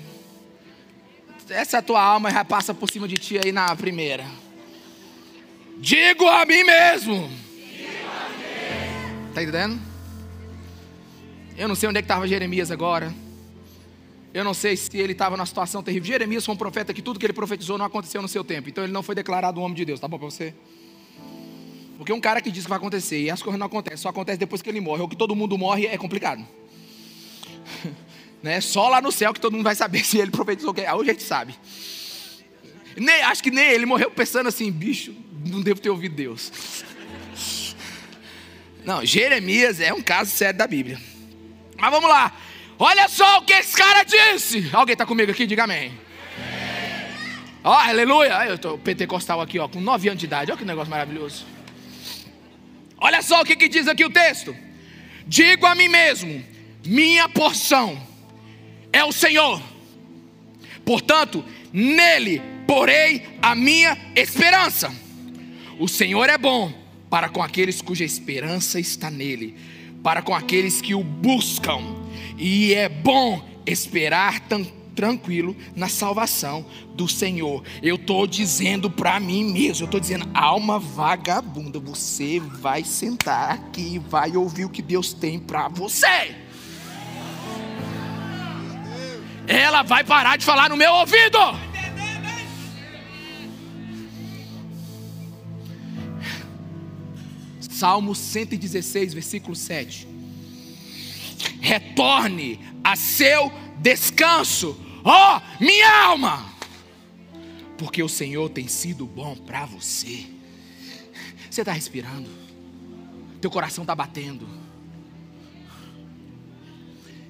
Essa 1.48 1.82
tua 1.82 2.02
alma 2.02 2.30
já 2.30 2.44
passa 2.44 2.72
por 2.72 2.90
cima 2.90 3.08
de 3.08 3.16
ti 3.16 3.38
aí 3.42 3.52
na 3.52 3.74
primeira. 3.74 4.26
Digo 5.78 6.28
a 6.28 6.44
mim 6.46 6.62
mesmo. 6.62 7.30
Está 9.28 9.42
entendendo? 9.42 9.80
Eu 11.56 11.68
não 11.68 11.74
sei 11.74 11.88
onde 11.88 11.98
é 11.98 12.02
que 12.02 12.06
estava 12.06 12.26
Jeremias 12.28 12.70
agora. 12.70 13.12
Eu 14.34 14.44
não 14.44 14.54
sei 14.54 14.76
se 14.76 14.96
ele 14.96 15.12
estava 15.12 15.36
numa 15.36 15.44
situação 15.44 15.82
terrível. 15.82 16.06
Jeremias 16.06 16.44
foi 16.44 16.54
um 16.54 16.58
profeta 16.58 16.94
que 16.94 17.02
tudo 17.02 17.18
que 17.18 17.26
ele 17.26 17.34
profetizou 17.34 17.76
não 17.76 17.84
aconteceu 17.84 18.22
no 18.22 18.28
seu 18.28 18.42
tempo. 18.42 18.68
Então 18.68 18.82
ele 18.82 18.92
não 18.92 19.02
foi 19.02 19.14
declarado 19.14 19.60
um 19.60 19.62
homem 19.62 19.76
de 19.76 19.84
Deus. 19.84 20.00
Tá 20.00 20.08
bom 20.08 20.18
para 20.18 20.30
você? 20.30 20.54
Porque 21.98 22.12
um 22.12 22.20
cara 22.20 22.40
que 22.40 22.50
diz 22.50 22.64
que 22.64 22.68
vai 22.68 22.78
acontecer 22.78 23.20
e 23.20 23.30
as 23.30 23.42
coisas 23.42 23.58
não 23.58 23.66
acontecem, 23.66 23.98
só 23.98 24.08
acontece 24.08 24.38
depois 24.38 24.62
que 24.62 24.68
ele 24.68 24.80
morre, 24.80 25.02
ou 25.02 25.08
que 25.08 25.14
todo 25.14 25.36
mundo 25.36 25.56
morre, 25.58 25.86
é 25.86 25.98
complicado. 25.98 26.44
né? 28.42 28.60
Só 28.60 28.88
lá 28.88 29.00
no 29.00 29.12
céu 29.12 29.32
que 29.32 29.40
todo 29.40 29.52
mundo 29.52 29.64
vai 29.64 29.74
saber 29.74 30.02
se 30.06 30.18
ele 30.18 30.30
profetizou 30.30 30.70
o 30.70 30.74
que. 30.74 30.80
Hoje 30.80 31.10
a 31.10 31.12
gente 31.12 31.22
sabe. 31.22 31.54
Nem, 32.96 33.22
acho 33.22 33.42
que 33.42 33.50
nem 33.50 33.70
ele 33.70 33.86
morreu 33.86 34.10
pensando 34.10 34.48
assim, 34.48 34.70
bicho, 34.70 35.14
não 35.46 35.60
devo 35.60 35.80
ter 35.80 35.90
ouvido 35.90 36.14
Deus. 36.14 36.84
Não, 38.84 39.04
Jeremias 39.06 39.78
é 39.78 39.94
um 39.94 40.02
caso 40.02 40.32
sério 40.32 40.58
da 40.58 40.66
Bíblia. 40.66 41.00
Mas 41.78 41.90
vamos 41.92 42.10
lá. 42.10 42.36
Olha 42.84 43.08
só 43.08 43.38
o 43.38 43.42
que 43.42 43.52
esse 43.52 43.76
cara 43.76 44.02
disse. 44.02 44.68
Alguém 44.72 44.94
está 44.94 45.06
comigo 45.06 45.30
aqui? 45.30 45.46
Diga 45.46 45.62
amém. 45.62 45.92
Ó, 47.62 47.70
oh, 47.70 47.74
aleluia. 47.74 48.44
Eu 48.44 48.56
estou 48.56 48.76
pentecostal 48.76 49.40
aqui, 49.40 49.56
ó, 49.56 49.68
com 49.68 49.80
nove 49.80 50.08
anos 50.08 50.18
de 50.18 50.26
idade. 50.26 50.50
Olha 50.50 50.58
que 50.58 50.64
negócio 50.64 50.90
maravilhoso. 50.90 51.46
Olha 52.98 53.22
só 53.22 53.40
o 53.40 53.44
que, 53.44 53.54
que 53.54 53.68
diz 53.68 53.86
aqui 53.86 54.04
o 54.04 54.10
texto. 54.10 54.52
Digo 55.28 55.64
a 55.64 55.76
mim 55.76 55.86
mesmo: 55.86 56.44
minha 56.84 57.28
porção 57.28 58.04
é 58.92 59.04
o 59.04 59.12
Senhor. 59.12 59.62
Portanto, 60.84 61.44
nele 61.72 62.42
porei 62.66 63.38
a 63.40 63.54
minha 63.54 63.96
esperança. 64.16 64.92
O 65.78 65.86
Senhor 65.86 66.28
é 66.28 66.36
bom 66.36 66.74
para 67.08 67.28
com 67.28 67.44
aqueles 67.44 67.80
cuja 67.80 68.04
esperança 68.04 68.80
está 68.80 69.08
nele, 69.08 69.56
para 70.02 70.20
com 70.20 70.34
aqueles 70.34 70.80
que 70.80 70.96
o 70.96 71.04
buscam 71.04 72.01
e 72.36 72.74
é 72.74 72.88
bom 72.88 73.42
esperar 73.66 74.40
tranquilo 74.94 75.56
na 75.74 75.88
salvação 75.88 76.64
do 76.94 77.08
Senhor. 77.08 77.64
Eu 77.82 77.96
estou 77.96 78.26
dizendo 78.26 78.90
para 78.90 79.18
mim 79.18 79.44
mesmo, 79.44 79.84
eu 79.84 79.86
estou 79.86 80.00
dizendo, 80.00 80.28
alma 80.34 80.78
vagabunda, 80.78 81.78
você 81.78 82.40
vai 82.40 82.84
sentar 82.84 83.52
aqui 83.52 83.94
e 83.94 83.98
vai 83.98 84.36
ouvir 84.36 84.64
o 84.64 84.70
que 84.70 84.82
Deus 84.82 85.12
tem 85.12 85.38
para 85.38 85.68
você. 85.68 86.36
Ela 89.46 89.82
vai 89.82 90.04
parar 90.04 90.36
de 90.36 90.44
falar 90.44 90.68
no 90.68 90.76
meu 90.76 90.92
ouvido. 90.92 91.38
Salmo 97.60 98.14
116, 98.14 99.12
versículo 99.12 99.56
7 99.56 100.11
retorne 101.62 102.58
a 102.82 102.96
seu 102.96 103.50
descanso, 103.78 104.76
ó 105.04 105.38
oh, 105.38 105.62
minha 105.62 106.04
alma, 106.06 106.52
porque 107.78 108.02
o 108.02 108.08
Senhor 108.08 108.50
tem 108.50 108.66
sido 108.66 109.06
bom 109.06 109.36
para 109.36 109.64
você. 109.64 110.26
Você 111.48 111.60
está 111.60 111.72
respirando, 111.72 112.28
teu 113.40 113.50
coração 113.50 113.84
está 113.84 113.94
batendo. 113.94 114.46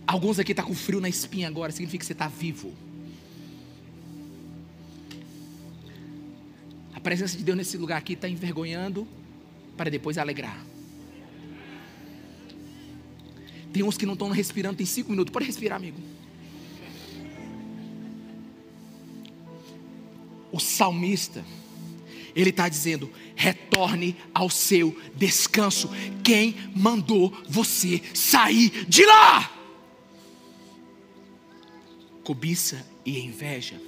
Alguns 0.06 0.38
aqui 0.38 0.52
estão 0.52 0.64
tá 0.64 0.68
com 0.68 0.74
frio 0.74 1.00
na 1.00 1.08
espinha 1.08 1.46
agora, 1.46 1.70
significa 1.70 2.00
que 2.00 2.06
você 2.06 2.12
está 2.12 2.28
vivo. 2.28 2.72
A 6.94 7.00
presença 7.00 7.36
de 7.36 7.44
Deus 7.44 7.56
nesse 7.56 7.76
lugar 7.76 7.98
aqui 7.98 8.14
está 8.14 8.28
envergonhando 8.28 9.06
para 9.76 9.90
depois 9.90 10.16
alegrar. 10.18 10.71
Tem 13.72 13.82
uns 13.82 13.96
que 13.96 14.04
não 14.04 14.12
estão 14.12 14.28
respirando, 14.28 14.76
tem 14.76 14.86
cinco 14.86 15.10
minutos. 15.10 15.32
Pode 15.32 15.46
respirar, 15.46 15.76
amigo. 15.76 15.98
O 20.50 20.60
salmista, 20.60 21.44
ele 22.36 22.50
está 22.50 22.68
dizendo: 22.68 23.10
retorne 23.34 24.16
ao 24.34 24.50
seu 24.50 24.96
descanso. 25.16 25.88
Quem 26.22 26.54
mandou 26.74 27.32
você 27.48 28.02
sair 28.14 28.84
de 28.86 29.06
lá? 29.06 29.50
Cobiça 32.22 32.86
e 33.04 33.18
inveja 33.18 33.80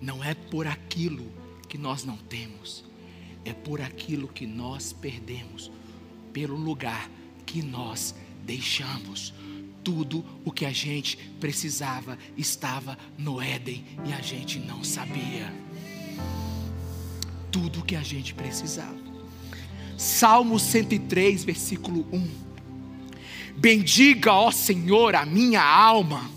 não 0.00 0.22
é 0.22 0.34
por 0.34 0.66
aquilo 0.66 1.24
que 1.66 1.78
nós 1.78 2.04
não 2.04 2.16
temos, 2.16 2.84
é 3.44 3.54
por 3.54 3.80
aquilo 3.80 4.28
que 4.28 4.46
nós 4.46 4.92
perdemos, 4.92 5.72
pelo 6.32 6.56
lugar 6.56 7.10
que 7.46 7.62
nós 7.62 8.14
deixamos. 8.44 9.32
Tudo 9.82 10.24
o 10.44 10.50
que 10.50 10.64
a 10.64 10.72
gente 10.72 11.16
precisava 11.38 12.18
estava 12.36 12.96
no 13.18 13.40
Éden 13.40 13.84
e 14.06 14.12
a 14.12 14.20
gente 14.20 14.58
não 14.58 14.82
sabia. 14.82 15.52
Tudo 17.50 17.80
o 17.80 17.84
que 17.84 17.94
a 17.94 18.02
gente 18.02 18.32
precisava. 18.32 18.96
Salmo 19.96 20.58
103, 20.58 21.44
versículo 21.44 22.06
1. 22.12 22.30
Bendiga, 23.56 24.32
ó 24.32 24.50
Senhor, 24.50 25.14
a 25.14 25.26
minha 25.26 25.62
alma. 25.62 26.30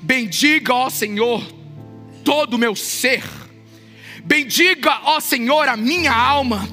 Bendiga, 0.00 0.72
ó 0.72 0.88
Senhor, 0.88 1.42
todo 2.24 2.54
o 2.54 2.58
meu 2.58 2.76
ser. 2.76 3.24
Bendiga, 4.24 5.00
ó 5.04 5.20
Senhor, 5.20 5.68
a 5.68 5.76
minha 5.76 6.14
alma 6.14 6.66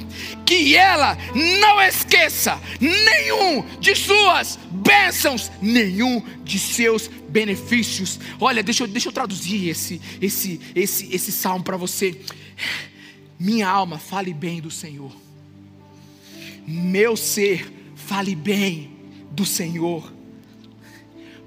que 0.51 0.75
ela 0.75 1.17
não 1.33 1.81
esqueça 1.81 2.61
nenhum 2.81 3.65
de 3.79 3.95
suas 3.95 4.59
bênçãos, 4.69 5.49
nenhum 5.61 6.21
de 6.43 6.59
seus 6.59 7.07
benefícios. 7.07 8.19
Olha, 8.37 8.61
deixa 8.61 8.83
eu, 8.83 8.87
deixa 8.87 9.07
eu 9.07 9.13
traduzir 9.13 9.69
esse, 9.69 10.01
esse, 10.21 10.59
esse, 10.75 11.15
esse 11.15 11.31
salmo 11.31 11.63
para 11.63 11.77
você. 11.77 12.19
Minha 13.39 13.69
alma, 13.69 13.97
fale 13.97 14.33
bem 14.33 14.59
do 14.59 14.69
Senhor. 14.69 15.15
Meu 16.67 17.15
ser, 17.15 17.71
fale 17.95 18.35
bem 18.35 18.91
do 19.31 19.45
Senhor, 19.45 20.11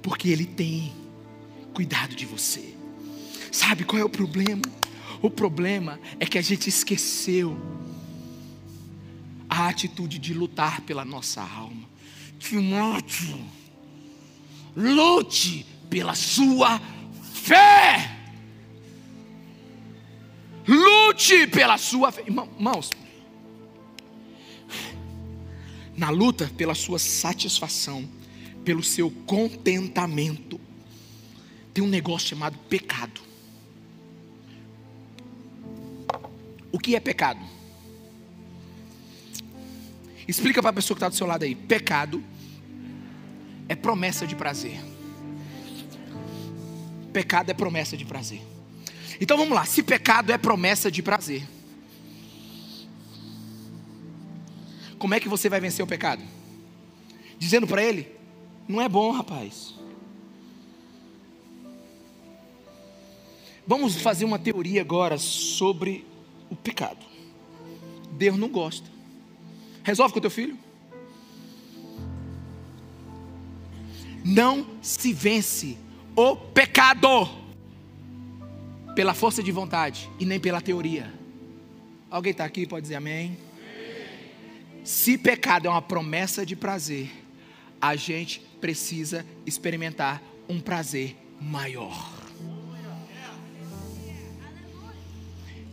porque 0.01 0.31
Ele 0.31 0.47
tem 0.47 0.95
cuidado 1.75 2.17
de 2.17 2.25
você. 2.25 2.75
Sabe 3.53 3.85
qual 3.85 4.01
é 4.01 4.05
o 4.05 4.09
problema? 4.09 4.63
O 5.21 5.29
problema 5.29 6.01
é 6.19 6.25
que 6.25 6.39
a 6.39 6.43
gente 6.43 6.71
esqueceu 6.71 7.55
a 9.49 9.69
atitude 9.69 10.19
de 10.19 10.35
lutar 10.35 10.81
pela 10.83 11.05
nossa 11.05 11.43
alma. 11.43 11.89
Timóteo, 12.39 13.39
lute 14.77 15.67
pela 15.89 16.15
sua 16.15 16.81
fé. 17.33 18.19
Lute 20.67 21.47
pela 21.47 21.79
sua 21.79 22.11
fé. 22.11 22.23
Irmãos, 22.27 22.91
na 25.97 26.11
luta 26.11 26.51
pela 26.57 26.75
sua 26.75 26.99
satisfação, 26.99 28.09
pelo 28.65 28.83
seu 28.83 29.11
contentamento, 29.11 30.61
tem 31.73 31.85
um 31.85 31.89
negócio 31.89 32.29
chamado 32.29 32.59
pecado. 32.69 33.21
O 36.73 36.79
que 36.79 36.97
é 36.97 37.01
pecado? 37.01 37.54
Explica 40.27 40.63
para 40.63 40.71
a 40.71 40.75
pessoa 40.75 40.95
que 40.95 40.99
está 40.99 41.09
do 41.09 41.15
seu 41.15 41.27
lado 41.27 41.45
aí: 41.45 41.55
pecado 41.55 42.23
é 43.69 43.75
promessa 43.75 44.27
de 44.27 44.35
prazer. 44.35 44.81
Pecado 47.13 47.51
é 47.51 47.55
promessa 47.55 47.97
de 47.97 48.05
prazer. 48.05 48.41
Então 49.21 49.37
vamos 49.37 49.55
lá: 49.55 49.65
se 49.65 49.83
pecado 49.83 50.33
é 50.33 50.39
promessa 50.39 50.91
de 50.91 51.03
prazer, 51.03 51.47
como 54.99 55.15
é 55.15 55.21
que 55.21 55.29
você 55.29 55.49
vai 55.49 55.61
vencer 55.61 55.85
o 55.85 55.89
pecado? 55.89 56.23
Dizendo 57.39 57.67
para 57.67 57.83
ele: 57.83 58.09
não 58.67 58.81
é 58.81 58.89
bom, 58.89 59.13
rapaz. 59.13 59.75
Vamos 63.67 63.97
fazer 63.97 64.25
uma 64.25 64.39
teoria 64.39 64.83
agora 64.83 65.17
sobre 65.17 66.07
o 66.51 66.57
pecado. 66.57 67.05
Deus 68.13 68.37
não 68.37 68.49
gosta. 68.49 68.94
Resolve 69.85 70.13
com 70.13 70.19
o 70.19 70.23
teu 70.23 70.31
filho. 70.31 70.59
Não 74.25 74.67
se 74.81 75.13
vence 75.13 75.77
o 76.17 76.35
pecado 76.35 77.29
pela 78.95 79.13
força 79.13 79.43
de 79.43 79.53
vontade 79.53 80.11
e 80.19 80.25
nem 80.25 80.41
pela 80.41 80.63
teoria. 80.63 81.13
Alguém 82.11 82.33
está 82.33 82.45
aqui 82.45 82.67
pode 82.67 82.83
dizer 82.83 82.95
amém? 82.95 83.37
Se 84.83 85.19
pecado 85.19 85.67
é 85.67 85.71
uma 85.71 85.83
promessa 85.83 86.47
de 86.47 86.57
prazer, 86.57 87.11
a 87.81 87.95
gente 87.97 88.41
precisa 88.61 89.27
experimentar 89.45 90.23
um 90.49 90.59
prazer 90.59 91.17
maior. 91.41 92.13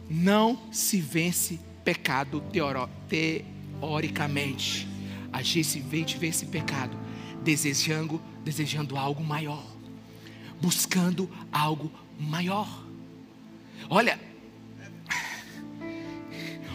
Não 0.09 0.59
se 0.74 0.99
vence 0.99 1.57
pecado 1.86 2.41
teórico 2.51 2.89
teoricamente, 3.82 4.88
a 5.34 5.42
gente 5.42 5.80
vê 5.80 6.28
esse 6.28 6.46
pecado 6.46 6.96
desejando, 7.44 8.22
desejando 8.46 8.96
algo 8.96 9.24
maior. 9.24 9.66
buscando 10.62 11.30
algo 11.52 11.92
maior. 12.20 12.86
Olha, 13.90 14.20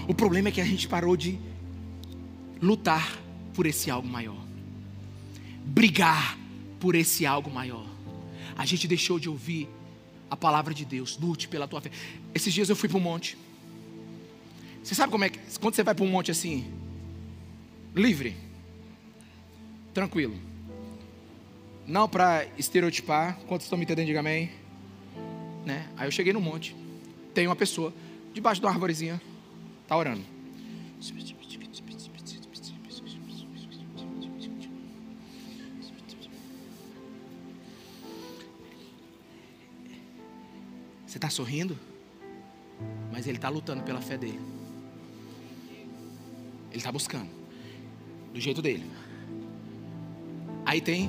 o 0.08 0.14
problema 0.14 0.48
é 0.48 0.52
que 0.52 0.60
a 0.60 0.64
gente 0.64 0.88
parou 0.88 1.16
de 1.16 1.38
lutar 2.60 3.18
por 3.54 3.64
esse 3.64 3.90
algo 3.90 4.08
maior, 4.08 4.36
brigar 5.64 6.36
por 6.80 6.94
esse 6.94 7.24
algo 7.24 7.50
maior. 7.50 7.86
A 8.58 8.66
gente 8.66 8.88
deixou 8.88 9.18
de 9.18 9.28
ouvir 9.28 9.68
a 10.28 10.36
palavra 10.36 10.74
de 10.74 10.84
Deus, 10.84 11.16
lute 11.18 11.46
pela 11.46 11.68
tua 11.68 11.80
fé. 11.80 11.90
Esses 12.34 12.52
dias 12.52 12.68
eu 12.68 12.76
fui 12.76 12.88
para 12.88 12.98
um 12.98 13.00
monte. 13.00 13.38
Você 14.82 14.94
sabe 14.94 15.12
como 15.12 15.24
é 15.24 15.28
que, 15.28 15.38
quando 15.60 15.74
você 15.74 15.82
vai 15.82 15.94
para 15.94 16.04
um 16.04 16.10
monte 16.10 16.30
assim, 16.30 16.66
livre, 17.96 18.36
tranquilo, 19.92 20.38
não 21.86 22.08
para 22.08 22.46
estereotipar, 22.56 23.38
quantos 23.48 23.66
estão 23.66 23.76
me 23.76 23.84
entendendo, 23.84 24.06
diga 24.06 24.20
amém. 24.20 24.50
Né? 25.64 25.88
Aí 25.96 26.06
eu 26.06 26.12
cheguei 26.12 26.32
no 26.32 26.40
monte, 26.40 26.76
tem 27.34 27.46
uma 27.48 27.56
pessoa 27.56 27.92
debaixo 28.32 28.60
de 28.60 28.66
uma 28.66 28.72
arvorezinha, 28.72 29.20
Está 29.86 29.96
orando. 29.96 30.24
Você 41.06 41.18
está 41.18 41.30
sorrindo? 41.30 41.78
Mas 43.12 43.28
ele 43.28 43.38
está 43.38 43.48
lutando 43.48 43.84
pela 43.84 44.00
fé 44.00 44.18
dele. 44.18 44.40
Ele 46.70 46.78
está 46.78 46.90
buscando. 46.90 47.45
Do 48.36 48.40
jeito 48.42 48.60
dele. 48.60 48.84
Aí 50.66 50.78
tem 50.78 51.08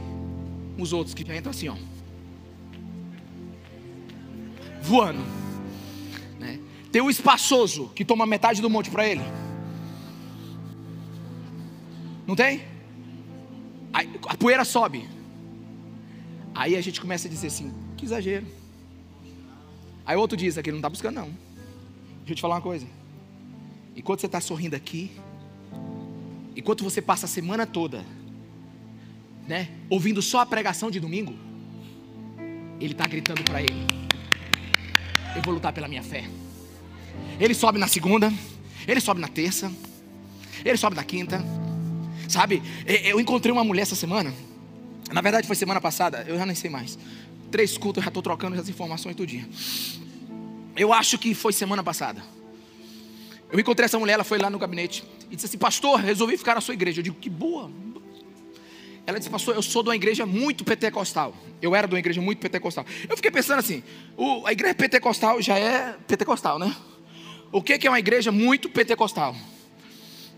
os 0.78 0.94
outros 0.94 1.14
que 1.14 1.24
entram 1.24 1.52
assim, 1.52 1.68
ó. 1.68 1.76
Voando. 4.82 5.20
Tem 6.90 7.02
o 7.02 7.10
espaçoso 7.10 7.90
que 7.90 8.06
toma 8.06 8.26
metade 8.26 8.62
do 8.62 8.70
monte 8.70 8.90
para 8.90 9.06
ele. 9.06 9.22
Não 12.26 12.34
tem? 12.34 12.64
Aí, 13.92 14.10
a 14.26 14.38
poeira 14.38 14.64
sobe. 14.64 15.06
Aí 16.56 16.78
a 16.78 16.82
gente 16.82 17.02
começa 17.02 17.28
a 17.28 17.30
dizer 17.30 17.48
assim: 17.48 17.74
que 17.98 18.06
exagero. 18.06 18.48
Aí 20.06 20.16
outro 20.16 20.38
diz: 20.38 20.58
aquele 20.58 20.76
não 20.76 20.80
está 20.80 20.90
buscando, 20.90 21.16
não. 21.16 21.28
Deixa 22.20 22.32
eu 22.32 22.36
te 22.36 22.42
falar 22.42 22.56
uma 22.56 22.62
coisa. 22.62 22.88
Enquanto 23.98 24.22
você 24.22 24.28
está 24.28 24.40
sorrindo 24.40 24.78
aqui, 24.78 25.12
enquanto 26.58 26.84
você 26.84 27.02
passa 27.02 27.28
a 27.28 27.30
semana 27.30 27.68
toda, 27.68 28.04
né, 29.48 29.70
ouvindo 29.90 30.22
só 30.22 30.40
a 30.42 30.46
pregação 30.46 30.90
de 30.90 31.00
domingo, 31.00 31.34
ele 32.82 32.94
está 32.94 33.06
gritando 33.06 33.44
para 33.44 33.62
ele: 33.62 33.88
Eu 35.36 35.42
vou 35.44 35.54
lutar 35.54 35.72
pela 35.72 35.88
minha 35.88 36.04
fé. 36.04 36.26
Ele 37.40 37.54
sobe 37.54 37.78
na 37.78 37.88
segunda, 37.88 38.34
ele 38.88 39.00
sobe 39.00 39.22
na 39.22 39.28
terça, 39.28 39.72
ele 40.66 40.78
sobe 40.78 40.96
na 40.96 41.04
quinta. 41.04 41.44
Sabe, 42.28 42.62
eu 42.86 43.20
encontrei 43.20 43.54
uma 43.54 43.64
mulher 43.64 43.84
essa 43.84 43.96
semana. 43.96 44.34
Na 45.14 45.22
verdade 45.22 45.48
foi 45.48 45.56
semana 45.56 45.80
passada, 45.80 46.26
eu 46.28 46.38
já 46.38 46.46
nem 46.46 46.56
sei 46.56 46.70
mais. 46.70 46.98
Três 47.50 47.78
cultos, 47.78 48.02
eu 48.02 48.04
já 48.04 48.10
estou 48.10 48.22
trocando 48.22 48.60
as 48.60 48.68
informações 48.68 49.16
todo 49.16 49.26
dia. 49.26 49.48
Eu 50.76 50.92
acho 50.92 51.18
que 51.18 51.34
foi 51.34 51.54
semana 51.54 51.82
passada. 51.82 52.22
Eu 53.52 53.60
encontrei 53.60 53.86
essa 53.86 53.98
mulher, 53.98 54.14
ela 54.14 54.24
foi 54.24 54.38
lá 54.38 54.50
no 54.50 54.60
gabinete 54.60 55.04
e 55.32 55.36
disse 55.36 55.46
assim: 55.46 55.58
Pastor, 55.58 56.00
resolvi 56.00 56.38
ficar 56.38 56.56
na 56.56 56.62
sua 56.62 56.74
igreja. 56.74 57.00
Eu 57.00 57.04
digo: 57.04 57.16
Que 57.16 57.30
boa. 57.30 57.72
Ela 59.06 59.18
disse: 59.18 59.30
Pastor, 59.30 59.56
eu 59.56 59.62
sou 59.62 59.82
de 59.84 59.90
uma 59.90 59.96
igreja 59.96 60.26
muito 60.26 60.66
pentecostal. 60.66 61.34
Eu 61.62 61.74
era 61.74 61.88
de 61.88 61.94
uma 61.94 62.00
igreja 62.00 62.22
muito 62.22 62.40
pentecostal. 62.40 62.86
Eu 63.10 63.16
fiquei 63.16 63.32
pensando 63.32 63.60
assim: 63.60 63.82
a 64.46 64.52
igreja 64.52 64.76
pentecostal 64.76 65.42
já 65.42 65.58
é 65.58 65.96
pentecostal, 66.08 66.60
né? 66.60 66.76
O 67.52 67.62
que 67.62 67.88
é 67.88 67.90
uma 67.90 68.00
igreja 68.00 68.32
muito 68.32 68.70
pentecostal? 68.70 69.34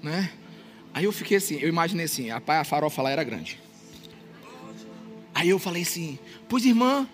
Né? 0.01 0.31
Aí 0.93 1.05
eu 1.05 1.11
fiquei 1.11 1.37
assim, 1.37 1.59
eu 1.59 1.67
imaginei 1.67 2.05
assim, 2.05 2.29
a, 2.29 2.41
a 2.45 2.63
farofa 2.63 3.01
lá 3.01 3.09
era 3.09 3.23
grande. 3.23 3.59
Aí 5.33 5.49
eu 5.49 5.59
falei 5.59 5.83
assim, 5.83 6.19
pois 6.47 6.65
irmã, 6.65 7.07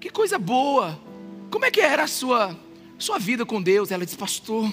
que 0.00 0.08
coisa 0.10 0.38
boa. 0.38 0.98
Como 1.50 1.64
é 1.64 1.70
que 1.70 1.80
era 1.80 2.04
a 2.04 2.06
sua, 2.06 2.56
sua 2.98 3.18
vida 3.18 3.44
com 3.44 3.60
Deus? 3.60 3.90
Ela 3.90 4.04
disse, 4.04 4.16
pastor, 4.16 4.72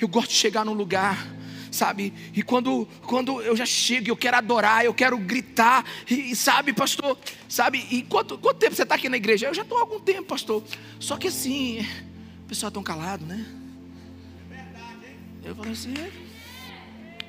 eu 0.00 0.08
gosto 0.08 0.30
de 0.30 0.36
chegar 0.36 0.64
num 0.64 0.72
lugar, 0.74 1.26
sabe? 1.70 2.12
E 2.34 2.42
quando, 2.42 2.86
quando 3.02 3.40
eu 3.42 3.56
já 3.56 3.66
chego, 3.66 4.10
eu 4.10 4.16
quero 4.16 4.36
adorar, 4.36 4.84
eu 4.84 4.94
quero 4.94 5.16
gritar, 5.18 5.84
e, 6.08 6.34
sabe, 6.36 6.72
pastor, 6.72 7.18
sabe? 7.48 7.86
E 7.90 8.02
quanto, 8.02 8.36
quanto 8.38 8.58
tempo 8.58 8.74
você 8.74 8.82
está 8.82 8.94
aqui 8.94 9.08
na 9.08 9.16
igreja? 9.16 9.46
Eu 9.46 9.54
já 9.54 9.62
estou 9.62 9.78
há 9.78 9.80
algum 9.82 10.00
tempo, 10.00 10.24
pastor. 10.24 10.62
Só 11.00 11.16
que 11.16 11.28
assim, 11.28 11.80
o 12.44 12.48
pessoal 12.48 12.68
é 12.68 12.72
tão 12.72 12.82
calado, 12.82 13.24
né? 13.24 13.46
Eu 15.44 15.56
falei 15.56 15.72
assim, 15.72 15.94
é. 15.98 16.10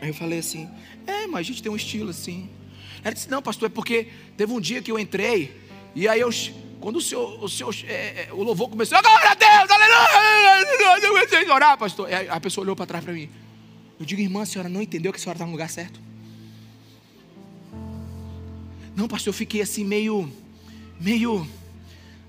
Aí 0.01 0.09
eu 0.09 0.13
falei 0.13 0.39
assim, 0.39 0.69
é, 1.07 1.25
mas 1.27 1.39
a 1.39 1.43
gente 1.43 1.63
tem 1.63 1.71
um 1.71 1.75
estilo 1.75 2.09
assim. 2.09 2.49
Ela 3.03 3.13
disse, 3.13 3.29
não, 3.29 3.41
pastor, 3.41 3.67
é 3.67 3.69
porque 3.69 4.07
teve 4.37 4.51
um 4.53 4.59
dia 4.59 4.81
que 4.81 4.91
eu 4.91 4.99
entrei, 4.99 5.59
e 5.95 6.07
aí 6.07 6.19
eu, 6.19 6.29
quando 6.79 6.97
o 6.97 7.01
senhor, 7.01 7.43
o, 7.43 7.49
senhor, 7.49 7.73
é, 7.87 8.27
é, 8.27 8.29
o 8.33 8.43
louvor 8.43 8.69
começou, 8.69 9.01
glória 9.01 9.29
a 9.29 9.33
Deus, 9.33 9.69
aleluia, 9.69 10.12
eu 11.01 11.09
comecei 11.09 11.49
a 11.49 11.53
orar, 11.53 11.77
pastor. 11.77 12.09
E 12.09 12.13
a 12.13 12.39
pessoa 12.39 12.63
olhou 12.63 12.75
para 12.75 12.85
trás 12.85 13.03
para 13.03 13.13
mim. 13.13 13.29
Eu 13.99 14.05
digo, 14.05 14.21
irmã, 14.21 14.41
a 14.41 14.45
senhora 14.45 14.69
não 14.69 14.81
entendeu 14.81 15.11
que 15.11 15.19
a 15.19 15.21
senhora 15.21 15.37
está 15.37 15.45
no 15.45 15.51
lugar 15.51 15.69
certo? 15.69 15.99
Não, 18.95 19.07
pastor, 19.07 19.29
eu 19.29 19.33
fiquei 19.33 19.61
assim 19.61 19.83
meio, 19.83 20.31
meio, 20.99 21.47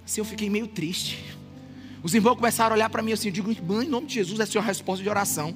assim, 0.04 0.20
eu 0.20 0.24
fiquei 0.24 0.48
meio 0.48 0.66
triste. 0.66 1.22
Os 2.02 2.14
irmãos 2.14 2.36
começaram 2.36 2.74
a 2.74 2.76
olhar 2.76 2.90
para 2.90 3.02
mim 3.02 3.12
assim, 3.12 3.28
eu 3.28 3.32
digo, 3.32 3.50
irmã, 3.50 3.84
em 3.84 3.88
nome 3.88 4.06
de 4.06 4.14
Jesus, 4.14 4.40
essa 4.40 4.50
é 4.50 4.50
a 4.50 4.52
sua 4.52 4.62
resposta 4.62 5.02
de 5.02 5.08
oração. 5.08 5.54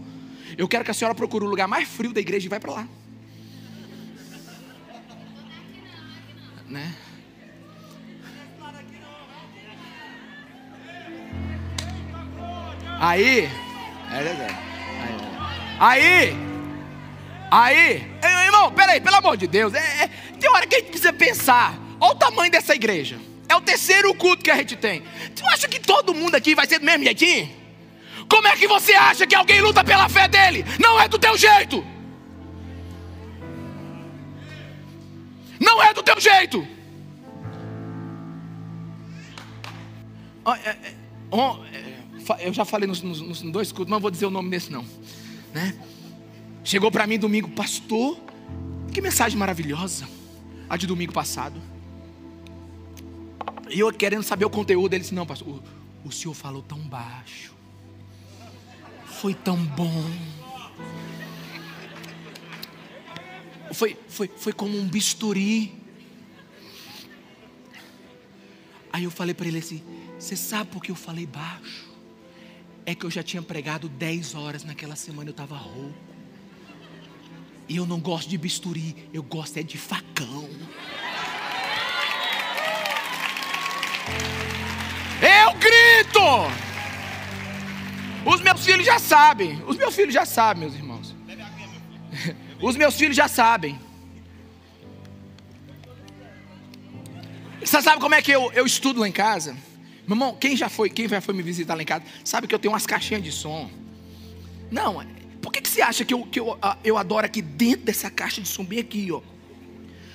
Eu 0.57 0.66
quero 0.66 0.85
que 0.85 0.91
a 0.91 0.95
senhora 0.95 1.14
procure 1.14 1.45
o 1.45 1.49
lugar 1.49 1.69
mais 1.69 1.89
frio 1.89 2.12
da 2.12 2.21
igreja 2.21 2.47
e 2.47 2.49
vai 2.49 2.61
para 2.61 2.73
lá. 2.73 2.89
Né? 6.66 6.95
Aí, 13.01 13.45
é 14.11 14.57
aí, 15.79 16.37
aí, 17.51 18.45
irmão, 18.47 18.73
peraí, 18.73 19.01
pelo 19.01 19.17
amor 19.17 19.37
de 19.37 19.47
Deus, 19.47 19.73
é, 19.73 19.79
é, 19.79 20.11
tem 20.39 20.51
hora 20.51 20.67
que 20.67 20.75
a 20.75 20.79
gente 20.79 20.89
precisa 20.89 21.13
pensar. 21.13 21.79
Olha 22.01 22.13
o 22.13 22.17
tamanho 22.17 22.51
dessa 22.51 22.75
igreja. 22.75 23.19
É 23.49 23.55
o 23.55 23.61
terceiro 23.61 24.13
culto 24.15 24.43
que 24.43 24.51
a 24.51 24.57
gente 24.57 24.77
tem. 24.77 25.03
Tu 25.35 25.47
acha 25.47 25.69
que 25.69 25.79
todo 25.79 26.13
mundo 26.13 26.35
aqui 26.35 26.55
vai 26.55 26.67
ser 26.67 26.81
do 26.81 26.85
mesmo 26.85 27.05
jeitinho? 27.05 27.49
Como 28.29 28.47
é 28.47 28.57
que 28.57 28.67
você 28.67 28.95
acha 28.95 29.27
que 29.27 29.35
alguém 29.35 29.61
luta 29.61 29.85
pela 29.85 30.09
fé 30.09 30.27
dele? 30.29 30.65
Não 30.79 31.01
é 31.01 31.09
do 31.09 31.19
teu 31.19 31.37
jeito. 31.37 31.87
Não 35.61 35.83
é 35.83 35.95
do 35.95 36.03
teu 36.03 36.21
jeito. 36.21 36.67
É, 40.47 40.71
é, 40.71 41.98
eu 42.41 42.53
já 42.53 42.64
falei 42.64 42.87
nos, 42.87 43.03
nos, 43.03 43.20
nos 43.20 43.43
dois 43.43 43.72
cultos, 43.72 43.91
não 43.91 44.01
vou 44.01 44.11
dizer 44.11 44.26
o 44.26 44.31
nome 44.31 44.51
desse 44.51 44.70
não. 44.70 44.85
Né? 45.53 45.79
Chegou 46.64 46.91
para 46.91 47.07
mim 47.07 47.18
domingo, 47.18 47.49
pastor, 47.51 48.18
que 48.93 49.01
mensagem 49.01 49.39
maravilhosa, 49.39 50.09
a 50.68 50.76
de 50.76 50.87
domingo 50.87 51.12
passado. 51.12 51.61
E 53.70 53.79
eu 53.79 53.93
querendo 53.93 54.22
saber 54.22 54.45
o 54.45 54.51
conteúdo, 54.51 54.95
ele 54.95 55.01
disse: 55.01 55.14
Não, 55.14 55.26
pastor, 55.26 55.49
o, 56.05 56.09
o 56.09 56.12
senhor 56.12 56.35
falou 56.35 56.62
tão 56.62 56.79
baixo 56.79 57.59
foi 59.18 59.35
tão 59.35 59.57
bom. 59.57 60.05
Foi, 63.72 63.97
foi, 64.09 64.29
foi 64.29 64.53
como 64.53 64.79
um 64.79 64.87
bisturi. 64.87 65.74
Aí 68.93 69.05
eu 69.05 69.11
falei 69.11 69.35
para 69.35 69.49
ele 69.49 69.59
assim: 69.59 69.83
Você 70.18 70.37
sabe 70.37 70.70
por 70.70 70.83
que 70.83 70.93
eu 70.93 70.95
falei 70.95 71.26
baixo? 71.26 71.88
É 72.89 72.95
que 72.95 73.05
eu 73.05 73.11
já 73.11 73.22
tinha 73.22 73.43
pregado 73.43 73.86
10 73.86 74.34
horas 74.34 74.64
naquela 74.64 74.97
semana, 74.97 75.28
eu 75.28 75.32
estava 75.32 75.55
rouco. 75.55 75.93
E 77.68 77.76
eu 77.76 77.84
não 77.84 78.01
gosto 78.01 78.30
de 78.30 78.39
bisturi, 78.39 79.11
eu 79.12 79.22
gosto 79.22 79.59
é 79.59 79.62
de 79.62 79.76
facão. 79.76 80.49
Eu 85.20 85.53
grito! 85.59 86.18
Os 88.24 88.41
meus 88.41 88.64
filhos 88.64 88.86
já 88.86 88.99
sabem. 88.99 89.62
Os 89.66 89.76
meus 89.76 89.95
filhos 89.95 90.14
já 90.14 90.24
sabem, 90.24 90.62
meus 90.62 90.74
irmãos. 90.74 91.14
Os 92.59 92.74
meus 92.74 92.97
filhos 92.97 93.14
já 93.14 93.28
sabem. 93.28 93.78
Você 97.61 97.82
sabe 97.82 98.01
como 98.01 98.14
é 98.14 98.22
que 98.22 98.32
eu, 98.32 98.51
eu 98.53 98.64
estudo 98.64 99.01
lá 99.01 99.07
em 99.07 99.12
casa? 99.12 99.68
Meu 100.09 100.15
irmão, 100.15 100.35
quem 100.35 100.57
já 100.57 100.71
foi, 100.71 100.89
quem 100.89 101.07
já 101.07 101.21
foi 101.21 101.35
me 101.35 101.43
visitar 101.43 101.75
lá 101.75 101.83
em 101.83 101.85
casa, 101.85 102.03
sabe 102.25 102.47
que 102.47 102.55
eu 102.55 102.59
tenho 102.59 102.73
umas 102.73 102.87
caixinhas 102.87 103.23
de 103.23 103.31
som. 103.31 103.71
Não, 104.71 105.07
por 105.43 105.53
que, 105.53 105.61
que 105.61 105.69
você 105.69 105.83
acha 105.83 106.03
que 106.03 106.15
eu, 106.15 106.25
que 106.25 106.41
eu, 106.41 106.59
eu 106.83 106.97
adoro 106.97 107.27
aqui 107.27 107.43
dentro 107.43 107.85
dessa 107.85 108.11
caixa 108.11 108.41
de 108.41 108.49
som 108.49 108.65
bem 108.65 108.79
aqui, 108.79 109.13
ó? 109.13 109.21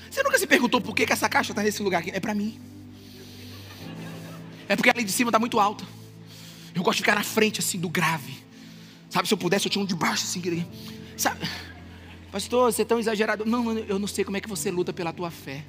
Você 0.09 0.23
nunca 0.23 0.39
se 0.39 0.47
perguntou 0.47 0.81
por 0.81 0.95
que, 0.95 1.05
que 1.05 1.13
essa 1.13 1.29
caixa 1.29 1.51
está 1.51 1.61
nesse 1.61 1.83
lugar 1.83 1.99
aqui? 1.99 2.09
É 2.09 2.19
para 2.19 2.33
mim. 2.33 2.59
É 4.67 4.75
porque 4.75 4.89
ali 4.89 5.03
de 5.03 5.11
cima 5.11 5.29
está 5.29 5.37
muito 5.37 5.59
alta. 5.59 5.85
Eu 6.73 6.81
gosto 6.81 6.97
de 6.97 7.03
ficar 7.03 7.13
na 7.13 7.23
frente 7.23 7.59
assim 7.59 7.79
do 7.79 7.87
grave. 7.87 8.33
Sabe, 9.11 9.27
se 9.27 9.33
eu 9.35 9.37
pudesse, 9.37 9.67
eu 9.67 9.71
tinha 9.71 9.83
um 9.83 9.85
de 9.85 9.95
baixo 9.95 10.23
assim. 10.23 10.65
Sabe? 11.15 11.47
Pastor, 12.31 12.73
você 12.73 12.81
é 12.81 12.85
tão 12.85 12.97
exagerado. 12.97 13.45
Não, 13.45 13.77
eu 13.77 13.99
não 13.99 14.07
sei 14.07 14.25
como 14.25 14.37
é 14.37 14.41
que 14.41 14.49
você 14.49 14.71
luta 14.71 14.91
pela 14.91 15.13
tua 15.13 15.29
fé. 15.29 15.63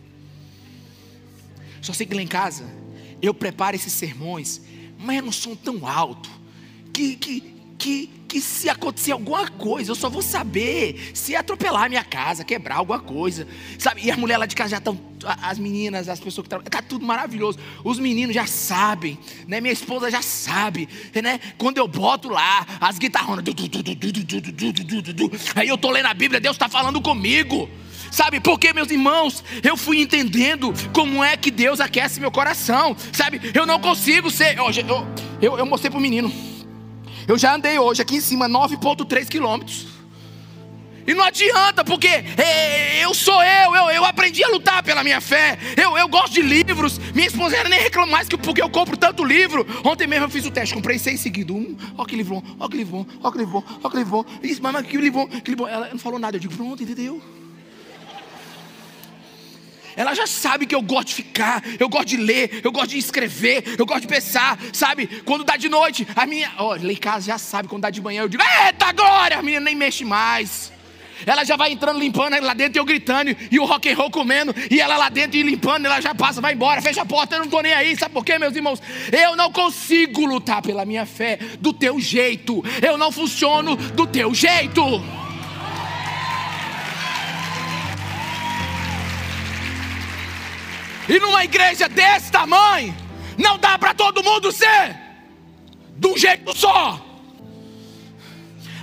Só 1.82 1.92
sei 1.92 2.06
que 2.06 2.14
lá 2.14 2.22
em 2.22 2.26
casa 2.26 2.83
eu 3.24 3.34
preparo 3.34 3.76
esses 3.76 3.92
sermões, 3.92 4.60
mas 4.98 5.22
não 5.22 5.32
som 5.32 5.54
tão 5.54 5.86
alto 5.86 6.30
que, 6.92 7.16
que, 7.16 7.40
que, 7.78 8.10
que 8.28 8.40
se 8.40 8.68
acontecer 8.68 9.12
alguma 9.12 9.48
coisa, 9.48 9.90
eu 9.90 9.94
só 9.94 10.08
vou 10.08 10.22
saber 10.22 11.10
se 11.12 11.34
atropelar 11.34 11.84
a 11.84 11.88
minha 11.88 12.04
casa, 12.04 12.44
quebrar 12.44 12.76
alguma 12.76 13.00
coisa, 13.00 13.46
sabe? 13.78 14.04
E 14.04 14.10
as 14.10 14.16
mulheres 14.16 14.40
lá 14.40 14.46
de 14.46 14.54
casa 14.54 14.70
já 14.70 14.78
estão, 14.78 14.98
as 15.42 15.58
meninas, 15.58 16.08
as 16.08 16.20
pessoas 16.20 16.44
que 16.44 16.48
trabalham, 16.48 16.70
tá 16.70 16.82
tudo 16.82 17.04
maravilhoso. 17.04 17.58
Os 17.82 17.98
meninos 17.98 18.34
já 18.34 18.46
sabem, 18.46 19.18
né? 19.46 19.60
Minha 19.60 19.72
esposa 19.72 20.10
já 20.10 20.22
sabe, 20.22 20.88
né? 21.22 21.40
Quando 21.58 21.78
eu 21.78 21.88
boto 21.88 22.28
lá 22.28 22.66
as 22.80 22.98
guitarronas, 22.98 23.44
aí 25.56 25.68
eu 25.68 25.78
tô 25.78 25.90
lendo 25.90 26.06
a 26.06 26.14
Bíblia, 26.14 26.40
Deus 26.40 26.54
está 26.54 26.68
falando 26.68 27.00
comigo. 27.00 27.68
Sabe, 28.10 28.40
porque, 28.40 28.72
meus 28.72 28.90
irmãos, 28.90 29.42
eu 29.62 29.76
fui 29.76 30.00
entendendo 30.00 30.72
como 30.92 31.22
é 31.22 31.36
que 31.36 31.50
Deus 31.50 31.80
aquece 31.80 32.20
meu 32.20 32.30
coração. 32.30 32.96
Sabe, 33.12 33.40
eu 33.54 33.66
não 33.66 33.80
consigo 33.80 34.30
ser. 34.30 34.56
Eu, 34.58 34.66
eu, 34.70 35.06
eu, 35.40 35.58
eu 35.58 35.66
mostrei 35.66 35.90
para 35.90 35.98
o 35.98 36.02
menino. 36.02 36.32
Eu 37.26 37.38
já 37.38 37.54
andei 37.54 37.78
hoje 37.78 38.02
aqui 38.02 38.16
em 38.16 38.20
cima 38.20 38.48
9,3 38.48 39.28
quilômetros. 39.28 39.94
E 41.06 41.12
não 41.12 41.22
adianta, 41.22 41.84
porque 41.84 42.08
é, 42.08 43.04
eu 43.04 43.12
sou 43.12 43.42
eu, 43.42 43.74
eu, 43.74 43.90
eu 43.90 44.04
aprendi 44.04 44.42
a 44.42 44.48
lutar 44.48 44.82
pela 44.82 45.04
minha 45.04 45.20
fé. 45.20 45.58
Eu, 45.76 45.96
eu 45.98 46.08
gosto 46.08 46.32
de 46.32 46.40
livros. 46.40 46.98
Minha 47.14 47.26
esposa 47.26 47.62
nem 47.64 47.78
reclama 47.78 48.10
mais 48.10 48.26
que 48.26 48.38
porque 48.38 48.62
eu 48.62 48.70
compro 48.70 48.96
tanto 48.96 49.22
livro. 49.22 49.66
Ontem 49.84 50.06
mesmo 50.06 50.26
eu 50.26 50.30
fiz 50.30 50.46
o 50.46 50.50
teste, 50.50 50.74
comprei 50.74 50.98
seis 50.98 51.20
seguidos. 51.20 51.54
Um, 51.54 51.76
ó 51.98 52.04
que 52.06 52.16
livro, 52.16 52.42
ó 52.58 52.68
que 52.68 52.76
livro, 52.76 53.06
ó 53.22 53.30
que 53.30 53.38
livro, 53.38 53.64
ó 53.82 53.90
que 53.90 53.96
livro. 53.98 54.26
Isso, 54.42 54.62
mas 54.62 54.86
que 54.86 54.96
livro, 54.96 55.28
que 55.28 55.50
livro. 55.50 55.66
Ela 55.66 55.88
não 55.90 55.98
falou 55.98 56.18
nada. 56.18 56.36
Eu 56.36 56.40
digo, 56.40 56.56
pronto, 56.56 56.82
entendeu? 56.82 57.20
Ela 59.96 60.14
já 60.14 60.26
sabe 60.26 60.66
que 60.66 60.74
eu 60.74 60.82
gosto 60.82 61.08
de 61.08 61.14
ficar, 61.14 61.62
eu 61.78 61.88
gosto 61.88 62.06
de 62.06 62.16
ler, 62.16 62.60
eu 62.62 62.72
gosto 62.72 62.90
de 62.90 62.98
escrever, 62.98 63.76
eu 63.78 63.86
gosto 63.86 64.02
de 64.02 64.08
pensar, 64.08 64.58
sabe? 64.72 65.06
Quando 65.24 65.44
dá 65.44 65.56
de 65.56 65.68
noite, 65.68 66.06
a 66.14 66.26
minha. 66.26 66.52
Ó, 66.58 66.76
em 66.76 66.96
casa 66.96 67.26
já 67.26 67.38
sabe, 67.38 67.68
quando 67.68 67.82
dá 67.82 67.90
de 67.90 68.00
manhã, 68.00 68.22
eu 68.22 68.28
digo, 68.28 68.42
eita 68.66 68.92
glória! 68.92 69.38
A 69.38 69.42
menina 69.42 69.64
nem 69.64 69.74
mexe 69.74 70.04
mais. 70.04 70.72
Ela 71.26 71.44
já 71.44 71.56
vai 71.56 71.72
entrando, 71.72 71.98
limpando 71.98 72.38
lá 72.40 72.54
dentro, 72.54 72.78
eu 72.78 72.84
gritando, 72.84 73.34
e 73.50 73.58
o 73.58 73.64
rock 73.64 73.88
and 73.88 73.96
roll 73.96 74.10
comendo, 74.10 74.54
e 74.70 74.80
ela 74.80 74.96
lá 74.96 75.08
dentro 75.08 75.36
e 75.36 75.42
limpando, 75.42 75.86
ela 75.86 76.00
já 76.00 76.14
passa, 76.14 76.40
vai 76.40 76.54
embora, 76.54 76.82
fecha 76.82 77.02
a 77.02 77.06
porta, 77.06 77.36
eu 77.36 77.38
não 77.38 77.46
estou 77.46 77.62
nem 77.62 77.72
aí. 77.72 77.96
Sabe 77.96 78.12
por 78.12 78.24
quê, 78.24 78.38
meus 78.38 78.54
irmãos? 78.54 78.82
Eu 79.12 79.36
não 79.36 79.50
consigo 79.50 80.26
lutar 80.26 80.60
pela 80.62 80.84
minha 80.84 81.06
fé 81.06 81.38
do 81.60 81.72
teu 81.72 82.00
jeito. 82.00 82.62
Eu 82.82 82.98
não 82.98 83.10
funciono 83.12 83.76
do 83.76 84.06
teu 84.06 84.34
jeito. 84.34 84.82
E 91.08 91.18
numa 91.18 91.44
igreja 91.44 91.88
desse 91.88 92.30
tamanho, 92.32 92.94
não 93.38 93.58
dá 93.58 93.78
para 93.78 93.92
todo 93.94 94.22
mundo 94.22 94.50
ser 94.50 94.96
de 95.96 96.06
um 96.06 96.16
jeito 96.16 96.56
só. 96.56 97.04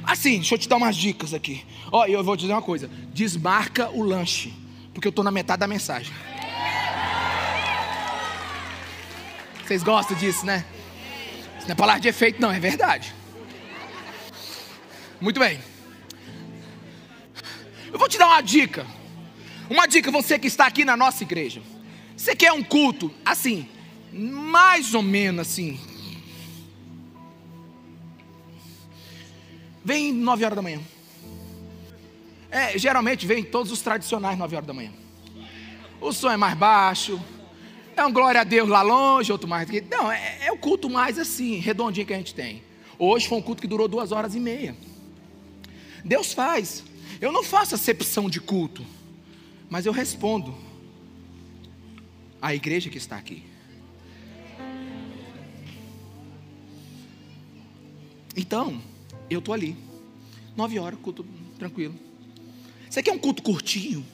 Assim, 0.04 0.36
deixa 0.36 0.56
eu 0.56 0.60
te 0.60 0.68
dar 0.68 0.78
umas 0.78 0.96
dicas 0.96 1.34
aqui. 1.34 1.66
Ó, 1.92 2.06
eu 2.06 2.24
vou 2.24 2.36
te 2.36 2.42
dizer 2.42 2.54
uma 2.54 2.62
coisa: 2.62 2.90
desmarca 3.14 3.90
o 3.90 4.04
lanche, 4.04 4.54
porque 4.94 5.08
eu 5.08 5.12
estou 5.12 5.24
na 5.24 5.32
metade 5.32 5.60
da 5.60 5.68
mensagem. 5.68 6.14
Vocês 9.66 9.84
gostam 9.84 10.18
disso, 10.18 10.46
né? 10.46 10.66
Isso 11.58 11.68
não 11.68 11.74
é 11.74 11.76
palavra 11.76 12.02
de 12.02 12.08
efeito, 12.08 12.42
não, 12.42 12.52
é 12.52 12.60
verdade. 12.60 13.14
Muito 15.20 15.40
bem. 15.40 15.60
Eu 17.92 18.00
vou 18.00 18.10
te 18.10 18.18
dar 18.18 18.28
uma 18.28 18.42
dica. 18.42 18.86
Uma 19.70 19.88
dica, 19.88 20.12
você 20.12 20.38
que 20.40 20.48
está 20.48 20.66
aqui 20.66 20.84
na 20.84 20.98
nossa 20.98 21.24
igreja. 21.24 21.62
Você 22.16 22.36
quer 22.36 22.52
um 22.52 22.64
culto 22.64 23.12
assim, 23.26 23.68
mais 24.12 24.94
ou 24.94 25.02
menos 25.02 25.48
assim. 25.48 25.80
Vem 29.84 30.14
nove 30.14 30.46
horas 30.46 30.56
da 30.56 30.62
manhã. 30.62 30.80
É, 32.52 32.78
geralmente 32.78 33.26
vem 33.26 33.44
todos 33.44 33.72
os 33.72 33.82
tradicionais 33.82 34.38
nove 34.38 34.56
horas 34.56 34.68
da 34.68 34.74
manhã. 34.74 34.92
O 36.00 36.12
som 36.12 36.30
é 36.30 36.38
mais 36.38 36.56
baixo. 36.56 37.20
É 37.96 38.06
um 38.06 38.12
glória 38.12 38.42
a 38.42 38.44
Deus 38.44 38.70
lá 38.70 38.82
longe, 38.82 39.32
outro 39.32 39.48
mais 39.48 39.68
aqui. 39.68 39.82
Não, 39.90 40.12
é, 40.12 40.46
é 40.46 40.52
o 40.52 40.58
culto 40.58 40.90
mais 40.90 41.18
assim, 41.18 41.58
redondinho 41.58 42.06
que 42.06 42.14
a 42.14 42.18
gente 42.18 42.34
tem. 42.34 42.64
Hoje 42.98 43.28
foi 43.28 43.38
um 43.38 43.42
culto 43.42 43.62
que 43.62 43.68
durou 43.68 43.88
duas 43.88 44.12
horas 44.12 44.36
e 44.36 44.40
meia. 44.40 44.76
Deus 46.04 46.34
faz. 46.34 46.84
Eu 47.20 47.32
não 47.32 47.44
faço 47.44 47.76
acepção 47.76 48.30
de 48.30 48.40
culto, 48.40 48.86
mas 49.70 49.86
eu 49.86 49.92
respondo 49.92 50.56
a 52.42 52.56
igreja 52.56 52.90
que 52.90 52.98
está 52.98 53.18
aqui. 53.18 53.44
Então, 58.36 58.82
eu 59.30 59.40
estou 59.40 59.54
ali. 59.54 59.78
Nove 60.56 60.80
horas, 60.80 61.00
culto 61.00 61.26
tranquilo. 61.58 61.94
Você 62.90 63.04
quer 63.04 63.12
um 63.12 63.20
culto 63.20 63.44
curtinho? 63.44 64.06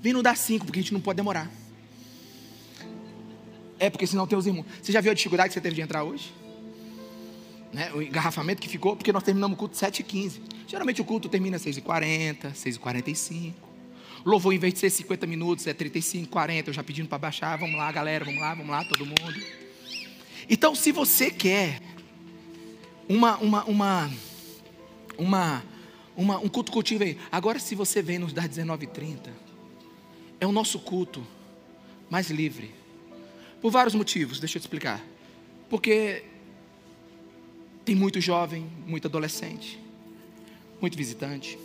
Vem 0.00 0.12
no 0.12 0.22
dar 0.22 0.36
cinco, 0.36 0.64
porque 0.64 0.80
a 0.80 0.82
gente 0.82 0.92
não 0.92 1.00
pode 1.00 1.16
demorar. 1.16 1.50
É, 3.78 3.90
porque 3.90 4.06
senão 4.06 4.26
tem 4.26 4.38
os 4.38 4.46
irmãos. 4.46 4.66
Você 4.82 4.92
já 4.92 5.00
viu 5.00 5.12
a 5.12 5.14
dificuldade 5.14 5.50
que 5.50 5.54
você 5.54 5.60
teve 5.60 5.74
de 5.74 5.80
entrar 5.80 6.04
hoje? 6.04 6.32
Né? 7.72 7.92
O 7.92 8.02
engarrafamento 8.02 8.60
que 8.60 8.68
ficou, 8.68 8.96
porque 8.96 9.12
nós 9.12 9.22
terminamos 9.22 9.54
o 9.54 9.58
culto 9.58 9.76
7h15. 9.76 10.40
Geralmente 10.66 11.00
o 11.00 11.04
culto 11.04 11.28
termina 11.28 11.56
às 11.56 11.64
6h40, 11.64 12.52
6h45. 12.52 13.69
Louvor, 14.24 14.52
em 14.52 14.58
vez 14.58 14.74
de 14.74 14.80
ser 14.80 14.90
50 14.90 15.26
minutos, 15.26 15.66
é 15.66 15.72
35, 15.72 16.28
40. 16.28 16.70
Eu 16.70 16.74
já 16.74 16.82
pedindo 16.82 17.08
para 17.08 17.18
baixar. 17.18 17.56
Vamos 17.56 17.76
lá, 17.76 17.90
galera, 17.90 18.24
vamos 18.24 18.40
lá, 18.40 18.54
vamos 18.54 18.70
lá, 18.70 18.84
todo 18.84 19.06
mundo. 19.06 19.40
Então, 20.48 20.74
se 20.74 20.92
você 20.92 21.30
quer 21.30 21.80
uma, 23.08 23.36
uma, 23.38 23.64
uma, 23.64 24.10
uma, 25.18 25.64
uma 26.16 26.38
um 26.38 26.48
culto 26.48 26.70
cultivo 26.70 27.02
aí. 27.02 27.18
Agora, 27.32 27.58
se 27.58 27.74
você 27.74 28.00
vem 28.00 28.18
nos 28.18 28.32
dar 28.32 28.48
19h30, 28.48 29.30
é 30.38 30.46
o 30.46 30.52
nosso 30.52 30.78
culto 30.78 31.26
mais 32.08 32.30
livre. 32.30 32.72
Por 33.60 33.70
vários 33.70 33.94
motivos, 33.94 34.38
deixa 34.38 34.58
eu 34.58 34.60
te 34.60 34.64
explicar. 34.64 35.04
Porque 35.68 36.24
tem 37.84 37.94
muito 37.94 38.20
jovem, 38.20 38.70
muito 38.86 39.08
adolescente, 39.08 39.80
muito 40.80 40.96
visitante 40.96 41.58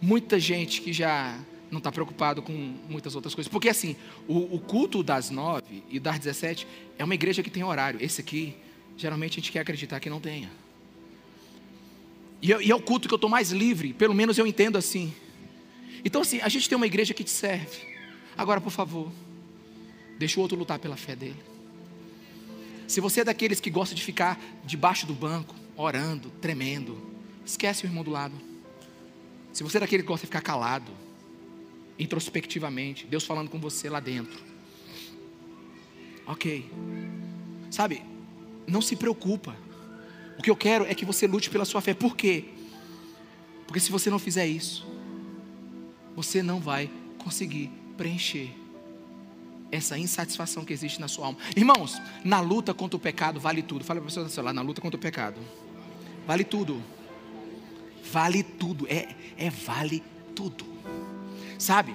muita 0.00 0.38
gente 0.38 0.80
que 0.80 0.92
já 0.92 1.38
não 1.70 1.78
está 1.78 1.90
preocupado 1.90 2.42
com 2.42 2.52
muitas 2.88 3.14
outras 3.14 3.34
coisas. 3.34 3.50
Porque 3.50 3.68
assim, 3.68 3.96
o, 4.28 4.54
o, 4.54 4.60
culto 4.60 5.02
das 5.02 5.30
nove 5.30 5.82
e 5.90 5.98
das 5.98 6.18
dezessete 6.18 6.66
é 6.98 7.04
uma 7.04 7.14
igreja 7.14 7.42
que 7.42 7.50
tem 7.50 7.64
horário. 7.64 8.02
Esse 8.02 8.20
aqui, 8.20 8.54
geralmente 8.96 9.32
a 9.32 9.36
gente 9.36 9.52
quer 9.52 9.60
acreditar 9.60 10.00
que 10.00 10.08
não 10.08 10.20
tenha. 10.20 10.50
E, 12.40 12.48
e 12.48 12.70
é 12.70 12.74
o 12.74 12.80
culto 12.80 13.08
que 13.08 13.14
eu 13.14 13.16
estou 13.16 13.30
mais 13.30 13.50
livre, 13.50 13.92
pelo 13.92 14.14
menos 14.14 14.38
eu 14.38 14.46
entendo 14.46 14.78
assim. 14.78 15.12
Então 16.04 16.22
assim, 16.22 16.40
a 16.40 16.48
gente 16.48 16.68
tem 16.68 16.76
uma 16.76 16.86
igreja 16.86 17.12
que 17.12 17.24
te 17.24 17.30
serve. 17.30 17.96
Agora, 18.36 18.60
por 18.60 18.70
favor, 18.70 19.10
deixa 20.18 20.38
o 20.38 20.42
outro 20.42 20.56
lutar 20.56 20.78
pela 20.78 20.96
fé 20.96 21.16
dele. 21.16 21.42
Se 22.86 23.00
você 23.00 23.22
é 23.22 23.24
daqueles 23.24 23.60
que 23.60 23.70
gosta 23.70 23.94
de 23.94 24.02
ficar 24.02 24.40
debaixo 24.64 25.06
do 25.06 25.14
banco, 25.14 25.54
orando, 25.76 26.30
tremendo, 26.40 26.96
esquece 27.44 27.84
o 27.84 27.86
irmão 27.86 28.04
do 28.04 28.10
lado. 28.10 28.45
Se 29.56 29.62
você 29.62 29.78
é 29.78 29.80
daquele 29.80 30.02
que 30.02 30.08
gosta 30.08 30.26
de 30.26 30.26
ficar 30.26 30.42
calado, 30.42 30.92
introspectivamente, 31.98 33.06
Deus 33.06 33.24
falando 33.24 33.48
com 33.48 33.58
você 33.58 33.88
lá 33.88 34.00
dentro. 34.00 34.38
Ok. 36.26 36.70
Sabe, 37.70 38.02
não 38.66 38.82
se 38.82 38.94
preocupa. 38.96 39.56
O 40.38 40.42
que 40.42 40.50
eu 40.50 40.56
quero 40.56 40.84
é 40.84 40.94
que 40.94 41.06
você 41.06 41.26
lute 41.26 41.48
pela 41.48 41.64
sua 41.64 41.80
fé. 41.80 41.94
Por 41.94 42.14
quê? 42.14 42.44
Porque 43.66 43.80
se 43.80 43.90
você 43.90 44.10
não 44.10 44.18
fizer 44.18 44.46
isso, 44.46 44.86
você 46.14 46.42
não 46.42 46.60
vai 46.60 46.90
conseguir 47.16 47.70
preencher 47.96 48.50
essa 49.72 49.98
insatisfação 49.98 50.66
que 50.66 50.72
existe 50.74 51.00
na 51.00 51.08
sua 51.08 51.28
alma. 51.28 51.38
Irmãos, 51.56 51.98
na 52.22 52.40
luta 52.40 52.74
contra 52.74 52.98
o 52.98 53.00
pecado 53.00 53.40
vale 53.40 53.62
tudo. 53.62 53.86
Fala 53.86 54.02
para 54.02 54.10
a 54.10 54.24
pessoa 54.26 54.44
lá, 54.44 54.52
na 54.52 54.60
luta 54.60 54.82
contra 54.82 54.98
o 54.98 55.00
pecado. 55.00 55.40
Vale 56.26 56.44
tudo. 56.44 56.82
Vale 58.12 58.42
tudo, 58.42 58.86
é, 58.88 59.08
é 59.36 59.50
vale 59.50 60.02
tudo. 60.34 60.64
Sabe? 61.58 61.94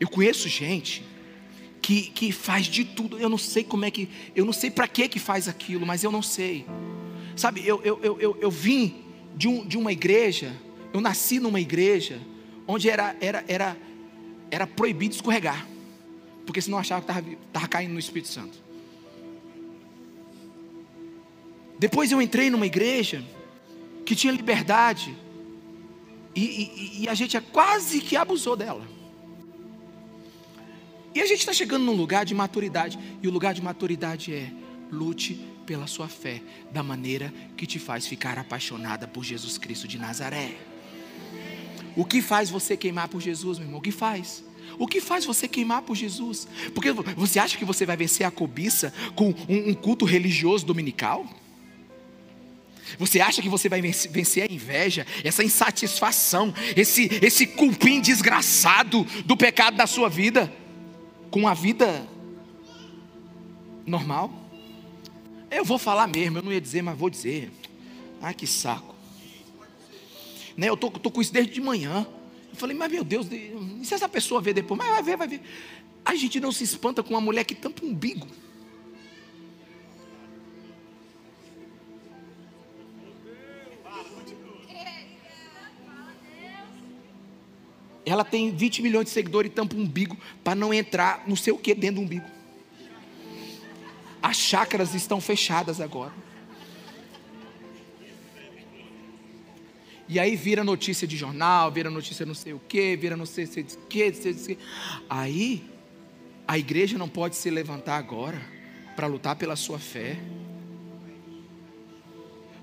Eu 0.00 0.08
conheço 0.08 0.48
gente 0.48 1.04
que, 1.80 2.02
que 2.02 2.32
faz 2.32 2.66
de 2.66 2.84
tudo. 2.84 3.18
Eu 3.18 3.28
não 3.28 3.38
sei 3.38 3.64
como 3.64 3.84
é 3.84 3.90
que, 3.90 4.08
eu 4.34 4.44
não 4.44 4.52
sei 4.52 4.70
para 4.70 4.88
que 4.88 5.08
que 5.08 5.18
faz 5.18 5.48
aquilo, 5.48 5.86
mas 5.86 6.02
eu 6.02 6.10
não 6.10 6.22
sei. 6.22 6.66
Sabe? 7.36 7.66
Eu, 7.66 7.80
eu, 7.82 8.00
eu, 8.02 8.20
eu, 8.20 8.38
eu 8.40 8.50
vim 8.50 9.02
de, 9.36 9.48
um, 9.48 9.66
de 9.66 9.76
uma 9.76 9.92
igreja, 9.92 10.54
eu 10.92 11.00
nasci 11.00 11.38
numa 11.38 11.60
igreja 11.60 12.20
onde 12.66 12.88
era, 12.88 13.16
era, 13.20 13.44
era, 13.48 13.76
era 14.50 14.66
proibido 14.66 15.14
escorregar, 15.14 15.66
porque 16.46 16.60
senão 16.60 16.78
achava 16.78 17.00
que 17.22 17.36
estava 17.46 17.68
caindo 17.68 17.92
no 17.92 17.98
Espírito 17.98 18.28
Santo. 18.28 18.62
Depois 21.78 22.12
eu 22.12 22.22
entrei 22.22 22.48
numa 22.48 22.66
igreja 22.66 23.24
que 24.04 24.14
tinha 24.14 24.32
liberdade 24.32 25.16
e, 26.40 27.02
e, 27.02 27.08
a 27.08 27.14
gente 27.14 27.38
quase 27.40 28.00
que 28.00 28.16
abusou 28.16 28.56
dela. 28.56 28.86
E 31.14 31.20
a 31.20 31.26
gente 31.26 31.40
está 31.40 31.52
chegando 31.52 31.84
num 31.84 31.92
lugar 31.92 32.24
de 32.24 32.34
maturidade, 32.34 32.98
e 33.22 33.28
o 33.28 33.30
lugar 33.30 33.52
de 33.52 33.60
maturidade 33.60 34.32
é 34.32 34.50
lute 34.90 35.34
pela 35.66 35.86
sua 35.86 36.08
fé, 36.08 36.42
da 36.70 36.82
maneira 36.82 37.32
que 37.56 37.66
te 37.66 37.78
faz 37.78 38.06
ficar 38.06 38.38
apaixonada 38.38 39.06
por 39.06 39.22
Jesus 39.22 39.58
Cristo 39.58 39.86
de 39.86 39.98
Nazaré. 39.98 40.56
O 41.94 42.04
que 42.04 42.22
faz 42.22 42.48
você 42.48 42.76
queimar 42.76 43.08
por 43.08 43.20
Jesus, 43.20 43.58
meu 43.58 43.66
irmão? 43.66 43.78
O 43.78 43.82
que 43.82 43.92
faz? 43.92 44.42
O 44.78 44.86
que 44.86 45.00
faz 45.00 45.26
você 45.26 45.46
queimar 45.46 45.82
por 45.82 45.94
Jesus? 45.94 46.48
Porque 46.74 46.90
você 46.92 47.38
acha 47.38 47.58
que 47.58 47.64
você 47.64 47.84
vai 47.84 47.96
vencer 47.96 48.26
a 48.26 48.30
cobiça 48.30 48.92
com 49.14 49.34
um 49.48 49.74
culto 49.74 50.06
religioso 50.06 50.64
dominical? 50.64 51.28
Você 52.98 53.20
acha 53.20 53.40
que 53.40 53.48
você 53.48 53.68
vai 53.68 53.80
vencer 53.80 54.48
a 54.48 54.52
inveja, 54.52 55.06
essa 55.24 55.42
insatisfação, 55.42 56.52
esse, 56.76 57.08
esse 57.22 57.46
cupim 57.46 58.00
desgraçado 58.00 59.04
do 59.24 59.36
pecado 59.36 59.76
da 59.76 59.86
sua 59.86 60.08
vida, 60.08 60.52
com 61.30 61.48
a 61.48 61.54
vida 61.54 62.06
normal? 63.86 64.30
Eu 65.50 65.64
vou 65.64 65.78
falar 65.78 66.06
mesmo, 66.06 66.38
eu 66.38 66.42
não 66.42 66.52
ia 66.52 66.60
dizer, 66.60 66.82
mas 66.82 66.96
vou 66.96 67.10
dizer. 67.10 67.50
Ai, 68.20 68.34
que 68.34 68.46
saco. 68.46 68.94
Né, 70.56 70.68
eu 70.68 70.76
tô, 70.76 70.90
tô 70.90 71.10
com 71.10 71.20
isso 71.20 71.32
desde 71.32 71.52
de 71.52 71.60
manhã. 71.60 72.06
Eu 72.50 72.56
falei, 72.56 72.76
mas 72.76 72.90
meu 72.90 73.02
Deus, 73.02 73.26
e 73.30 73.84
se 73.84 73.94
essa 73.94 74.08
pessoa 74.08 74.40
ver 74.40 74.52
depois? 74.52 74.78
Mas 74.78 74.88
vai 74.88 75.02
ver, 75.02 75.16
vai 75.16 75.28
ver. 75.28 75.40
A 76.04 76.14
gente 76.14 76.38
não 76.40 76.52
se 76.52 76.64
espanta 76.64 77.02
com 77.02 77.14
uma 77.14 77.20
mulher 77.20 77.44
que 77.44 77.54
tampa 77.54 77.84
um 77.84 77.90
umbigo. 77.90 78.26
Ela 88.04 88.24
tem 88.24 88.50
20 88.50 88.82
milhões 88.82 89.04
de 89.06 89.10
seguidores 89.10 89.50
e 89.50 89.54
tampa 89.54 89.76
um 89.76 89.82
umbigo 89.82 90.16
para 90.42 90.54
não 90.54 90.74
entrar 90.74 91.24
não 91.26 91.36
sei 91.36 91.52
o 91.52 91.58
que 91.58 91.74
dentro 91.74 91.96
do 91.96 92.02
umbigo. 92.02 92.26
As 94.22 94.36
chácaras 94.36 94.94
estão 94.94 95.20
fechadas 95.20 95.80
agora. 95.80 96.12
E 100.08 100.18
aí 100.18 100.36
vira 100.36 100.62
notícia 100.62 101.06
de 101.06 101.16
jornal, 101.16 101.70
vira 101.70 101.90
notícia 101.90 102.26
não 102.26 102.34
sei 102.34 102.52
o 102.52 102.60
que, 102.68 102.96
vira 102.96 103.16
não 103.16 103.24
sei, 103.24 103.46
sei, 103.46 103.64
que, 103.88 104.12
sei, 104.12 104.34
sei. 104.34 104.58
Aí 105.08 105.64
a 106.46 106.58
igreja 106.58 106.98
não 106.98 107.08
pode 107.08 107.34
se 107.36 107.48
levantar 107.50 107.96
agora 107.96 108.40
para 108.94 109.06
lutar 109.06 109.36
pela 109.36 109.56
sua 109.56 109.78
fé, 109.78 110.18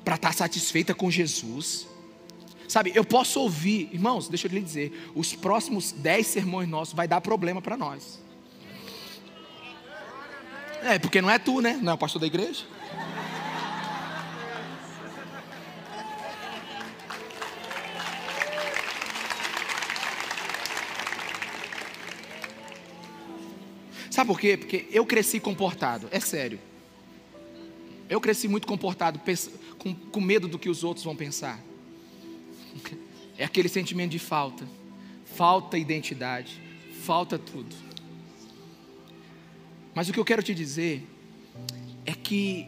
para 0.06 0.16
estar 0.16 0.30
tá 0.30 0.34
satisfeita 0.34 0.94
com 0.94 1.10
Jesus. 1.10 1.88
Sabe, 2.70 2.92
eu 2.94 3.04
posso 3.04 3.42
ouvir, 3.42 3.90
irmãos, 3.92 4.30
deixa 4.30 4.46
eu 4.46 4.52
lhe 4.52 4.62
dizer, 4.62 5.12
os 5.16 5.34
próximos 5.34 5.92
dez 5.92 6.28
sermões 6.28 6.70
nossos 6.70 6.94
vai 6.94 7.08
dar 7.08 7.20
problema 7.20 7.60
para 7.64 7.76
nós. 7.76 8.22
É, 10.84 11.00
porque 11.00 11.20
não 11.20 11.32
é 11.32 11.40
tu, 11.40 11.62
né? 11.62 11.80
Não 11.82 11.94
é 11.94 11.96
o 11.96 11.98
pastor 11.98 12.22
da 12.22 12.28
igreja. 12.28 12.64
Sabe 24.12 24.28
por 24.28 24.40
quê? 24.40 24.58
Porque 24.58 24.86
eu 24.92 25.08
cresci 25.08 25.40
comportado, 25.40 26.08
é 26.12 26.20
sério. 26.20 26.60
Eu 28.08 28.22
cresci 28.22 28.48
muito 28.48 28.68
comportado, 28.68 29.20
com, 29.80 29.96
com 29.96 30.22
medo 30.22 30.48
do 30.48 30.60
que 30.60 30.70
os 30.70 30.84
outros 30.84 31.04
vão 31.04 31.16
pensar. 31.16 31.69
É 33.38 33.46
aquele 33.46 33.70
sentimento 33.70 34.12
de 34.12 34.20
falta. 34.20 34.68
Falta 35.36 35.78
identidade. 35.78 36.60
Falta 37.04 37.40
tudo. 37.40 37.76
Mas 39.96 40.10
o 40.10 40.14
que 40.14 40.20
eu 40.20 40.26
quero 40.26 40.44
te 40.44 40.54
dizer 40.54 41.08
é 42.06 42.14
que 42.14 42.68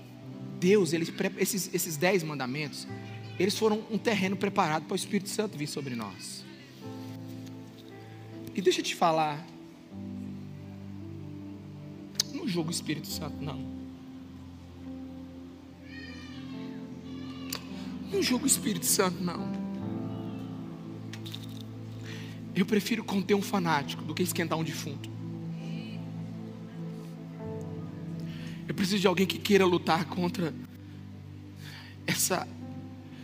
Deus, 0.60 0.94
ele, 0.94 1.06
esses, 1.38 1.74
esses 1.74 1.98
dez 1.98 2.24
mandamentos, 2.24 2.88
eles 3.40 3.58
foram 3.58 3.84
um 3.90 3.98
terreno 3.98 4.36
preparado 4.36 4.86
para 4.86 4.94
o 4.94 4.96
Espírito 4.96 5.30
Santo 5.30 5.58
vir 5.58 5.68
sobre 5.68 5.96
nós. 5.96 6.46
E 8.54 8.62
deixa 8.62 8.82
eu 8.82 8.84
te 8.84 8.96
falar, 8.96 9.46
não 12.34 12.48
julgo 12.48 12.70
o 12.70 12.72
Espírito 12.72 13.08
Santo, 13.08 13.38
não. 13.42 13.82
Não 18.12 18.22
julgo 18.22 18.44
o 18.44 18.48
Espírito 18.48 18.86
Santo, 18.86 19.24
não. 19.24 19.61
Eu 22.56 22.66
prefiro 22.66 23.04
conter 23.04 23.34
um 23.34 23.42
fanático 23.42 24.04
do 24.04 24.14
que 24.14 24.22
esquentar 24.22 24.58
um 24.58 24.64
defunto. 24.64 25.10
Eu 28.68 28.76
preciso 28.76 29.00
de 29.00 29.08
alguém 29.08 29.26
que 29.26 29.38
queira 29.38 29.66
lutar 29.66 30.06
contra 30.06 30.54
essa, 32.06 32.48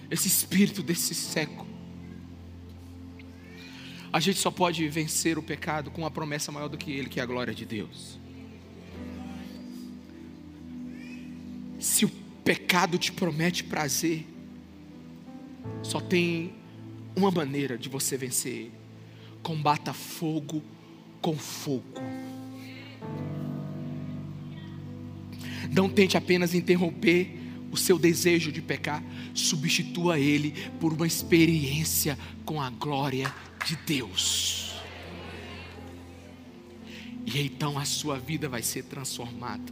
esse 0.10 0.28
espírito 0.28 0.82
desse 0.82 1.14
século. 1.14 1.68
A 4.12 4.20
gente 4.20 4.40
só 4.40 4.50
pode 4.50 4.88
vencer 4.88 5.38
o 5.38 5.44
pecado 5.44 5.92
com 5.92 6.02
uma 6.02 6.12
promessa 6.12 6.52
maior 6.52 6.70
do 6.70 6.78
que 6.78 6.92
ele, 6.92 7.10
que 7.10 7.20
é 7.20 7.24
a 7.24 7.26
glória 7.26 7.54
de 7.54 7.66
Deus. 7.66 8.18
Se 11.80 12.06
o 12.06 12.10
pecado 12.44 12.98
te 12.98 13.12
promete 13.12 13.64
prazer, 13.64 14.26
só 15.84 16.00
tem 16.00 16.54
uma 17.16 17.30
maneira 17.30 17.78
de 17.78 17.90
você 17.90 18.18
vencer 18.18 18.54
ele 18.54 18.87
combata 19.48 19.94
fogo 19.94 20.62
com 21.22 21.38
fogo. 21.38 22.02
Não 25.72 25.88
tente 25.88 26.18
apenas 26.18 26.54
interromper 26.54 27.34
o 27.72 27.78
seu 27.78 27.98
desejo 27.98 28.52
de 28.52 28.62
pecar, 28.62 29.02
substitua 29.34 30.20
ele 30.20 30.54
por 30.82 30.92
uma 30.92 31.08
experiência 31.08 32.20
com 32.44 32.62
a 32.62 32.70
glória 32.70 33.34
de 33.66 33.78
Deus. 33.78 34.76
E 37.26 37.40
então 37.40 37.80
a 37.80 37.86
sua 37.86 38.20
vida 38.20 38.50
vai 38.50 38.62
ser 38.62 38.84
transformada. 38.84 39.72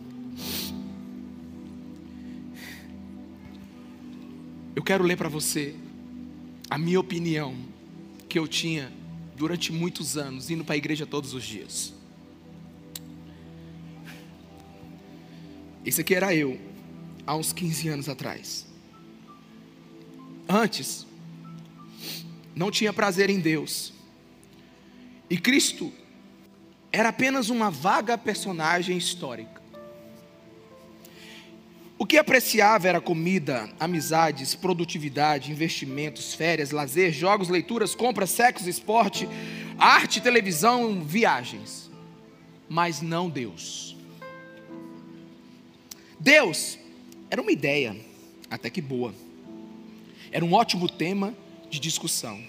Eu 4.74 4.84
quero 4.84 5.04
ler 5.04 5.18
para 5.18 5.28
você 5.28 5.76
a 6.70 6.78
minha 6.78 7.00
opinião 7.02 7.54
que 8.30 8.40
eu 8.40 8.48
tinha 8.48 8.90
durante 9.36 9.72
muitos 9.72 10.18
anos, 10.18 10.50
indo 10.50 10.64
para 10.64 10.76
a 10.76 10.78
igreja 10.78 11.06
todos 11.06 11.34
os 11.34 11.44
dias. 11.44 11.94
Esse 15.86 16.02
aqui 16.02 16.16
era 16.16 16.34
eu, 16.34 16.60
há 17.28 17.36
uns 17.36 17.54
15 17.54 17.90
anos 17.90 18.10
atrás. 18.10 18.66
Antes, 20.48 21.06
não 22.56 22.72
tinha 22.72 22.94
prazer 22.94 23.30
em 23.30 23.40
Deus. 23.40 23.94
E 25.30 25.38
Cristo 25.38 25.92
era 26.92 27.10
apenas 27.10 27.50
uma 27.50 27.70
vaga 27.70 28.18
personagem 28.18 28.98
histórica. 28.98 29.62
O 31.98 32.06
que 32.06 32.18
apreciava 32.18 32.90
era 32.90 33.00
comida, 33.00 33.70
amizades, 33.80 34.54
produtividade, 34.54 35.52
investimentos, 35.52 36.34
férias, 36.34 36.72
lazer, 36.72 37.14
jogos, 37.14 37.48
leituras, 37.48 37.96
compras, 37.96 38.32
sexo, 38.32 38.70
esporte, 38.70 39.30
arte, 39.78 40.20
televisão, 40.22 41.02
viagens. 41.02 41.90
Mas 42.68 43.02
não 43.02 43.30
Deus. 43.30 43.96
Deus 46.20 46.78
era 47.30 47.42
uma 47.42 47.52
ideia, 47.52 47.96
até 48.50 48.70
que 48.70 48.82
boa. 48.82 49.14
Era 50.32 50.44
um 50.44 50.54
ótimo 50.54 50.90
tema 50.90 51.34
de 51.70 51.80
discussão. 51.80 52.44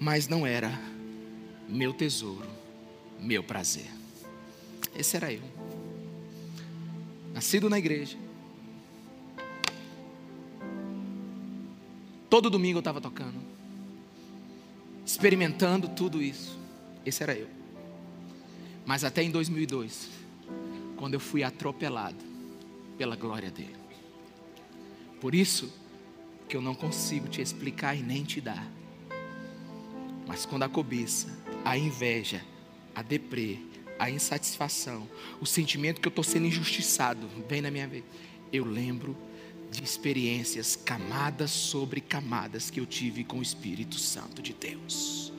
Mas 0.00 0.28
não 0.28 0.46
era 0.46 0.72
meu 1.68 1.92
tesouro, 1.92 2.48
meu 3.20 3.42
prazer. 3.42 3.90
Esse 4.94 5.16
era 5.16 5.30
eu 5.30 5.55
nascido 7.36 7.68
na 7.68 7.78
igreja. 7.78 8.16
Todo 12.30 12.48
domingo 12.48 12.78
eu 12.78 12.80
estava 12.80 12.98
tocando, 12.98 13.38
experimentando 15.04 15.86
tudo 15.86 16.22
isso. 16.22 16.58
Esse 17.04 17.22
era 17.22 17.34
eu. 17.34 17.46
Mas 18.86 19.04
até 19.04 19.22
em 19.22 19.30
2002, 19.30 20.08
quando 20.96 21.12
eu 21.12 21.20
fui 21.20 21.42
atropelado 21.42 22.16
pela 22.96 23.14
glória 23.14 23.50
dele. 23.50 23.76
Por 25.20 25.34
isso 25.34 25.70
que 26.48 26.56
eu 26.56 26.62
não 26.62 26.74
consigo 26.74 27.28
te 27.28 27.42
explicar 27.42 27.94
e 27.94 28.02
nem 28.02 28.24
te 28.24 28.40
dar. 28.40 28.66
Mas 30.26 30.46
quando 30.46 30.62
a 30.62 30.70
cobiça, 30.70 31.38
a 31.66 31.76
inveja, 31.76 32.42
a 32.94 33.02
deprê, 33.02 33.58
a 33.98 34.10
insatisfação, 34.10 35.08
o 35.40 35.46
sentimento 35.46 36.00
que 36.00 36.08
eu 36.08 36.10
estou 36.10 36.24
sendo 36.24 36.46
injustiçado 36.46 37.28
vem 37.48 37.60
na 37.60 37.70
minha 37.70 37.86
vida, 37.86 38.06
eu 38.52 38.64
lembro 38.64 39.16
de 39.70 39.82
experiências, 39.82 40.76
camadas 40.76 41.50
sobre 41.50 42.00
camadas 42.00 42.70
que 42.70 42.80
eu 42.80 42.86
tive 42.86 43.24
com 43.24 43.38
o 43.38 43.42
Espírito 43.42 43.98
Santo 43.98 44.40
de 44.40 44.52
Deus. 44.52 45.32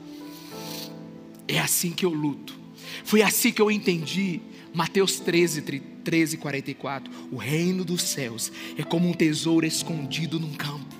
É 1.46 1.58
assim 1.58 1.92
que 1.92 2.04
eu 2.04 2.10
luto. 2.10 2.58
Foi 3.04 3.22
assim 3.22 3.50
que 3.52 3.62
eu 3.62 3.70
entendi 3.70 4.40
Mateus 4.74 5.18
13, 5.18 5.62
13, 6.04 6.36
44. 6.36 7.10
O 7.32 7.36
reino 7.36 7.84
dos 7.84 8.02
céus 8.02 8.52
é 8.76 8.82
como 8.82 9.08
um 9.08 9.14
tesouro 9.14 9.66
escondido 9.66 10.38
num 10.38 10.52
campo. 10.52 10.97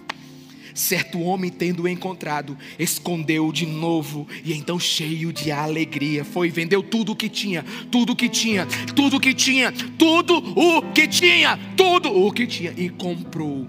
Certo 0.78 1.18
homem, 1.18 1.50
tendo 1.50 1.88
encontrado, 1.88 2.56
escondeu 2.78 3.50
de 3.50 3.66
novo 3.66 4.28
e 4.44 4.52
então, 4.52 4.78
cheio 4.78 5.32
de 5.32 5.50
alegria, 5.50 6.24
foi 6.24 6.50
vendeu 6.50 6.84
tudo 6.84 7.10
o 7.10 7.16
que 7.16 7.28
tinha, 7.28 7.64
tudo 7.90 8.12
o 8.12 8.16
que 8.16 8.28
tinha, 8.28 8.64
tudo 8.94 9.16
o 9.16 9.20
que 9.20 9.34
tinha, 9.34 9.72
tudo 9.98 10.36
o 10.36 10.80
que 10.92 11.08
tinha, 11.08 11.58
tudo 11.76 12.16
o 12.16 12.32
que 12.32 12.46
tinha 12.46 12.72
e 12.76 12.88
comprou. 12.90 13.66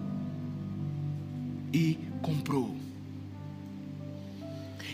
E 1.74 1.98
comprou. 2.22 2.78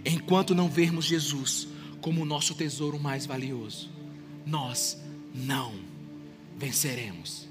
Enquanto 0.06 0.56
não 0.56 0.70
vermos 0.70 1.04
Jesus 1.04 1.68
como 2.00 2.22
o 2.22 2.26
nosso 2.26 2.56
tesouro 2.56 2.98
mais 2.98 3.26
valioso, 3.26 3.92
nós 4.46 4.98
não 5.34 5.74
venceremos 6.58 7.46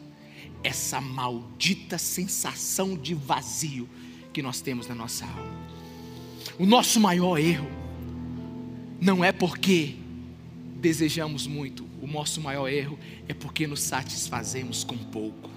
essa 0.62 1.03
maldita 1.03 1.99
sensação 1.99 2.97
de 2.97 3.12
vazio 3.12 3.87
que 4.35 4.43
nós 4.43 4.61
temos 4.61 4.89
na 4.89 4.95
nossa 4.95 5.24
alma. 5.24 5.55
O 6.59 6.66
nosso 6.66 7.01
maior 7.01 7.39
erro 7.39 7.68
não 9.01 9.24
é 9.24 9.30
porque 9.32 9.97
desejamos 10.80 11.47
muito, 11.47 11.87
o 12.03 12.07
nosso 12.07 12.41
maior 12.41 12.68
erro 12.68 12.99
é 13.28 13.32
porque 13.32 13.66
nos 13.66 13.80
satisfazemos 13.80 14.82
com 14.82 14.99
pouco. 14.99 15.51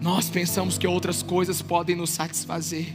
Nós 0.00 0.28
pensamos 0.28 0.76
que 0.76 0.86
outras 0.86 1.22
coisas 1.22 1.62
podem 1.62 1.96
nos 1.96 2.10
satisfazer 2.10 2.94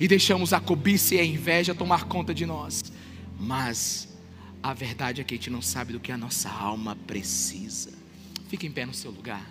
e 0.00 0.06
deixamos 0.06 0.52
a 0.52 0.60
cobiça 0.60 1.16
e 1.16 1.20
a 1.20 1.24
inveja 1.24 1.74
tomar 1.74 2.04
conta 2.04 2.32
de 2.32 2.46
nós, 2.46 2.92
mas 3.38 4.08
a 4.62 4.72
verdade 4.72 5.20
é 5.20 5.24
que 5.24 5.34
a 5.34 5.36
gente 5.36 5.50
não 5.50 5.60
sabe 5.60 5.92
do 5.92 6.00
que 6.00 6.12
a 6.12 6.16
nossa 6.16 6.48
alma 6.48 6.96
precisa. 7.06 7.92
Fique 8.48 8.66
em 8.66 8.70
pé 8.70 8.86
no 8.86 8.94
seu 8.94 9.10
lugar. 9.10 9.44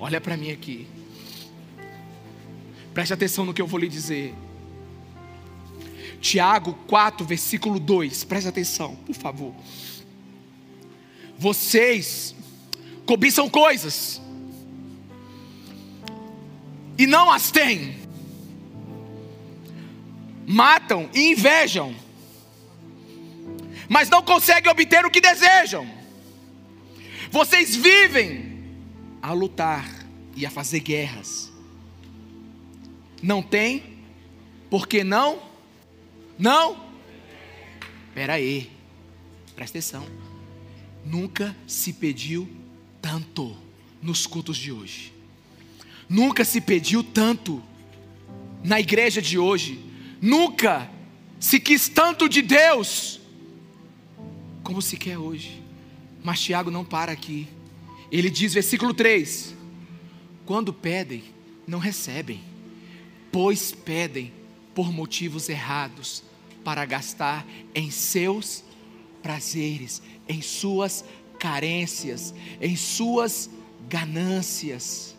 Olha 0.00 0.18
para 0.18 0.34
mim 0.34 0.50
aqui. 0.50 0.88
Preste 2.94 3.12
atenção 3.12 3.44
no 3.44 3.52
que 3.52 3.60
eu 3.60 3.66
vou 3.66 3.78
lhe 3.78 3.86
dizer. 3.86 4.34
Tiago 6.22 6.72
4, 6.86 7.24
versículo 7.26 7.78
2. 7.78 8.24
Preste 8.24 8.48
atenção, 8.48 8.96
por 8.96 9.14
favor. 9.14 9.54
Vocês 11.38 12.34
cobiçam 13.04 13.48
coisas 13.50 14.20
e 16.96 17.06
não 17.06 17.30
as 17.30 17.50
têm. 17.50 18.00
Matam 20.46 21.10
e 21.14 21.30
invejam, 21.30 21.94
mas 23.88 24.08
não 24.08 24.22
conseguem 24.22 24.70
obter 24.70 25.04
o 25.04 25.10
que 25.10 25.20
desejam. 25.20 25.88
Vocês 27.30 27.76
vivem 27.76 28.49
a 29.22 29.32
lutar 29.32 29.88
e 30.34 30.46
a 30.46 30.50
fazer 30.50 30.80
guerras. 30.80 31.52
Não 33.22 33.42
tem, 33.42 33.98
porque 34.68 35.04
não? 35.04 35.42
Não? 36.38 36.88
Espera 38.08 38.34
aí, 38.34 38.70
presta 39.54 39.78
atenção. 39.78 40.06
Nunca 41.04 41.56
se 41.66 41.92
pediu 41.92 42.48
tanto 43.00 43.56
nos 44.02 44.26
cultos 44.26 44.56
de 44.56 44.72
hoje. 44.72 45.12
Nunca 46.08 46.44
se 46.44 46.60
pediu 46.60 47.04
tanto 47.04 47.62
na 48.64 48.80
igreja 48.80 49.22
de 49.22 49.38
hoje. 49.38 49.78
Nunca 50.20 50.90
se 51.38 51.60
quis 51.60 51.88
tanto 51.88 52.28
de 52.28 52.42
Deus 52.42 53.20
como 54.62 54.82
se 54.82 54.96
quer 54.96 55.18
hoje. 55.18 55.62
Mas 56.22 56.40
Tiago 56.40 56.70
não 56.70 56.84
para 56.84 57.12
aqui. 57.12 57.48
Ele 58.10 58.28
diz, 58.28 58.54
versículo 58.54 58.92
3: 58.92 59.54
Quando 60.44 60.72
pedem, 60.72 61.24
não 61.66 61.78
recebem, 61.78 62.40
pois 63.30 63.72
pedem 63.72 64.32
por 64.74 64.92
motivos 64.92 65.48
errados, 65.48 66.22
para 66.64 66.84
gastar 66.84 67.46
em 67.74 67.90
seus 67.90 68.62
prazeres, 69.22 70.02
em 70.28 70.42
suas 70.42 71.04
carências, 71.38 72.34
em 72.60 72.76
suas 72.76 73.50
ganâncias. 73.88 75.16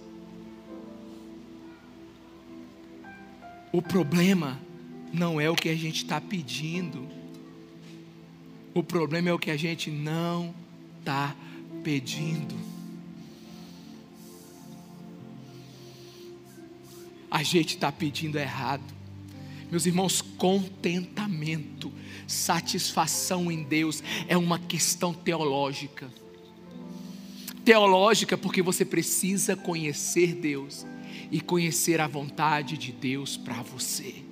O 3.72 3.82
problema 3.82 4.60
não 5.14 5.40
é 5.40 5.50
o 5.50 5.56
que 5.56 5.70
a 5.70 5.76
gente 5.76 6.04
está 6.04 6.20
pedindo, 6.20 7.08
o 8.74 8.84
problema 8.84 9.30
é 9.30 9.34
o 9.34 9.40
que 9.40 9.52
a 9.52 9.58
gente 9.58 9.90
não 9.90 10.54
está 11.00 11.36
pedindo. 11.84 12.71
A 17.42 17.44
gente 17.44 17.74
está 17.74 17.92
pedindo 17.92 18.38
errado. 18.38 18.84
Meus 19.72 19.88
irmãos, 19.88 20.22
contentamento, 20.22 21.92
satisfação 22.28 23.52
em 23.52 23.64
Deus 23.64 24.04
é 24.28 24.38
uma 24.38 24.60
questão 24.60 25.12
teológica. 25.12 26.08
Teológica 27.66 28.38
porque 28.38 28.62
você 28.62 28.86
precisa 28.86 29.56
conhecer 29.56 30.36
Deus 30.36 30.86
e 31.32 31.42
conhecer 31.42 32.00
a 32.00 32.08
vontade 32.08 32.78
de 32.78 32.92
Deus 32.92 33.38
para 33.38 33.62
você. 33.64 34.31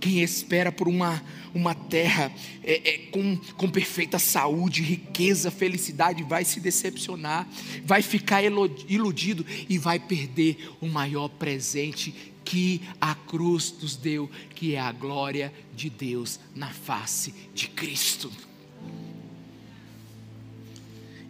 Quem 0.00 0.22
espera 0.22 0.72
por 0.72 0.88
uma, 0.88 1.22
uma 1.54 1.74
terra 1.74 2.32
é, 2.64 2.90
é, 2.90 2.98
com, 3.10 3.36
com 3.56 3.68
perfeita 3.68 4.18
saúde, 4.18 4.82
riqueza, 4.82 5.50
felicidade, 5.50 6.22
vai 6.22 6.42
se 6.42 6.58
decepcionar, 6.58 7.46
vai 7.84 8.00
ficar 8.00 8.42
iludido 8.42 9.44
e 9.68 9.76
vai 9.76 10.00
perder 10.00 10.70
o 10.80 10.86
maior 10.86 11.28
presente 11.28 12.14
que 12.42 12.80
a 12.98 13.14
cruz 13.14 13.74
nos 13.80 13.94
deu, 13.94 14.28
que 14.54 14.74
é 14.74 14.80
a 14.80 14.90
glória 14.90 15.52
de 15.76 15.90
Deus 15.90 16.40
na 16.54 16.70
face 16.70 17.34
de 17.54 17.68
Cristo. 17.68 18.32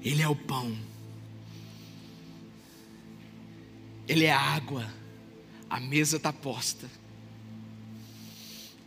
Ele 0.03 0.23
é 0.23 0.29
o 0.29 0.37
pão, 0.37 0.75
Ele 4.09 4.25
é 4.25 4.33
a 4.33 4.41
água, 4.41 4.93
a 5.69 5.79
mesa 5.79 6.17
está 6.17 6.33
posta 6.33 7.00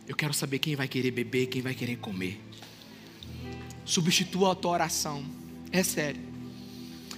eu 0.06 0.14
quero 0.14 0.34
saber 0.34 0.58
quem 0.58 0.76
vai 0.76 0.86
querer 0.86 1.10
beber, 1.10 1.46
quem 1.46 1.62
vai 1.62 1.74
querer 1.74 1.96
comer. 1.96 2.40
Substitua 3.84 4.52
a 4.52 4.54
tua 4.54 4.72
oração. 4.72 5.24
É 5.72 5.82
sério. 5.82 6.20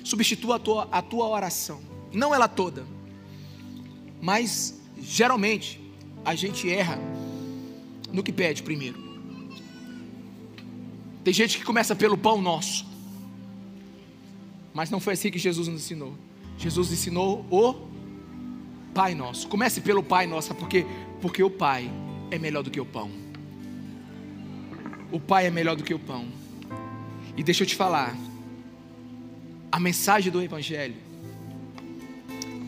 Substitua 0.04 0.56
a 0.56 0.58
tua, 0.58 0.88
a 0.90 1.02
tua 1.02 1.28
oração. 1.28 1.80
Não 2.12 2.34
ela 2.34 2.48
toda. 2.48 2.86
Mas, 4.20 4.80
geralmente, 4.98 5.80
a 6.24 6.34
gente 6.34 6.70
erra 6.70 6.98
no 8.12 8.22
que 8.22 8.32
pede 8.32 8.62
primeiro. 8.62 9.04
Tem 11.24 11.34
gente 11.34 11.58
que 11.58 11.64
começa 11.64 11.94
pelo 11.94 12.16
pão 12.16 12.40
nosso. 12.40 12.86
Mas 14.72 14.90
não 14.90 15.00
foi 15.00 15.14
assim 15.14 15.30
que 15.30 15.38
Jesus 15.38 15.66
nos 15.66 15.82
ensinou. 15.82 16.14
Jesus 16.56 16.92
ensinou 16.92 17.44
o 17.50 17.74
Pai 18.94 19.14
Nosso. 19.14 19.48
Comece 19.48 19.80
pelo 19.80 20.02
Pai 20.02 20.26
Nosso, 20.26 20.54
porque 20.54 20.86
porque 21.20 21.42
o 21.42 21.50
Pai 21.50 21.90
é 22.30 22.38
melhor 22.38 22.62
do 22.62 22.70
que 22.70 22.80
o 22.80 22.84
pão. 22.84 23.10
O 25.10 25.20
Pai 25.20 25.46
é 25.46 25.50
melhor 25.50 25.76
do 25.76 25.84
que 25.84 25.94
o 25.94 25.98
pão. 25.98 26.26
E 27.36 27.42
deixa 27.42 27.62
eu 27.62 27.66
te 27.66 27.74
falar, 27.74 28.16
a 29.70 29.78
mensagem 29.78 30.32
do 30.32 30.42
Evangelho, 30.42 30.96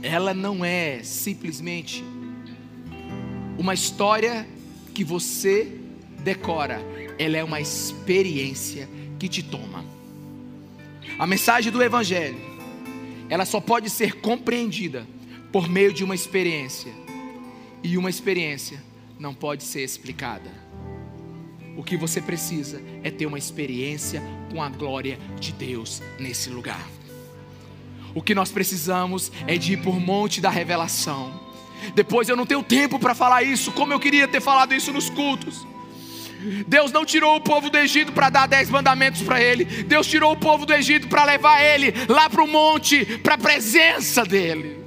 ela 0.03 0.33
não 0.33 0.65
é 0.65 1.03
simplesmente 1.03 2.05
uma 3.59 3.75
história 3.75 4.47
que 4.95 5.03
você 5.03 5.81
decora, 6.23 6.81
ela 7.19 7.37
é 7.37 7.43
uma 7.43 7.61
experiência 7.61 8.89
que 9.19 9.29
te 9.29 9.43
toma. 9.43 9.85
A 11.19 11.27
mensagem 11.27 11.73
do 11.73 11.83
Evangelho, 11.83 12.39
ela 13.29 13.45
só 13.45 13.61
pode 13.61 13.91
ser 13.91 14.21
compreendida 14.21 15.07
por 15.51 15.69
meio 15.69 15.93
de 15.93 16.05
uma 16.05 16.15
experiência, 16.15 16.93
e 17.83 17.97
uma 17.97 18.11
experiência 18.11 18.83
não 19.19 19.35
pode 19.35 19.65
ser 19.65 19.83
explicada. 19.83 20.51
O 21.77 21.83
que 21.83 21.97
você 21.97 22.21
precisa 22.21 22.83
é 23.03 23.11
ter 23.11 23.27
uma 23.27 23.39
experiência 23.39 24.23
com 24.51 24.63
a 24.63 24.69
glória 24.69 25.19
de 25.39 25.53
Deus 25.53 26.03
nesse 26.19 26.51
lugar. 26.51 26.87
O 28.15 28.23
que 28.23 28.35
nós 28.35 28.51
precisamos 28.51 29.31
é 29.47 29.57
de 29.57 29.75
ir 29.75 29.77
por 29.79 30.01
monte 30.01 30.41
da 30.41 30.51
revelação. 30.51 31.41
Depois 31.95 32.29
eu 32.29 32.37
não 32.37 32.47
tenho 32.47 32.63
tempo 32.63 32.99
para 32.99 33.15
falar 33.15 33.43
isso, 33.43 33.71
como 33.73 33.93
eu 33.93 34.01
queria 34.01 34.27
ter 34.27 34.41
falado 34.41 34.75
isso 34.75 34.93
nos 34.93 35.09
cultos. 35.09 35.67
Deus 36.67 36.93
não 36.93 37.05
tirou 37.05 37.37
o 37.37 37.41
povo 37.41 37.69
do 37.69 37.79
Egito 37.79 38.13
para 38.13 38.31
dar 38.31 38.47
dez 38.47 38.71
mandamentos 38.71 39.23
para 39.23 39.41
ele. 39.41 39.65
Deus 39.65 40.07
tirou 40.07 40.33
o 40.33 40.37
povo 40.37 40.65
do 40.65 40.73
Egito 40.73 41.09
para 41.09 41.25
levar 41.25 41.63
ele 41.63 41.93
lá 42.09 42.31
para 42.31 42.43
o 42.43 42.47
monte, 42.47 43.05
para 43.19 43.35
a 43.35 43.39
presença 43.39 44.25
dele. 44.25 44.79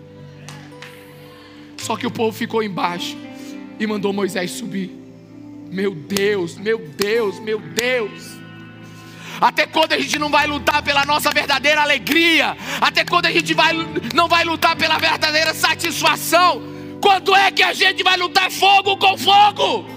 Só 1.78 1.98
que 1.98 2.08
o 2.08 2.12
povo 2.12 2.38
ficou 2.38 2.64
embaixo 2.64 3.18
e 3.82 3.88
mandou 3.88 4.14
Moisés 4.14 4.52
subir. 4.52 4.92
Meu 5.72 5.96
Deus, 5.96 6.56
meu 6.56 6.78
Deus, 6.78 7.40
meu 7.40 7.60
Deus. 7.60 8.38
Até 9.40 9.66
quando 9.66 9.94
a 9.94 9.98
gente 9.98 10.20
não 10.20 10.30
vai 10.30 10.46
lutar 10.46 10.84
pela 10.84 11.04
nossa 11.04 11.32
verdadeira 11.32 11.82
alegria? 11.82 12.56
Até 12.80 13.04
quando 13.04 13.26
a 13.26 13.32
gente 13.32 13.56
vai, 13.56 13.74
não 14.14 14.28
vai 14.28 14.44
lutar 14.44 14.76
pela 14.76 15.00
verdadeira 15.00 15.52
satisfação? 15.56 16.62
Quando 17.02 17.36
é 17.36 17.50
que 17.52 17.64
a 17.64 17.74
gente 17.74 18.04
vai 18.04 18.18
lutar 18.18 18.52
fogo 18.52 18.98
com 18.98 19.18
fogo? 19.18 19.90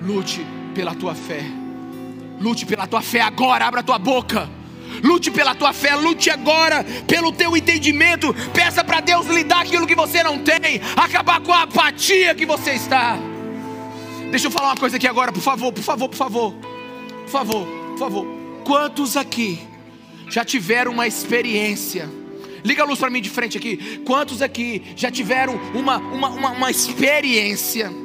Lute 0.00 0.46
pela 0.72 0.94
tua 0.94 1.16
fé. 1.16 1.42
Lute 2.40 2.64
pela 2.64 2.86
tua 2.86 3.02
fé 3.02 3.22
agora. 3.22 3.66
Abra 3.66 3.82
tua 3.82 3.98
boca. 3.98 4.48
Lute 5.02 5.30
pela 5.30 5.54
tua 5.54 5.72
fé, 5.72 5.94
lute 5.94 6.30
agora 6.30 6.84
pelo 7.06 7.32
teu 7.32 7.56
entendimento. 7.56 8.34
Peça 8.52 8.82
para 8.82 9.00
Deus 9.00 9.26
lhe 9.26 9.44
dar 9.44 9.60
aquilo 9.60 9.86
que 9.86 9.94
você 9.94 10.22
não 10.22 10.38
tem, 10.38 10.80
acabar 10.96 11.40
com 11.40 11.52
a 11.52 11.62
apatia 11.62 12.34
que 12.34 12.46
você 12.46 12.72
está. 12.72 13.18
Deixa 14.30 14.46
eu 14.46 14.50
falar 14.50 14.68
uma 14.68 14.76
coisa 14.76 14.96
aqui 14.96 15.06
agora, 15.06 15.30
por 15.30 15.42
favor, 15.42 15.72
por 15.72 15.82
favor, 15.82 16.08
por 16.08 16.16
favor. 16.16 16.54
Por 17.22 17.28
favor, 17.28 17.66
por 17.66 17.98
favor. 17.98 18.26
Quantos 18.64 19.16
aqui 19.16 19.58
já 20.28 20.44
tiveram 20.44 20.92
uma 20.92 21.06
experiência? 21.06 22.08
Liga 22.64 22.82
a 22.82 22.86
luz 22.86 22.98
para 22.98 23.10
mim 23.10 23.20
de 23.20 23.28
frente 23.28 23.58
aqui. 23.58 24.02
Quantos 24.06 24.40
aqui 24.40 24.82
já 24.96 25.10
tiveram 25.10 25.60
uma, 25.74 25.98
uma, 25.98 26.28
uma, 26.28 26.50
uma 26.50 26.70
experiência? 26.70 28.01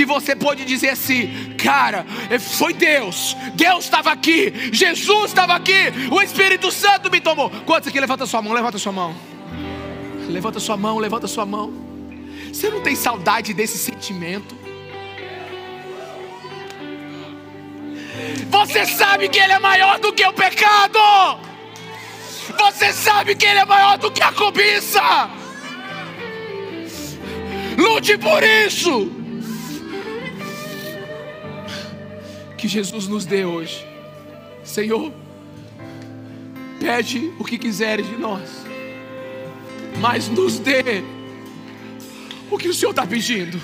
Que 0.00 0.06
você 0.06 0.34
pode 0.34 0.64
dizer 0.64 0.88
assim, 0.88 1.54
cara, 1.58 2.06
é, 2.30 2.38
foi 2.38 2.72
Deus, 2.72 3.36
Deus 3.52 3.84
estava 3.84 4.10
aqui, 4.10 4.70
Jesus 4.72 5.26
estava 5.26 5.54
aqui, 5.54 5.92
o 6.10 6.22
Espírito 6.22 6.72
Santo 6.72 7.10
me 7.10 7.20
tomou. 7.20 7.50
Quantos 7.66 7.88
aqui 7.88 8.00
levanta 8.00 8.24
sua 8.24 8.40
mão, 8.40 8.54
levanta 8.54 8.78
sua 8.78 8.92
mão, 8.92 9.14
levanta 10.26 10.58
sua 10.58 10.76
mão, 10.78 10.98
levanta 10.98 11.26
sua 11.26 11.44
mão. 11.44 11.70
Você 12.50 12.70
não 12.70 12.80
tem 12.80 12.96
saudade 12.96 13.52
desse 13.52 13.76
sentimento? 13.76 14.56
Você 18.48 18.86
sabe 18.86 19.28
que 19.28 19.38
Ele 19.38 19.52
é 19.52 19.58
maior 19.58 19.98
do 19.98 20.14
que 20.14 20.24
o 20.24 20.32
pecado. 20.32 20.98
Você 22.58 22.90
sabe 22.94 23.34
que 23.34 23.44
Ele 23.44 23.58
é 23.58 23.66
maior 23.66 23.98
do 23.98 24.10
que 24.10 24.22
a 24.22 24.32
cobiça. 24.32 25.28
Lute 27.76 28.16
por 28.16 28.42
isso. 28.42 29.19
Que 32.60 32.68
Jesus 32.68 33.08
nos 33.08 33.24
dê 33.24 33.44
hoje. 33.44 33.86
Senhor, 34.62 35.10
pede 36.78 37.32
o 37.38 37.44
que 37.44 37.56
quiseres 37.56 38.06
de 38.06 38.16
nós, 38.16 38.66
mas 39.98 40.28
nos 40.28 40.58
dê 40.58 41.02
o 42.50 42.58
que 42.58 42.68
o 42.68 42.74
Senhor 42.74 42.90
está 42.90 43.06
pedindo. 43.06 43.58